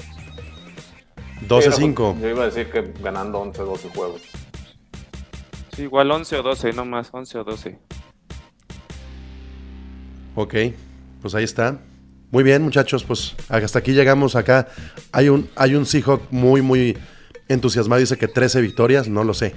12-5. 1.47 2.22
Yo 2.22 2.30
iba 2.30 2.43
a 2.43 2.45
decir 2.45 2.70
que 2.70 2.93
ganando 3.01 3.39
11, 3.39 3.64
12 3.64 3.89
juegos. 3.89 4.22
Sí, 5.76 5.82
igual 5.82 6.12
11 6.12 6.36
o 6.36 6.43
12, 6.43 6.74
no 6.74 6.86
más, 6.86 7.10
11 7.12 7.39
o 7.39 7.43
12. 7.43 7.80
Ok, 10.36 10.53
pues 11.20 11.34
ahí 11.34 11.45
está. 11.45 11.80
Muy 12.30 12.43
bien, 12.43 12.62
muchachos, 12.62 13.03
pues 13.03 13.36
hasta 13.49 13.80
aquí 13.80 13.93
llegamos 13.93 14.36
acá. 14.36 14.68
Hay 15.12 15.30
un, 15.30 15.49
hay 15.55 15.74
un 15.74 15.88
Seahawk 15.88 16.28
muy, 16.30 16.62
muy 16.62 16.95
entusiasmado. 17.47 17.99
Dice 17.99 18.18
que 18.20 18.28
13 18.28 18.62
victorias, 18.62 19.08
no 19.08 19.24
lo 19.24 19.34
sé. 19.34 19.55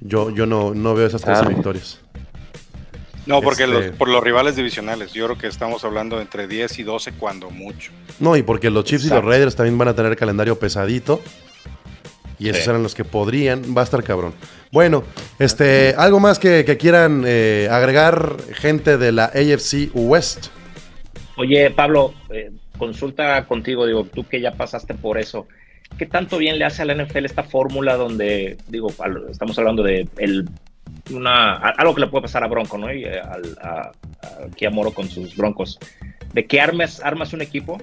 Yo, 0.00 0.30
yo 0.30 0.46
no, 0.46 0.74
no 0.74 0.94
veo 0.94 1.06
esas 1.06 1.22
13 1.22 1.42
Ah. 1.44 1.48
victorias. 1.48 2.00
No, 3.26 3.40
porque 3.40 3.64
Este- 3.64 3.88
los- 3.88 3.96
por 3.96 4.08
los 4.08 4.22
rivales 4.22 4.56
divisionales. 4.56 5.12
Yo 5.12 5.26
creo 5.26 5.38
que 5.38 5.46
estamos 5.46 5.84
hablando 5.84 6.16
de 6.16 6.22
entre 6.22 6.46
10 6.48 6.78
y 6.78 6.82
12 6.82 7.12
cuando 7.12 7.50
mucho. 7.50 7.92
No, 8.18 8.36
y 8.36 8.42
porque 8.42 8.68
los 8.70 8.84
Chiefs 8.84 9.06
y 9.06 9.08
los 9.10 9.24
Raiders 9.24 9.54
también 9.54 9.78
van 9.78 9.88
a 9.88 9.94
tener 9.94 10.16
calendario 10.16 10.58
pesadito. 10.58 11.20
Y 12.38 12.48
esos 12.48 12.64
Sí. 12.64 12.70
eran 12.70 12.82
los 12.82 12.94
que 12.96 13.04
podrían. 13.04 13.62
Va 13.76 13.82
a 13.82 13.84
estar 13.84 14.02
cabrón. 14.02 14.34
Bueno, 14.72 15.04
este, 15.38 15.94
algo 15.96 16.18
más 16.18 16.40
que, 16.40 16.64
que 16.64 16.76
quieran 16.76 17.22
eh, 17.24 17.68
agregar, 17.70 18.36
gente 18.54 18.98
de 18.98 19.12
la 19.12 19.26
AFC 19.26 19.90
West. 19.94 20.48
Oye, 21.36 21.70
Pablo, 21.70 22.14
eh, 22.30 22.50
consulta 22.78 23.46
contigo, 23.46 23.86
digo, 23.86 24.04
tú 24.04 24.26
que 24.26 24.40
ya 24.40 24.52
pasaste 24.52 24.94
por 24.94 25.18
eso. 25.18 25.46
¿Qué 25.98 26.06
tanto 26.06 26.38
bien 26.38 26.58
le 26.58 26.64
hace 26.64 26.82
a 26.82 26.84
la 26.86 26.94
NFL 26.94 27.26
esta 27.26 27.44
fórmula 27.44 27.96
donde, 27.96 28.56
digo, 28.66 28.88
estamos 29.30 29.56
hablando 29.58 29.82
de 29.84 30.08
el, 30.18 30.48
una, 31.12 31.54
algo 31.56 31.94
que 31.94 32.00
le 32.02 32.06
puede 32.08 32.22
pasar 32.22 32.44
a 32.44 32.48
Bronco, 32.48 32.78
¿no? 32.78 32.92
Y, 32.92 33.04
eh, 33.04 33.20
al, 33.20 33.56
a, 33.60 33.92
aquí 34.50 34.66
Moro 34.68 34.92
con 34.92 35.08
sus 35.08 35.36
Broncos, 35.36 35.78
de 36.32 36.46
que 36.46 36.60
armes, 36.60 37.02
armas 37.02 37.32
un 37.32 37.42
equipo, 37.42 37.78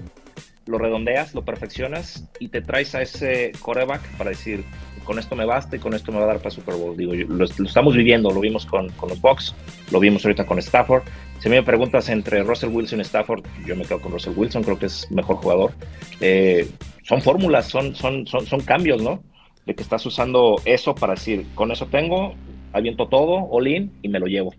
lo 0.66 0.78
redondeas, 0.78 1.34
lo 1.34 1.44
perfeccionas 1.44 2.24
y 2.38 2.48
te 2.48 2.62
traes 2.62 2.94
a 2.94 3.02
ese 3.02 3.52
coreback 3.60 4.02
para 4.16 4.30
decir, 4.30 4.64
con 5.04 5.18
esto 5.18 5.34
me 5.34 5.44
basta 5.44 5.74
y 5.76 5.78
con 5.80 5.94
esto 5.94 6.12
me 6.12 6.18
va 6.18 6.24
a 6.24 6.28
dar 6.28 6.38
para 6.38 6.50
Super 6.50 6.74
Bowl. 6.76 6.96
Digo, 6.96 7.14
yo- 7.14 7.26
lo, 7.26 7.44
estamos 7.44 7.96
viviendo, 7.96 8.30
lo 8.30 8.40
vimos 8.40 8.66
con, 8.66 8.88
con 8.90 9.08
los 9.08 9.20
Bucks, 9.20 9.54
lo 9.90 9.98
vimos 9.98 10.24
ahorita 10.24 10.46
con 10.46 10.58
Stafford. 10.58 11.02
Si 11.40 11.48
me 11.48 11.62
preguntas 11.62 12.08
entre 12.10 12.42
Russell 12.42 12.68
Wilson 12.70 13.00
y 13.00 13.02
Stafford, 13.02 13.44
yo 13.66 13.74
me 13.74 13.84
quedo 13.84 14.00
con 14.00 14.12
Russell 14.12 14.34
Wilson, 14.36 14.62
creo 14.62 14.78
que 14.78 14.86
es 14.86 15.10
mejor 15.10 15.36
jugador. 15.36 15.72
Eh, 16.20 16.68
son 17.02 17.22
fórmulas, 17.22 17.66
son, 17.66 17.94
son, 17.96 18.26
son 18.26 18.60
cambios, 18.60 19.02
¿no? 19.02 19.22
De 19.66 19.74
que 19.74 19.82
estás 19.82 20.04
usando 20.06 20.60
eso 20.64 20.94
para 20.94 21.14
decir, 21.14 21.46
con 21.54 21.72
eso 21.72 21.86
tengo, 21.86 22.34
aviento 22.72 23.08
todo, 23.08 23.48
all 23.50 23.68
y 23.68 24.08
me 24.08 24.20
lo 24.20 24.26
llevo. 24.26 24.54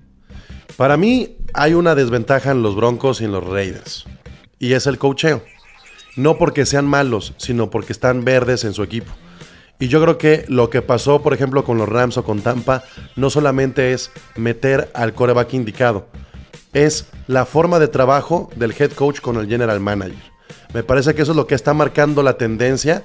Para 0.78 0.98
mí 0.98 1.38
hay 1.54 1.74
una 1.74 1.96
desventaja 1.96 2.52
en 2.52 2.64
los 2.64 2.76
Broncos 2.76 3.22
y 3.22 3.26
en 3.26 3.32
los 3.32 3.46
Raiders. 3.46 4.06
Y 4.60 4.74
es 4.74 4.88
el 4.88 4.98
cocheo. 4.98 5.44
No 6.16 6.38
porque 6.38 6.66
sean 6.66 6.86
malos, 6.86 7.34
sino 7.38 7.70
porque 7.70 7.94
están 7.94 8.26
verdes 8.26 8.64
en 8.64 8.74
su 8.74 8.84
equipo. 8.84 9.12
Y 9.80 9.88
yo 9.88 10.02
creo 10.02 10.18
que 10.18 10.46
lo 10.48 10.70
que 10.70 10.82
pasó, 10.82 11.24
por 11.24 11.34
ejemplo, 11.34 11.64
con 11.64 11.78
los 11.78 11.90
Rams 11.90 12.18
o 12.18 12.24
con 12.24 12.42
Tampa, 12.42 12.84
no 13.16 13.30
solamente 13.30 13.94
es 13.94 14.12
meter 14.36 14.92
al 14.94 15.14
coreback 15.14 15.56
indicado, 15.56 16.08
es 16.74 17.10
la 17.28 17.46
forma 17.46 17.80
de 17.80 17.88
trabajo 17.88 18.50
del 18.56 18.74
head 18.78 18.92
coach 18.92 19.22
con 19.22 19.38
el 19.38 19.48
general 19.48 19.80
manager. 19.80 20.32
Me 20.74 20.84
parece 20.84 21.16
que 21.16 21.24
eso 21.24 21.32
es 21.32 21.36
lo 21.36 21.48
que 21.48 21.56
está 21.56 21.74
marcando 21.74 22.24
la 22.24 22.38
tendencia. 22.38 23.04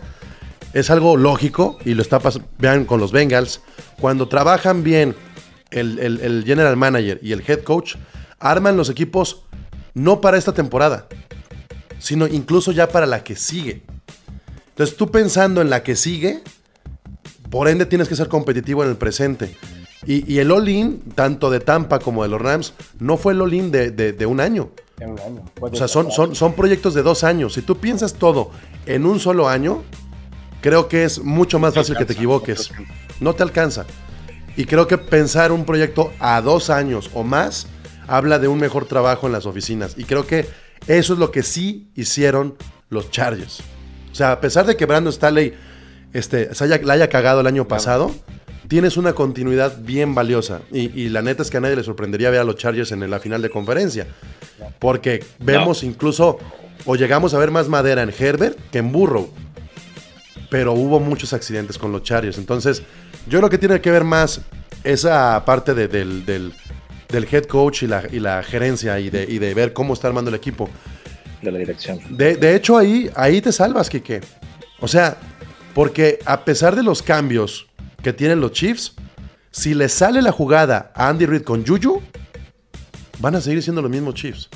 Es 0.73 0.91
algo 0.91 1.17
lógico 1.17 1.79
y 1.85 1.95
lo 1.95 2.03
está 2.03 2.19
pasando. 2.19 2.49
Vean 2.59 2.85
con 2.85 3.01
los 3.01 3.13
Bengals. 3.13 3.61
Cuando 4.01 4.29
trabajan 4.29 4.83
bien 4.83 5.15
el, 5.71 5.99
el- 5.99 6.21
el 6.21 6.45
general 6.45 6.77
manager 6.77 7.19
y 7.23 7.33
el 7.33 7.43
head 7.47 7.61
coach, 7.63 7.97
arman 8.39 8.77
los 8.77 8.91
equipos 8.91 9.43
no 9.95 10.21
para 10.21 10.37
esta 10.37 10.53
temporada, 10.53 11.07
sino 11.99 12.27
incluso 12.27 12.73
ya 12.73 12.89
para 12.89 13.07
la 13.07 13.25
que 13.25 13.37
sigue. 13.37 13.83
Entonces 14.69 14.97
tú 14.97 15.11
pensando 15.11 15.63
en 15.63 15.71
la 15.71 15.83
que 15.83 15.97
sigue, 15.97 16.43
por 17.51 17.69
ende 17.69 17.87
tienes 17.87 18.09
que 18.09 18.17
ser 18.17 18.29
competitivo 18.29 18.83
en 18.85 18.91
el 18.91 18.97
presente. 18.97 19.57
Y, 20.07 20.31
y 20.31 20.39
el 20.39 20.51
all-in, 20.53 21.01
tanto 21.15 21.51
de 21.51 21.59
Tampa 21.61 21.99
como 21.99 22.23
de 22.23 22.29
los 22.29 22.41
Rams, 22.41 22.75
no 23.01 23.17
fue 23.17 23.33
el 23.33 23.41
all-in 23.41 23.71
de, 23.71 23.91
de- 23.91 24.13
de 24.13 24.27
un 24.27 24.41
año. 24.41 24.71
En 25.01 25.11
un 25.13 25.19
año. 25.19 25.45
O 25.61 25.75
sea, 25.75 25.89
son, 25.89 26.13
son, 26.13 26.35
son 26.35 26.53
proyectos 26.53 26.93
de 26.95 27.03
dos 27.03 27.25
años. 27.25 27.55
Si 27.55 27.63
tú 27.63 27.79
piensas 27.79 28.13
todo 28.15 28.51
en 28.85 29.07
un 29.07 29.19
solo 29.19 29.49
año, 29.49 29.83
creo 30.67 30.89
que 30.89 31.05
es 31.05 31.23
mucho 31.23 31.61
más 31.61 31.75
fácil 31.75 31.97
que 31.97 32.05
te 32.05 32.15
equivoques. 32.15 32.73
No 33.21 33.37
te 33.37 33.45
alcanza. 33.45 33.87
Y 34.57 34.65
creo 34.65 34.89
que 34.89 34.99
pensar 34.99 35.53
un 35.53 35.65
proyecto 35.65 36.13
a 36.19 36.41
dos 36.41 36.71
años 36.71 37.09
o 37.15 37.23
más 37.23 37.69
habla 38.09 38.41
de 38.41 38.49
un 38.49 38.59
mejor 38.59 38.85
trabajo 38.87 39.29
en 39.29 39.33
las 39.33 39.47
oficinas. 39.47 39.95
Y 39.97 40.03
creo 40.03 40.27
que 40.27 40.49
eso 40.89 41.13
es 41.13 41.21
lo 41.21 41.31
que 41.31 41.45
sí 41.45 41.93
hicieron 41.95 42.57
los 42.91 43.13
Chargers. 43.13 43.61
O 44.11 44.15
sea, 44.17 44.33
a 44.33 44.41
pesar 44.41 44.67
de 44.67 44.77
que 44.77 44.87
Brandon 44.87 45.13
Staley 45.13 45.55
este, 46.13 46.53
se 46.53 46.65
haya, 46.65 46.81
la 46.83 46.95
haya 46.95 47.09
cagado 47.09 47.43
el 47.43 47.47
año 47.47 47.69
pasado, 47.69 48.13
tienes 48.67 48.97
una 48.97 49.13
continuidad 49.13 49.79
bien 49.79 50.17
valiosa. 50.17 50.63
Y, 50.73 51.01
y 51.01 51.11
la 51.11 51.23
neta 51.23 51.43
es 51.43 51.51
que 51.51 51.59
a 51.59 51.61
nadie 51.61 51.77
le 51.77 51.85
sorprendería 51.85 52.29
ver 52.31 52.41
a 52.41 52.45
los 52.45 52.57
Chargers 52.57 52.91
en 52.91 53.09
la 53.09 53.21
final 53.21 53.41
de 53.41 53.51
conferencia. 53.51 54.09
Porque 54.81 55.25
vemos 55.39 55.85
incluso, 55.85 56.41
o 56.87 56.97
llegamos 56.97 57.35
a 57.35 57.39
ver 57.39 57.53
más 57.53 57.69
madera 57.69 58.03
en 58.03 58.13
Herbert 58.19 58.59
que 58.73 58.79
en 58.79 58.91
Burrow. 58.91 59.31
Pero 60.57 60.73
hubo 60.73 60.99
muchos 61.01 61.35
accidentes 61.35 61.77
con 61.77 61.93
los 61.93 62.03
Chargers. 62.03 62.39
Entonces, 62.39 62.83
yo 63.29 63.41
creo 63.41 63.51
que 63.51 63.59
tiene 63.59 63.79
que 63.83 63.91
ver 63.91 64.05
más 64.05 64.41
esa 64.85 65.45
parte 65.45 65.75
de- 65.75 65.87
del, 65.87 66.25
del- 66.25 66.55
del 67.11 67.29
head 67.31 67.45
coach 67.45 67.83
y 67.83 67.87
la, 67.87 68.05
y 68.11 68.21
la 68.21 68.43
gerencia 68.43 68.99
y 68.99 69.11
de, 69.11 69.25
y 69.25 69.39
de 69.39 69.53
ver 69.53 69.75
cómo 69.75 69.93
está 69.93 70.09
armando 70.09 70.31
el 70.31 70.35
equipo. 70.35 70.71
De 71.43 71.51
la 71.53 71.59
dirección. 71.59 71.99
De, 72.17 72.37
de 72.37 72.57
hecho, 72.57 72.79
ahí, 72.79 73.11
ahí 73.15 73.43
te 73.43 73.53
salvas, 73.53 73.91
Kike. 73.91 74.23
O 74.81 74.89
sea, 74.89 75.19
porque 75.75 76.21
a 76.25 76.43
pesar 76.47 76.75
de 76.75 76.83
los 76.83 77.03
cambios 77.03 77.67
que 78.03 78.15
tienen 78.15 78.41
los 78.41 78.53
Chiefs, 78.53 78.95
si 79.51 79.75
le 79.75 79.91
sale 79.91 80.23
la 80.23 80.33
jugada 80.33 80.91
a 80.95 81.11
Andy 81.11 81.27
Reid 81.27 81.43
con 81.43 81.67
Juju, 81.67 82.01
van 83.19 83.35
a 83.35 83.43
seguir 83.43 83.63
siendo 83.63 83.83
los 83.83 83.91
mismos 83.91 84.15
Chiefs. 84.15 84.49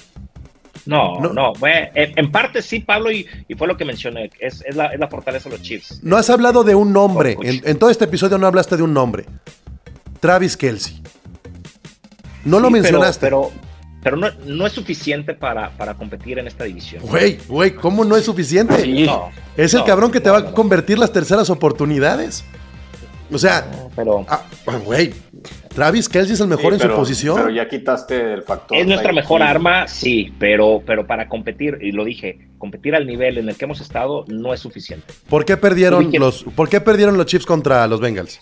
No, 0.87 1.20
No. 1.20 1.33
no, 1.33 1.53
bueno, 1.55 1.89
en, 1.95 2.33
parte 2.33 2.62
sí, 2.62 2.81
Pablo, 2.81 3.12
y, 3.12 3.26
y 3.49 3.55
fue 3.55 3.66
lo 3.68 3.76
que 3.76 3.85
mencioné, 3.85 4.31
es, 4.39 4.62
es, 4.66 4.74
la, 4.76 4.87
es 4.87 4.99
la 4.99 5.09
fortaleza 5.09 5.49
de 5.49 5.57
los 5.57 5.64
Chiefs. 5.64 6.01
No 6.03 6.16
has 6.16 6.31
hablado 6.31 6.64
de 6.64 6.74
un 6.74 6.93
nombre. 6.93 7.37
En, 7.43 7.61
en 7.64 7.78
todo 7.78 7.91
este 7.91 8.05
episodio 8.07 8.39
no 8.39 8.47
hablaste 8.47 8.76
de 8.76 8.83
un 8.83 8.95
nombre. 8.95 9.26
Travis 10.20 10.57
Kelsey. 10.57 11.03
No 12.45 12.59
lo 12.61 12.68
Sí, 12.68 12.72
mencionaste. 12.74 13.20
Pero, 13.26 13.51
pero, 14.03 14.16
no, 14.16 14.28
no 14.47 14.66
es 14.66 14.72
suficiente 14.72 15.35
para, 15.35 15.70
para 15.76 15.95
competir 15.95 16.39
en 16.39 16.47
esta 16.47 16.64
división. 16.64 17.03
Güey, 17.07 17.39
güey, 17.49 17.74
¿cómo 17.74 18.05
no 18.05 18.16
es 18.16 18.24
suficiente? 18.24 18.87
No, 19.05 19.31
es 19.57 19.74
el 19.74 19.85
cabrón 19.85 20.11
que 20.11 20.20
te 20.20 20.31
va 20.31 20.39
a 20.39 20.53
convertir 20.53 20.99
las 20.99 21.12
terceras 21.12 21.51
oportunidades. 21.51 22.45
O 23.33 23.39
sea, 23.39 23.70
Pero 23.95 24.24
ah, 24.28 24.45
güey, 24.85 25.12
Travis 25.74 26.09
Kelsey 26.09 26.35
es 26.35 26.41
el 26.41 26.49
mejor 26.49 26.72
Sí, 26.72 26.74
en 26.74 26.78
pero- 26.81 26.95
su 26.95 27.01
posición. 27.01 27.37
Pero 27.37 27.51
ya 27.51 27.68
quitaste 27.68 28.35
el 28.35 28.43
factor. 28.43 28.76
es 28.76 28.87
nuestra 28.87 29.12
mejor 29.12 29.43
arma, 29.43 29.87
sí, 29.87 30.33
pero, 30.39 30.83
pero 30.85 31.07
para 31.07 31.28
competir, 31.28 31.78
y 31.81 31.93
lo 31.93 32.05
dije, 32.05 32.49
competir 32.59 32.95
al 32.95 33.07
nivel 33.07 33.39
en 33.39 33.49
el 33.49 33.57
que 33.57 33.64
hemos 33.66 33.81
estado 33.81 34.24
no 34.28 34.53
es 34.53 34.61
suficiente. 34.61 35.07
¿Por 35.28 35.45
qué 35.45 35.57
perdieron 35.57 36.11
los 36.12 36.43
¿Por 36.43 36.68
qué 36.68 36.81
perdieron 36.81 37.16
los 37.16 37.26
Chiefs 37.26 37.47
contra 37.47 37.87
los 37.87 38.01
Bengals? 38.01 38.41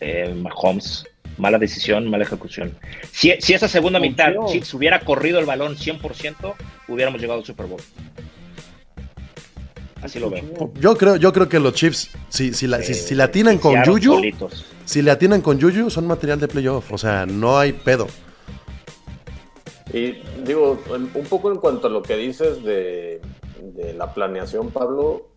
Eh, 0.00 0.34
Mahomes, 0.34 1.06
mala 1.38 1.58
decisión, 1.58 2.10
mala 2.10 2.24
ejecución. 2.24 2.76
Si, 3.12 3.32
si 3.40 3.54
esa 3.54 3.68
segunda 3.68 3.98
mitad. 3.98 4.32
Chiefs 4.48 4.74
hubiera 4.74 5.00
corrido 5.00 5.38
el 5.38 5.46
balón 5.46 5.76
100%, 5.76 6.54
hubiéramos 6.88 7.20
llegado 7.20 7.38
al 7.38 7.46
Super 7.46 7.66
Bowl. 7.66 7.80
Así 10.02 10.18
lo 10.18 10.28
veo. 10.30 10.42
Yo 10.80 10.96
creo, 10.96 11.16
yo 11.16 11.32
creo 11.32 11.48
que 11.48 11.60
los 11.60 11.74
Chiefs, 11.74 12.10
si, 12.28 12.52
si, 12.52 12.66
la, 12.66 12.82
si, 12.82 12.92
Eh, 12.92 12.94
si 12.94 13.14
la 13.14 13.24
atinan 13.24 13.58
con 13.58 13.84
solitos. 13.84 14.66
si 14.84 15.00
le 15.00 15.10
atinan 15.12 15.40
con 15.40 15.60
Juju, 15.60 15.90
son 15.90 16.06
material 16.06 16.40
de 16.40 16.48
playoff. 16.48 16.92
O 16.92 16.98
sea, 16.98 17.24
no 17.24 17.58
hay 17.58 17.72
pedo. 17.72 18.08
Y 19.92 20.22
digo, 20.44 20.78
un 20.90 21.24
poco 21.28 21.52
en 21.52 21.58
cuanto 21.58 21.86
a 21.86 21.90
lo 21.90 22.02
que 22.02 22.16
dices 22.16 22.64
de, 22.64 23.20
de 23.60 23.92
la 23.94 24.12
planeación, 24.12 24.70
Pablo. 24.70 25.28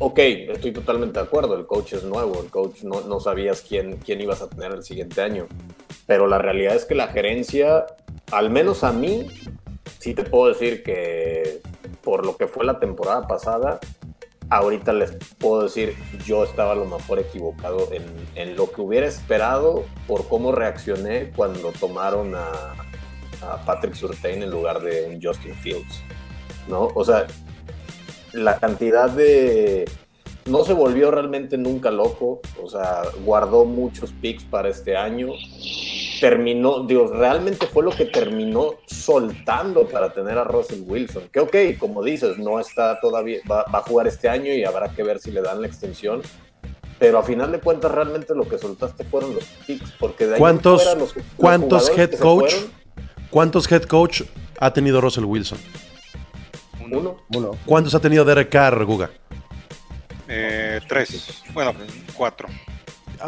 Ok, 0.00 0.18
estoy 0.18 0.72
totalmente 0.72 1.18
de 1.18 1.24
acuerdo. 1.24 1.56
El 1.56 1.66
coach 1.66 1.94
es 1.94 2.04
nuevo, 2.04 2.40
el 2.42 2.50
coach 2.50 2.82
no, 2.82 3.00
no 3.00 3.20
sabías 3.20 3.62
quién, 3.62 3.96
quién 3.96 4.20
ibas 4.20 4.42
a 4.42 4.48
tener 4.48 4.70
el 4.72 4.82
siguiente 4.84 5.20
año. 5.22 5.46
Pero 6.06 6.26
la 6.26 6.38
realidad 6.38 6.76
es 6.76 6.84
que 6.84 6.94
la 6.94 7.08
gerencia, 7.08 7.86
al 8.30 8.50
menos 8.50 8.84
a 8.84 8.92
mí, 8.92 9.26
sí 9.98 10.14
te 10.14 10.24
puedo 10.24 10.48
decir 10.52 10.82
que 10.82 11.60
por 12.08 12.24
lo 12.24 12.38
que 12.38 12.46
fue 12.46 12.64
la 12.64 12.80
temporada 12.80 13.26
pasada, 13.26 13.80
ahorita 14.48 14.94
les 14.94 15.12
puedo 15.36 15.64
decir, 15.64 15.94
yo 16.24 16.42
estaba 16.42 16.72
a 16.72 16.74
lo 16.74 16.86
mejor 16.86 17.18
equivocado 17.18 17.92
en, 17.92 18.02
en 18.34 18.56
lo 18.56 18.70
que 18.70 18.80
hubiera 18.80 19.06
esperado 19.06 19.84
por 20.06 20.26
cómo 20.26 20.50
reaccioné 20.50 21.30
cuando 21.36 21.70
tomaron 21.72 22.34
a, 22.34 22.48
a 23.42 23.62
Patrick 23.66 23.92
Surtain 23.92 24.42
en 24.42 24.50
lugar 24.50 24.80
de 24.80 25.10
un 25.10 25.22
Justin 25.22 25.54
Fields, 25.54 26.00
¿no? 26.66 26.88
O 26.94 27.04
sea, 27.04 27.26
la 28.32 28.58
cantidad 28.58 29.10
de... 29.10 29.84
No 30.46 30.64
se 30.64 30.72
volvió 30.72 31.10
realmente 31.10 31.58
nunca 31.58 31.90
loco, 31.90 32.40
o 32.64 32.70
sea, 32.70 33.02
guardó 33.22 33.66
muchos 33.66 34.12
picks 34.12 34.44
para 34.44 34.70
este 34.70 34.96
año, 34.96 35.28
terminó, 36.20 36.84
digo, 36.84 37.12
realmente 37.12 37.66
fue 37.66 37.82
lo 37.82 37.90
que 37.90 38.06
terminó 38.06 38.74
soltando 38.86 39.86
para 39.86 40.12
tener 40.12 40.38
a 40.38 40.44
Russell 40.44 40.82
Wilson. 40.86 41.28
Que 41.32 41.40
ok, 41.40 41.56
como 41.78 42.02
dices, 42.02 42.38
no 42.38 42.60
está 42.60 43.00
todavía, 43.00 43.38
va, 43.50 43.64
va, 43.64 43.78
a 43.78 43.82
jugar 43.82 44.06
este 44.06 44.28
año 44.28 44.52
y 44.52 44.64
habrá 44.64 44.88
que 44.90 45.02
ver 45.02 45.18
si 45.20 45.30
le 45.30 45.42
dan 45.42 45.60
la 45.60 45.66
extensión. 45.66 46.22
Pero 46.98 47.18
a 47.18 47.22
final 47.22 47.52
de 47.52 47.60
cuentas, 47.60 47.92
realmente 47.92 48.34
lo 48.34 48.48
que 48.48 48.58
soltaste 48.58 49.04
fueron 49.04 49.34
los 49.34 49.44
picks. 49.66 49.92
Porque 49.92 50.26
de 50.26 50.34
ahí 50.34 50.40
¿Cuántos, 50.40 50.82
fuera, 50.82 50.98
los, 50.98 51.14
¿cuántos 51.36 51.88
head 51.96 52.18
coach? 52.18 52.50
fueron, 52.52 52.70
¿Cuántos 53.30 53.70
head 53.70 53.82
coach 53.82 54.22
ha 54.58 54.72
tenido 54.72 55.00
Russell 55.00 55.24
Wilson? 55.24 55.58
uno. 56.90 57.18
Uno. 57.34 57.56
¿Cuántos 57.66 57.94
ha 57.94 58.00
tenido 58.00 58.24
Derek 58.24 58.48
Carr, 58.48 58.84
Guga? 58.84 59.10
Eh, 60.26 60.80
tres. 60.88 61.42
Bueno, 61.52 61.72
cuatro. 62.14 62.48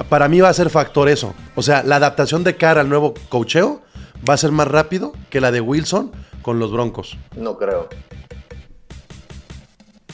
Para 0.09 0.29
mí 0.29 0.41
va 0.41 0.49
a 0.49 0.55
ser 0.55 0.71
factor 0.71 1.09
eso. 1.09 1.35
O 1.55 1.63
sea, 1.63 1.83
la 1.83 1.97
adaptación 1.97 2.45
de 2.45 2.57
Carr 2.57 2.79
al 2.79 2.89
nuevo 2.89 3.15
cocheo 3.29 3.83
va 4.29 4.35
a 4.35 4.37
ser 4.37 4.53
más 4.53 4.69
rápido 4.69 5.13
que 5.31 5.41
la 5.41 5.51
de 5.51 5.61
Wilson 5.61 6.13
con 6.43 6.59
los 6.59 6.71
Broncos. 6.73 7.17
No 7.37 7.57
creo. 7.59 7.89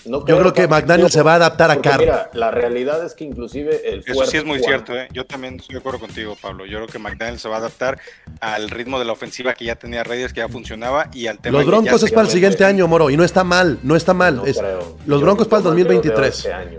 No 0.04 0.24
Yo 0.24 0.38
creo 0.38 0.52
que 0.52 0.68
McDaniel 0.68 1.10
se 1.10 1.20
va 1.20 1.32
a 1.32 1.34
adaptar 1.34 1.68
a 1.72 1.80
Carr. 1.82 1.98
Mira, 1.98 2.30
la 2.32 2.52
realidad 2.52 3.04
es 3.04 3.14
que 3.14 3.24
inclusive 3.24 3.90
el 3.92 4.04
Eso 4.06 4.24
sí 4.26 4.36
es 4.36 4.44
muy 4.44 4.60
cuando- 4.60 4.66
cierto, 4.68 4.94
¿eh? 4.96 5.08
Yo 5.12 5.26
también 5.26 5.56
estoy 5.56 5.74
de 5.74 5.80
acuerdo 5.80 5.98
contigo, 5.98 6.36
Pablo. 6.40 6.64
Yo 6.64 6.76
creo 6.78 6.86
que 6.86 7.00
McDaniel 7.00 7.40
se 7.40 7.48
va 7.48 7.56
a 7.56 7.58
adaptar 7.58 7.98
al 8.40 8.70
ritmo 8.70 9.00
de 9.00 9.04
la 9.04 9.12
ofensiva 9.12 9.54
que 9.54 9.64
ya 9.64 9.74
tenía 9.74 10.04
Raiders, 10.04 10.32
que 10.32 10.38
ya 10.40 10.48
funcionaba, 10.48 11.08
y 11.12 11.26
al 11.26 11.40
tema 11.40 11.58
Los 11.58 11.64
que 11.64 11.70
ya 11.72 11.76
Broncos 11.76 12.02
es 12.04 12.12
para 12.12 12.22
el 12.28 12.32
siguiente 12.32 12.64
año, 12.64 12.86
Moro, 12.86 13.10
y 13.10 13.16
no 13.16 13.24
está 13.24 13.42
mal, 13.42 13.80
no 13.82 13.96
está 13.96 14.14
mal. 14.14 14.36
No 14.36 14.46
Es- 14.46 14.58
creo. 14.58 14.96
los 15.06 15.18
Yo- 15.18 15.24
Broncos 15.26 15.48
para 15.48 15.58
el 15.58 15.64
más 15.64 15.74
bien 15.74 15.86
lo 15.88 15.90
veo 15.94 16.02
2023. 16.02 16.38
este 16.38 16.52
año. 16.52 16.78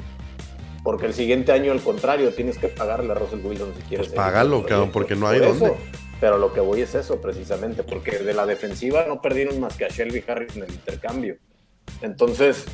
Porque 0.87 1.05
el 1.05 1.13
siguiente 1.13 1.51
año, 1.51 1.73
al 1.73 1.81
contrario, 1.81 2.33
tienes 2.33 2.57
que 2.57 2.69
pagarle 2.69 3.11
a 3.11 3.15
Russell 3.15 3.45
Wilson 3.45 3.73
si 3.75 3.81
quieres. 3.89 4.07
Pues 4.07 4.15
págalo, 4.15 4.65
cabrón, 4.65 4.89
porque 4.93 5.17
no 5.17 5.27
hay 5.27 5.39
Por 5.39 5.47
eso, 5.49 5.59
dónde. 5.65 5.77
Pero 6.21 6.37
lo 6.37 6.53
que 6.53 6.61
voy 6.61 6.79
es 6.79 6.95
eso, 6.95 7.19
precisamente, 7.19 7.83
porque 7.83 8.19
de 8.19 8.33
la 8.33 8.45
defensiva 8.45 9.03
no 9.05 9.21
perdieron 9.21 9.59
más 9.59 9.75
que 9.75 9.83
a 9.83 9.89
Shelby 9.89 10.23
Harris 10.25 10.55
en 10.55 10.63
el 10.63 10.71
intercambio. 10.71 11.35
Entonces, 12.01 12.67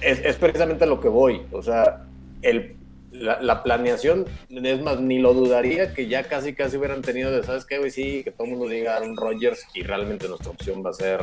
es, 0.00 0.18
es 0.24 0.34
precisamente 0.34 0.86
lo 0.86 1.00
que 1.00 1.06
voy. 1.06 1.42
O 1.52 1.62
sea, 1.62 2.08
el, 2.42 2.74
la, 3.12 3.40
la 3.40 3.62
planeación, 3.62 4.24
es 4.48 4.82
más, 4.82 4.98
ni 4.98 5.20
lo 5.20 5.32
dudaría 5.32 5.94
que 5.94 6.08
ya 6.08 6.24
casi 6.24 6.52
casi 6.52 6.78
hubieran 6.78 7.02
tenido 7.02 7.30
de, 7.30 7.44
¿sabes 7.44 7.64
qué, 7.64 7.78
güey? 7.78 7.92
Sí, 7.92 8.24
que 8.24 8.32
todo 8.32 8.46
el 8.46 8.54
mundo 8.54 8.66
diga 8.68 8.96
Aaron 8.96 9.16
Rodgers 9.16 9.68
y 9.72 9.84
realmente 9.84 10.26
nuestra 10.26 10.50
opción 10.50 10.84
va 10.84 10.90
a 10.90 10.94
ser 10.94 11.20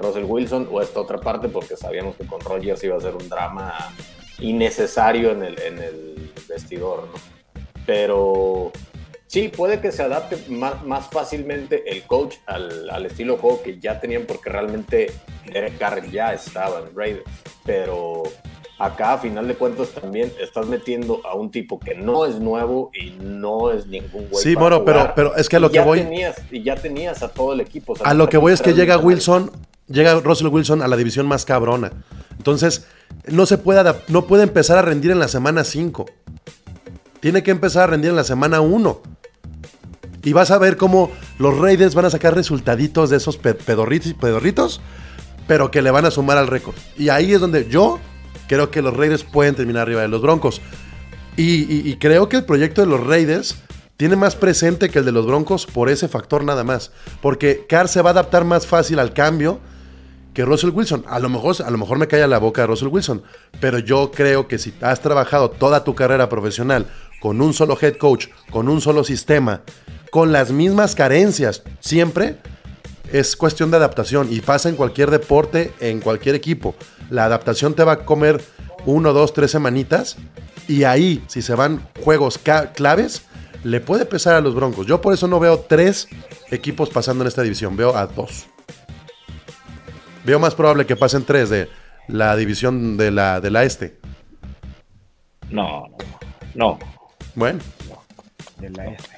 Russell 0.00 0.24
Wilson 0.24 0.68
o 0.68 0.82
esta 0.82 0.98
otra 0.98 1.18
parte 1.18 1.48
porque 1.48 1.76
sabíamos 1.76 2.16
que 2.16 2.26
con 2.26 2.40
Rodgers 2.40 2.82
iba 2.82 2.96
a 2.96 3.00
ser 3.00 3.14
un 3.14 3.28
drama 3.28 3.94
innecesario 4.40 5.32
en 5.32 5.42
el, 5.42 5.60
en 5.60 5.78
el 5.78 6.32
vestidor, 6.48 7.08
¿no? 7.12 7.62
Pero 7.86 8.72
sí, 9.26 9.48
puede 9.48 9.80
que 9.80 9.92
se 9.92 10.02
adapte 10.02 10.36
más, 10.48 10.84
más 10.84 11.08
fácilmente 11.08 11.90
el 11.90 12.02
coach 12.04 12.36
al, 12.46 12.88
al 12.90 13.06
estilo 13.06 13.34
de 13.34 13.40
juego 13.40 13.62
que 13.62 13.78
ya 13.78 14.00
tenían 14.00 14.24
porque 14.26 14.50
realmente 14.50 15.12
Derek 15.52 15.78
Carr 15.78 16.10
ya 16.10 16.32
estaba 16.32 16.80
en 16.80 16.94
Raiders, 16.94 17.24
pero 17.64 18.24
acá 18.80 19.12
a 19.12 19.18
final 19.18 19.46
de 19.46 19.54
cuentas 19.54 19.90
también 19.90 20.32
estás 20.40 20.66
metiendo 20.66 21.20
a 21.26 21.34
un 21.34 21.50
tipo 21.50 21.78
que 21.78 21.94
no 21.94 22.24
es 22.24 22.36
nuevo 22.40 22.90
y 22.94 23.10
no 23.22 23.70
es 23.70 23.86
ningún 23.86 24.26
güey 24.28 24.42
Sí, 24.42 24.56
Moro, 24.56 24.84
pero, 24.84 25.12
pero 25.14 25.36
es 25.36 25.48
que 25.48 25.56
a 25.56 25.60
lo 25.60 25.66
Y 25.66 25.70
que 25.70 25.76
ya 25.76 25.84
voy, 25.84 25.98
tenías, 26.00 26.36
y 26.50 26.62
ya 26.62 26.76
tenías 26.76 27.22
a 27.22 27.28
todo 27.28 27.52
el 27.52 27.60
equipo. 27.60 27.92
o 27.92 27.96
sea, 27.96 28.06
a 28.06 28.14
lo 28.14 28.28
que 28.28 28.38
voy 28.38 28.52
es 28.52 28.62
que 28.62 28.72
llega 28.72 28.96
Wilson, 28.96 29.52
llega 29.86 30.14
Russell 30.20 30.48
Wilson 30.48 30.80
a 30.80 30.88
la 30.88 30.96
división 30.96 31.26
más 31.26 31.44
cabrona. 31.44 31.92
Entonces, 32.38 32.86
no 33.28 33.46
se 33.46 33.58
puede, 33.58 33.92
no 34.08 34.26
puede 34.26 34.42
empezar 34.44 34.78
a 34.78 34.82
rendir 34.82 35.10
en 35.10 35.18
la 35.18 35.28
semana 35.28 35.64
5. 35.64 36.06
Tiene 37.20 37.42
que 37.42 37.50
empezar 37.50 37.84
a 37.84 37.86
rendir 37.88 38.10
en 38.10 38.16
la 38.16 38.24
semana 38.24 38.60
1. 38.60 39.02
Y 40.22 40.32
vas 40.32 40.50
a 40.50 40.58
ver 40.58 40.76
cómo 40.76 41.10
los 41.38 41.56
Raiders 41.58 41.94
van 41.94 42.04
a 42.04 42.10
sacar 42.10 42.34
resultaditos 42.34 43.10
de 43.10 43.16
esos 43.16 43.36
pe- 43.38 43.54
pedorritos, 43.54 44.14
pedorritos, 44.14 44.80
pero 45.46 45.70
que 45.70 45.82
le 45.82 45.90
van 45.90 46.04
a 46.04 46.10
sumar 46.10 46.36
al 46.38 46.46
récord. 46.46 46.74
Y 46.96 47.08
ahí 47.08 47.32
es 47.32 47.40
donde 47.40 47.68
yo 47.68 47.98
creo 48.48 48.70
que 48.70 48.82
los 48.82 48.96
Raiders 48.96 49.24
pueden 49.24 49.54
terminar 49.54 49.82
arriba 49.82 50.02
de 50.02 50.08
los 50.08 50.20
Broncos. 50.22 50.60
Y, 51.36 51.62
y- 51.74 51.88
y 51.90 51.96
creo 51.96 52.28
que 52.28 52.36
el 52.36 52.44
proyecto 52.44 52.80
de 52.82 52.86
los 52.86 53.06
Raiders 53.06 53.56
tiene 53.96 54.16
más 54.16 54.34
presente 54.36 54.88
que 54.90 54.98
el 55.00 55.04
de 55.04 55.12
los 55.12 55.26
Broncos 55.26 55.66
por 55.66 55.88
ese 55.88 56.08
factor 56.08 56.44
nada 56.44 56.64
más. 56.64 56.90
Porque 57.22 57.64
Carr 57.68 57.88
se 57.88 58.02
va 58.02 58.10
a 58.10 58.12
adaptar 58.12 58.44
más 58.44 58.66
fácil 58.66 58.98
al 58.98 59.12
cambio 59.14 59.60
que 60.34 60.44
Russell 60.44 60.70
Wilson. 60.70 61.04
A 61.08 61.18
lo 61.18 61.28
mejor, 61.28 61.56
a 61.64 61.70
lo 61.70 61.78
mejor 61.78 61.98
me 61.98 62.08
calla 62.08 62.26
la 62.26 62.38
boca 62.38 62.66
Russell 62.66 62.88
Wilson, 62.88 63.22
pero 63.60 63.78
yo 63.78 64.10
creo 64.10 64.48
que 64.48 64.58
si 64.58 64.72
has 64.80 65.00
trabajado 65.00 65.50
toda 65.50 65.84
tu 65.84 65.94
carrera 65.94 66.28
profesional 66.28 66.86
con 67.20 67.40
un 67.40 67.52
solo 67.52 67.76
head 67.80 67.96
coach, 67.96 68.28
con 68.50 68.68
un 68.68 68.80
solo 68.80 69.04
sistema, 69.04 69.62
con 70.10 70.32
las 70.32 70.50
mismas 70.50 70.94
carencias 70.94 71.62
siempre, 71.80 72.38
es 73.12 73.36
cuestión 73.36 73.70
de 73.70 73.76
adaptación 73.76 74.28
y 74.30 74.40
pasa 74.40 74.68
en 74.68 74.76
cualquier 74.76 75.10
deporte, 75.10 75.72
en 75.80 76.00
cualquier 76.00 76.34
equipo. 76.34 76.74
La 77.10 77.24
adaptación 77.24 77.74
te 77.74 77.84
va 77.84 77.92
a 77.92 78.04
comer 78.04 78.40
uno, 78.86 79.12
dos, 79.12 79.32
tres 79.32 79.50
semanitas 79.50 80.16
y 80.68 80.84
ahí, 80.84 81.22
si 81.26 81.42
se 81.42 81.54
van 81.54 81.86
juegos 82.02 82.38
claves, 82.74 83.22
le 83.64 83.80
puede 83.80 84.06
pesar 84.06 84.34
a 84.34 84.40
los 84.40 84.54
Broncos. 84.54 84.86
Yo 84.86 85.00
por 85.00 85.12
eso 85.12 85.26
no 85.26 85.40
veo 85.40 85.58
tres 85.58 86.08
equipos 86.50 86.88
pasando 86.88 87.24
en 87.24 87.28
esta 87.28 87.42
división, 87.42 87.76
veo 87.76 87.96
a 87.96 88.06
dos. 88.06 88.46
Veo 90.30 90.38
más 90.38 90.54
probable 90.54 90.86
que 90.86 90.94
pasen 90.94 91.24
tres 91.24 91.50
de 91.50 91.68
la 92.06 92.36
división 92.36 92.96
de 92.96 93.10
la, 93.10 93.40
de 93.40 93.50
la 93.50 93.64
este. 93.64 93.98
No, 95.50 95.88
no, 95.88 95.98
no. 96.54 96.78
Bueno, 97.34 97.58
De 98.58 98.70
la 98.70 98.86
F. 98.92 99.08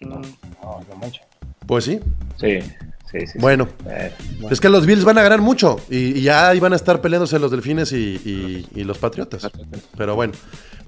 No, 0.00 0.20
no 0.20 0.96
manches. 1.00 1.22
pues 1.66 1.86
sí. 1.86 1.98
Sí, 2.38 2.60
sí, 2.60 3.20
sí. 3.20 3.26
sí. 3.26 3.38
Bueno, 3.38 3.70
Eh, 3.88 4.12
es 4.50 4.60
que 4.60 4.68
los 4.68 4.84
Bills 4.84 5.04
van 5.04 5.16
a 5.16 5.22
ganar 5.22 5.40
mucho 5.40 5.80
y, 5.88 6.18
y 6.18 6.20
ya 6.24 6.54
iban 6.54 6.74
a 6.74 6.76
estar 6.76 7.00
peleándose 7.00 7.38
los 7.38 7.50
Delfines 7.50 7.90
y, 7.92 8.20
y- 8.22 8.68
y 8.78 8.84
los 8.84 8.98
Patriotas. 8.98 9.50
Pero 9.96 10.14
bueno, 10.14 10.34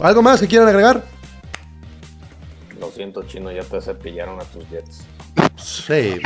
¿algo 0.00 0.20
más 0.20 0.38
que 0.38 0.48
quieran 0.48 0.68
agregar? 0.68 1.02
Lo 2.78 2.90
siento, 2.90 3.22
chino, 3.22 3.50
ya 3.52 3.62
te 3.62 3.80
cepillaron 3.80 4.38
a 4.38 4.44
tus 4.44 4.68
Jets. 4.68 5.06
Sí. 5.56 6.20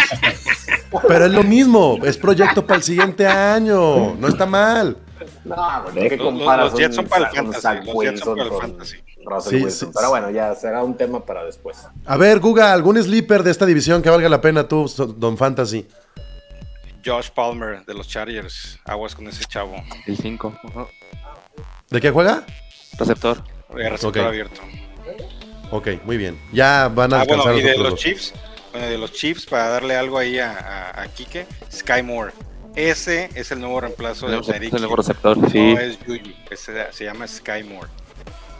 Pero 1.08 1.26
es 1.26 1.32
lo 1.32 1.42
mismo, 1.42 1.98
es 2.04 2.16
proyecto 2.18 2.64
para 2.66 2.76
el 2.78 2.82
siguiente 2.82 3.26
año, 3.26 4.14
no 4.14 4.28
está 4.28 4.46
mal. 4.46 4.96
No, 5.44 5.54
bueno, 5.84 6.08
¿qué 6.08 6.16
los- 6.16 6.26
comparas 6.26 6.70
los 6.72 6.80
Jets 6.80 6.96
son 6.96 7.06
para 7.06 7.28
el 7.28 7.36
fantasy, 7.36 7.60
Zach 7.60 7.84
los 7.84 7.94
Jets 8.04 8.20
son 8.20 8.28
Wilson 8.30 8.36
para 8.36 8.42
el 8.44 8.48
con 8.50 8.60
fantasy. 8.60 8.96
Russell 9.24 9.50
Sí, 9.58 9.64
Wilson? 9.64 9.88
sí, 9.88 9.94
Pero 9.96 10.10
bueno, 10.10 10.30
ya 10.30 10.54
será 10.54 10.82
un 10.82 10.96
tema 10.96 11.24
para 11.24 11.44
después. 11.44 11.78
A 12.04 12.16
ver, 12.16 12.40
Guga, 12.40 12.72
¿algún 12.72 13.00
sleeper 13.02 13.42
de 13.42 13.50
esta 13.52 13.64
división 13.66 14.02
que 14.02 14.10
valga 14.10 14.28
la 14.28 14.40
pena 14.40 14.66
tú, 14.66 14.90
Don 15.16 15.36
Fantasy? 15.38 15.86
Josh 17.04 17.30
Palmer 17.30 17.84
de 17.84 17.94
los 17.94 18.08
Chargers. 18.08 18.78
Aguas 18.84 19.14
con 19.14 19.26
ese 19.28 19.44
chavo. 19.44 19.76
El 20.06 20.16
5. 20.16 20.54
¿De 21.90 22.00
qué 22.00 22.10
juega? 22.10 22.44
Receptor. 22.98 23.42
Eh, 23.76 23.88
receptor 23.88 24.22
Ok. 24.22 24.28
abierto. 24.28 24.60
Ok, 25.70 25.88
muy 26.04 26.16
bien. 26.16 26.38
Ya 26.52 26.88
van 26.88 27.12
a 27.12 27.18
Ah, 27.18 27.20
alcanzar 27.22 27.52
bueno, 27.54 27.58
y 27.58 27.62
los 27.62 27.72
de 27.72 27.78
los 27.78 27.90
dos. 27.90 28.00
Chiefs, 28.00 28.32
bueno, 28.72 28.86
de 28.88 28.98
los 28.98 29.12
Chiefs, 29.12 29.46
para 29.46 29.68
darle 29.68 29.96
algo 29.96 30.18
ahí 30.18 30.38
a, 30.38 30.50
a, 30.94 31.02
a 31.02 31.08
Quique, 31.08 31.46
Sky 31.72 32.02
Moore. 32.02 32.32
Ese 32.74 33.28
es 33.34 33.52
el 33.52 33.60
nuevo 33.60 33.80
reemplazo 33.80 34.26
de 34.28 34.36
El 34.36 34.40
nuevo- 34.40 34.52
el 34.76 34.80
nuevo 34.80 34.96
receptor, 34.96 35.36
No 35.36 35.48
sí. 35.50 35.74
es 35.78 35.98
ese 36.50 36.86
se 36.90 37.04
llama 37.04 37.26
Sky 37.28 37.62
Moore. 37.64 37.88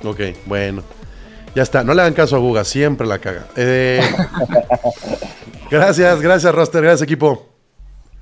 Ok, 0.05 0.21
bueno. 0.47 0.83
Ya 1.55 1.63
está, 1.63 1.83
no 1.85 1.93
le 1.95 2.03
hagan 2.03 2.15
caso 2.15 2.37
a 2.37 2.39
Guga, 2.39 2.65
siempre 2.65 3.07
la 3.07 3.19
caga. 3.19 3.47
Eh, 3.57 4.01
gracias, 5.71 6.21
gracias, 6.21 6.55
Roster, 6.55 6.83
gracias, 6.83 7.03
equipo. 7.03 7.49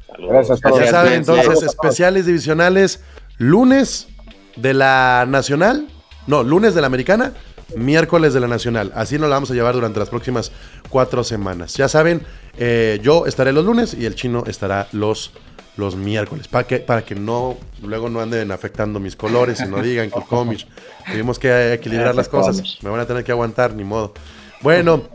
Saludos. 0.06 0.32
Gracias 0.32 0.60
todos. 0.60 0.80
Ya 0.80 0.90
saben, 0.90 1.12
entonces, 1.14 1.44
Saludos 1.46 1.64
especiales 1.64 2.26
divisionales, 2.26 3.00
lunes 3.38 4.08
de 4.56 4.74
la 4.74 5.26
Nacional, 5.28 5.88
no, 6.26 6.42
lunes 6.42 6.74
de 6.74 6.80
la 6.80 6.86
Americana, 6.88 7.32
miércoles 7.76 8.34
de 8.34 8.40
la 8.40 8.48
Nacional. 8.48 8.92
Así 8.94 9.18
nos 9.18 9.28
la 9.28 9.36
vamos 9.36 9.50
a 9.50 9.54
llevar 9.54 9.74
durante 9.74 9.98
las 9.98 10.08
próximas 10.08 10.52
cuatro 10.88 11.24
semanas. 11.24 11.76
Ya 11.76 11.88
saben, 11.88 12.22
eh, 12.58 13.00
yo 13.02 13.26
estaré 13.26 13.52
los 13.52 13.64
lunes 13.64 13.94
y 13.94 14.06
el 14.06 14.14
chino 14.14 14.44
estará 14.46 14.88
los, 14.92 15.32
los 15.76 15.96
miércoles, 15.96 16.48
para 16.48 16.66
que, 16.66 16.78
para 16.78 17.02
que 17.02 17.14
no, 17.14 17.56
luego 17.82 18.08
no 18.08 18.20
anden 18.20 18.52
afectando 18.52 19.00
mis 19.00 19.16
colores 19.16 19.60
y 19.60 19.68
no 19.68 19.82
digan 19.82 20.10
que 20.10 20.18
el 20.18 20.24
cómic. 20.24 20.66
Tuvimos 21.10 21.38
que 21.38 21.72
equilibrar 21.72 22.14
las 22.14 22.28
cosas. 22.28 22.78
Me 22.82 22.90
van 22.90 23.00
a 23.00 23.06
tener 23.06 23.24
que 23.24 23.32
aguantar, 23.32 23.74
ni 23.74 23.84
modo. 23.84 24.14
Bueno. 24.62 25.08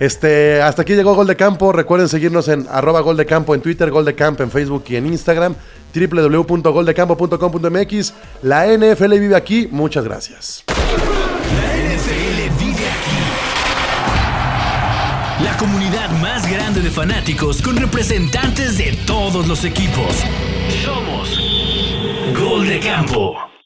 Este, 0.00 0.62
hasta 0.62 0.82
aquí 0.82 0.94
llegó 0.94 1.12
Gol 1.14 1.26
de 1.26 1.34
Campo. 1.34 1.72
Recuerden 1.72 2.08
seguirnos 2.08 2.46
en 2.48 2.68
arroba 2.70 3.00
Gol 3.00 3.26
Campo 3.26 3.52
en 3.54 3.60
Twitter, 3.60 3.90
Gol 3.90 4.04
de 4.04 4.14
Campo 4.14 4.44
en 4.44 4.50
Facebook 4.50 4.84
y 4.88 4.96
en 4.96 5.06
Instagram, 5.06 5.54
www.goldecampo.com.mx. 5.92 8.14
La 8.42 8.66
NFL 8.66 9.18
vive 9.18 9.34
aquí. 9.34 9.66
Muchas 9.70 10.04
gracias. 10.04 10.64
Fanáticos 16.90 17.62
con 17.62 17.76
representantes 17.76 18.78
de 18.78 18.96
todos 19.06 19.46
los 19.46 19.64
equipos. 19.64 20.24
Somos 20.84 21.38
Gol 22.38 22.66
de 22.66 22.80
Campo. 22.80 23.57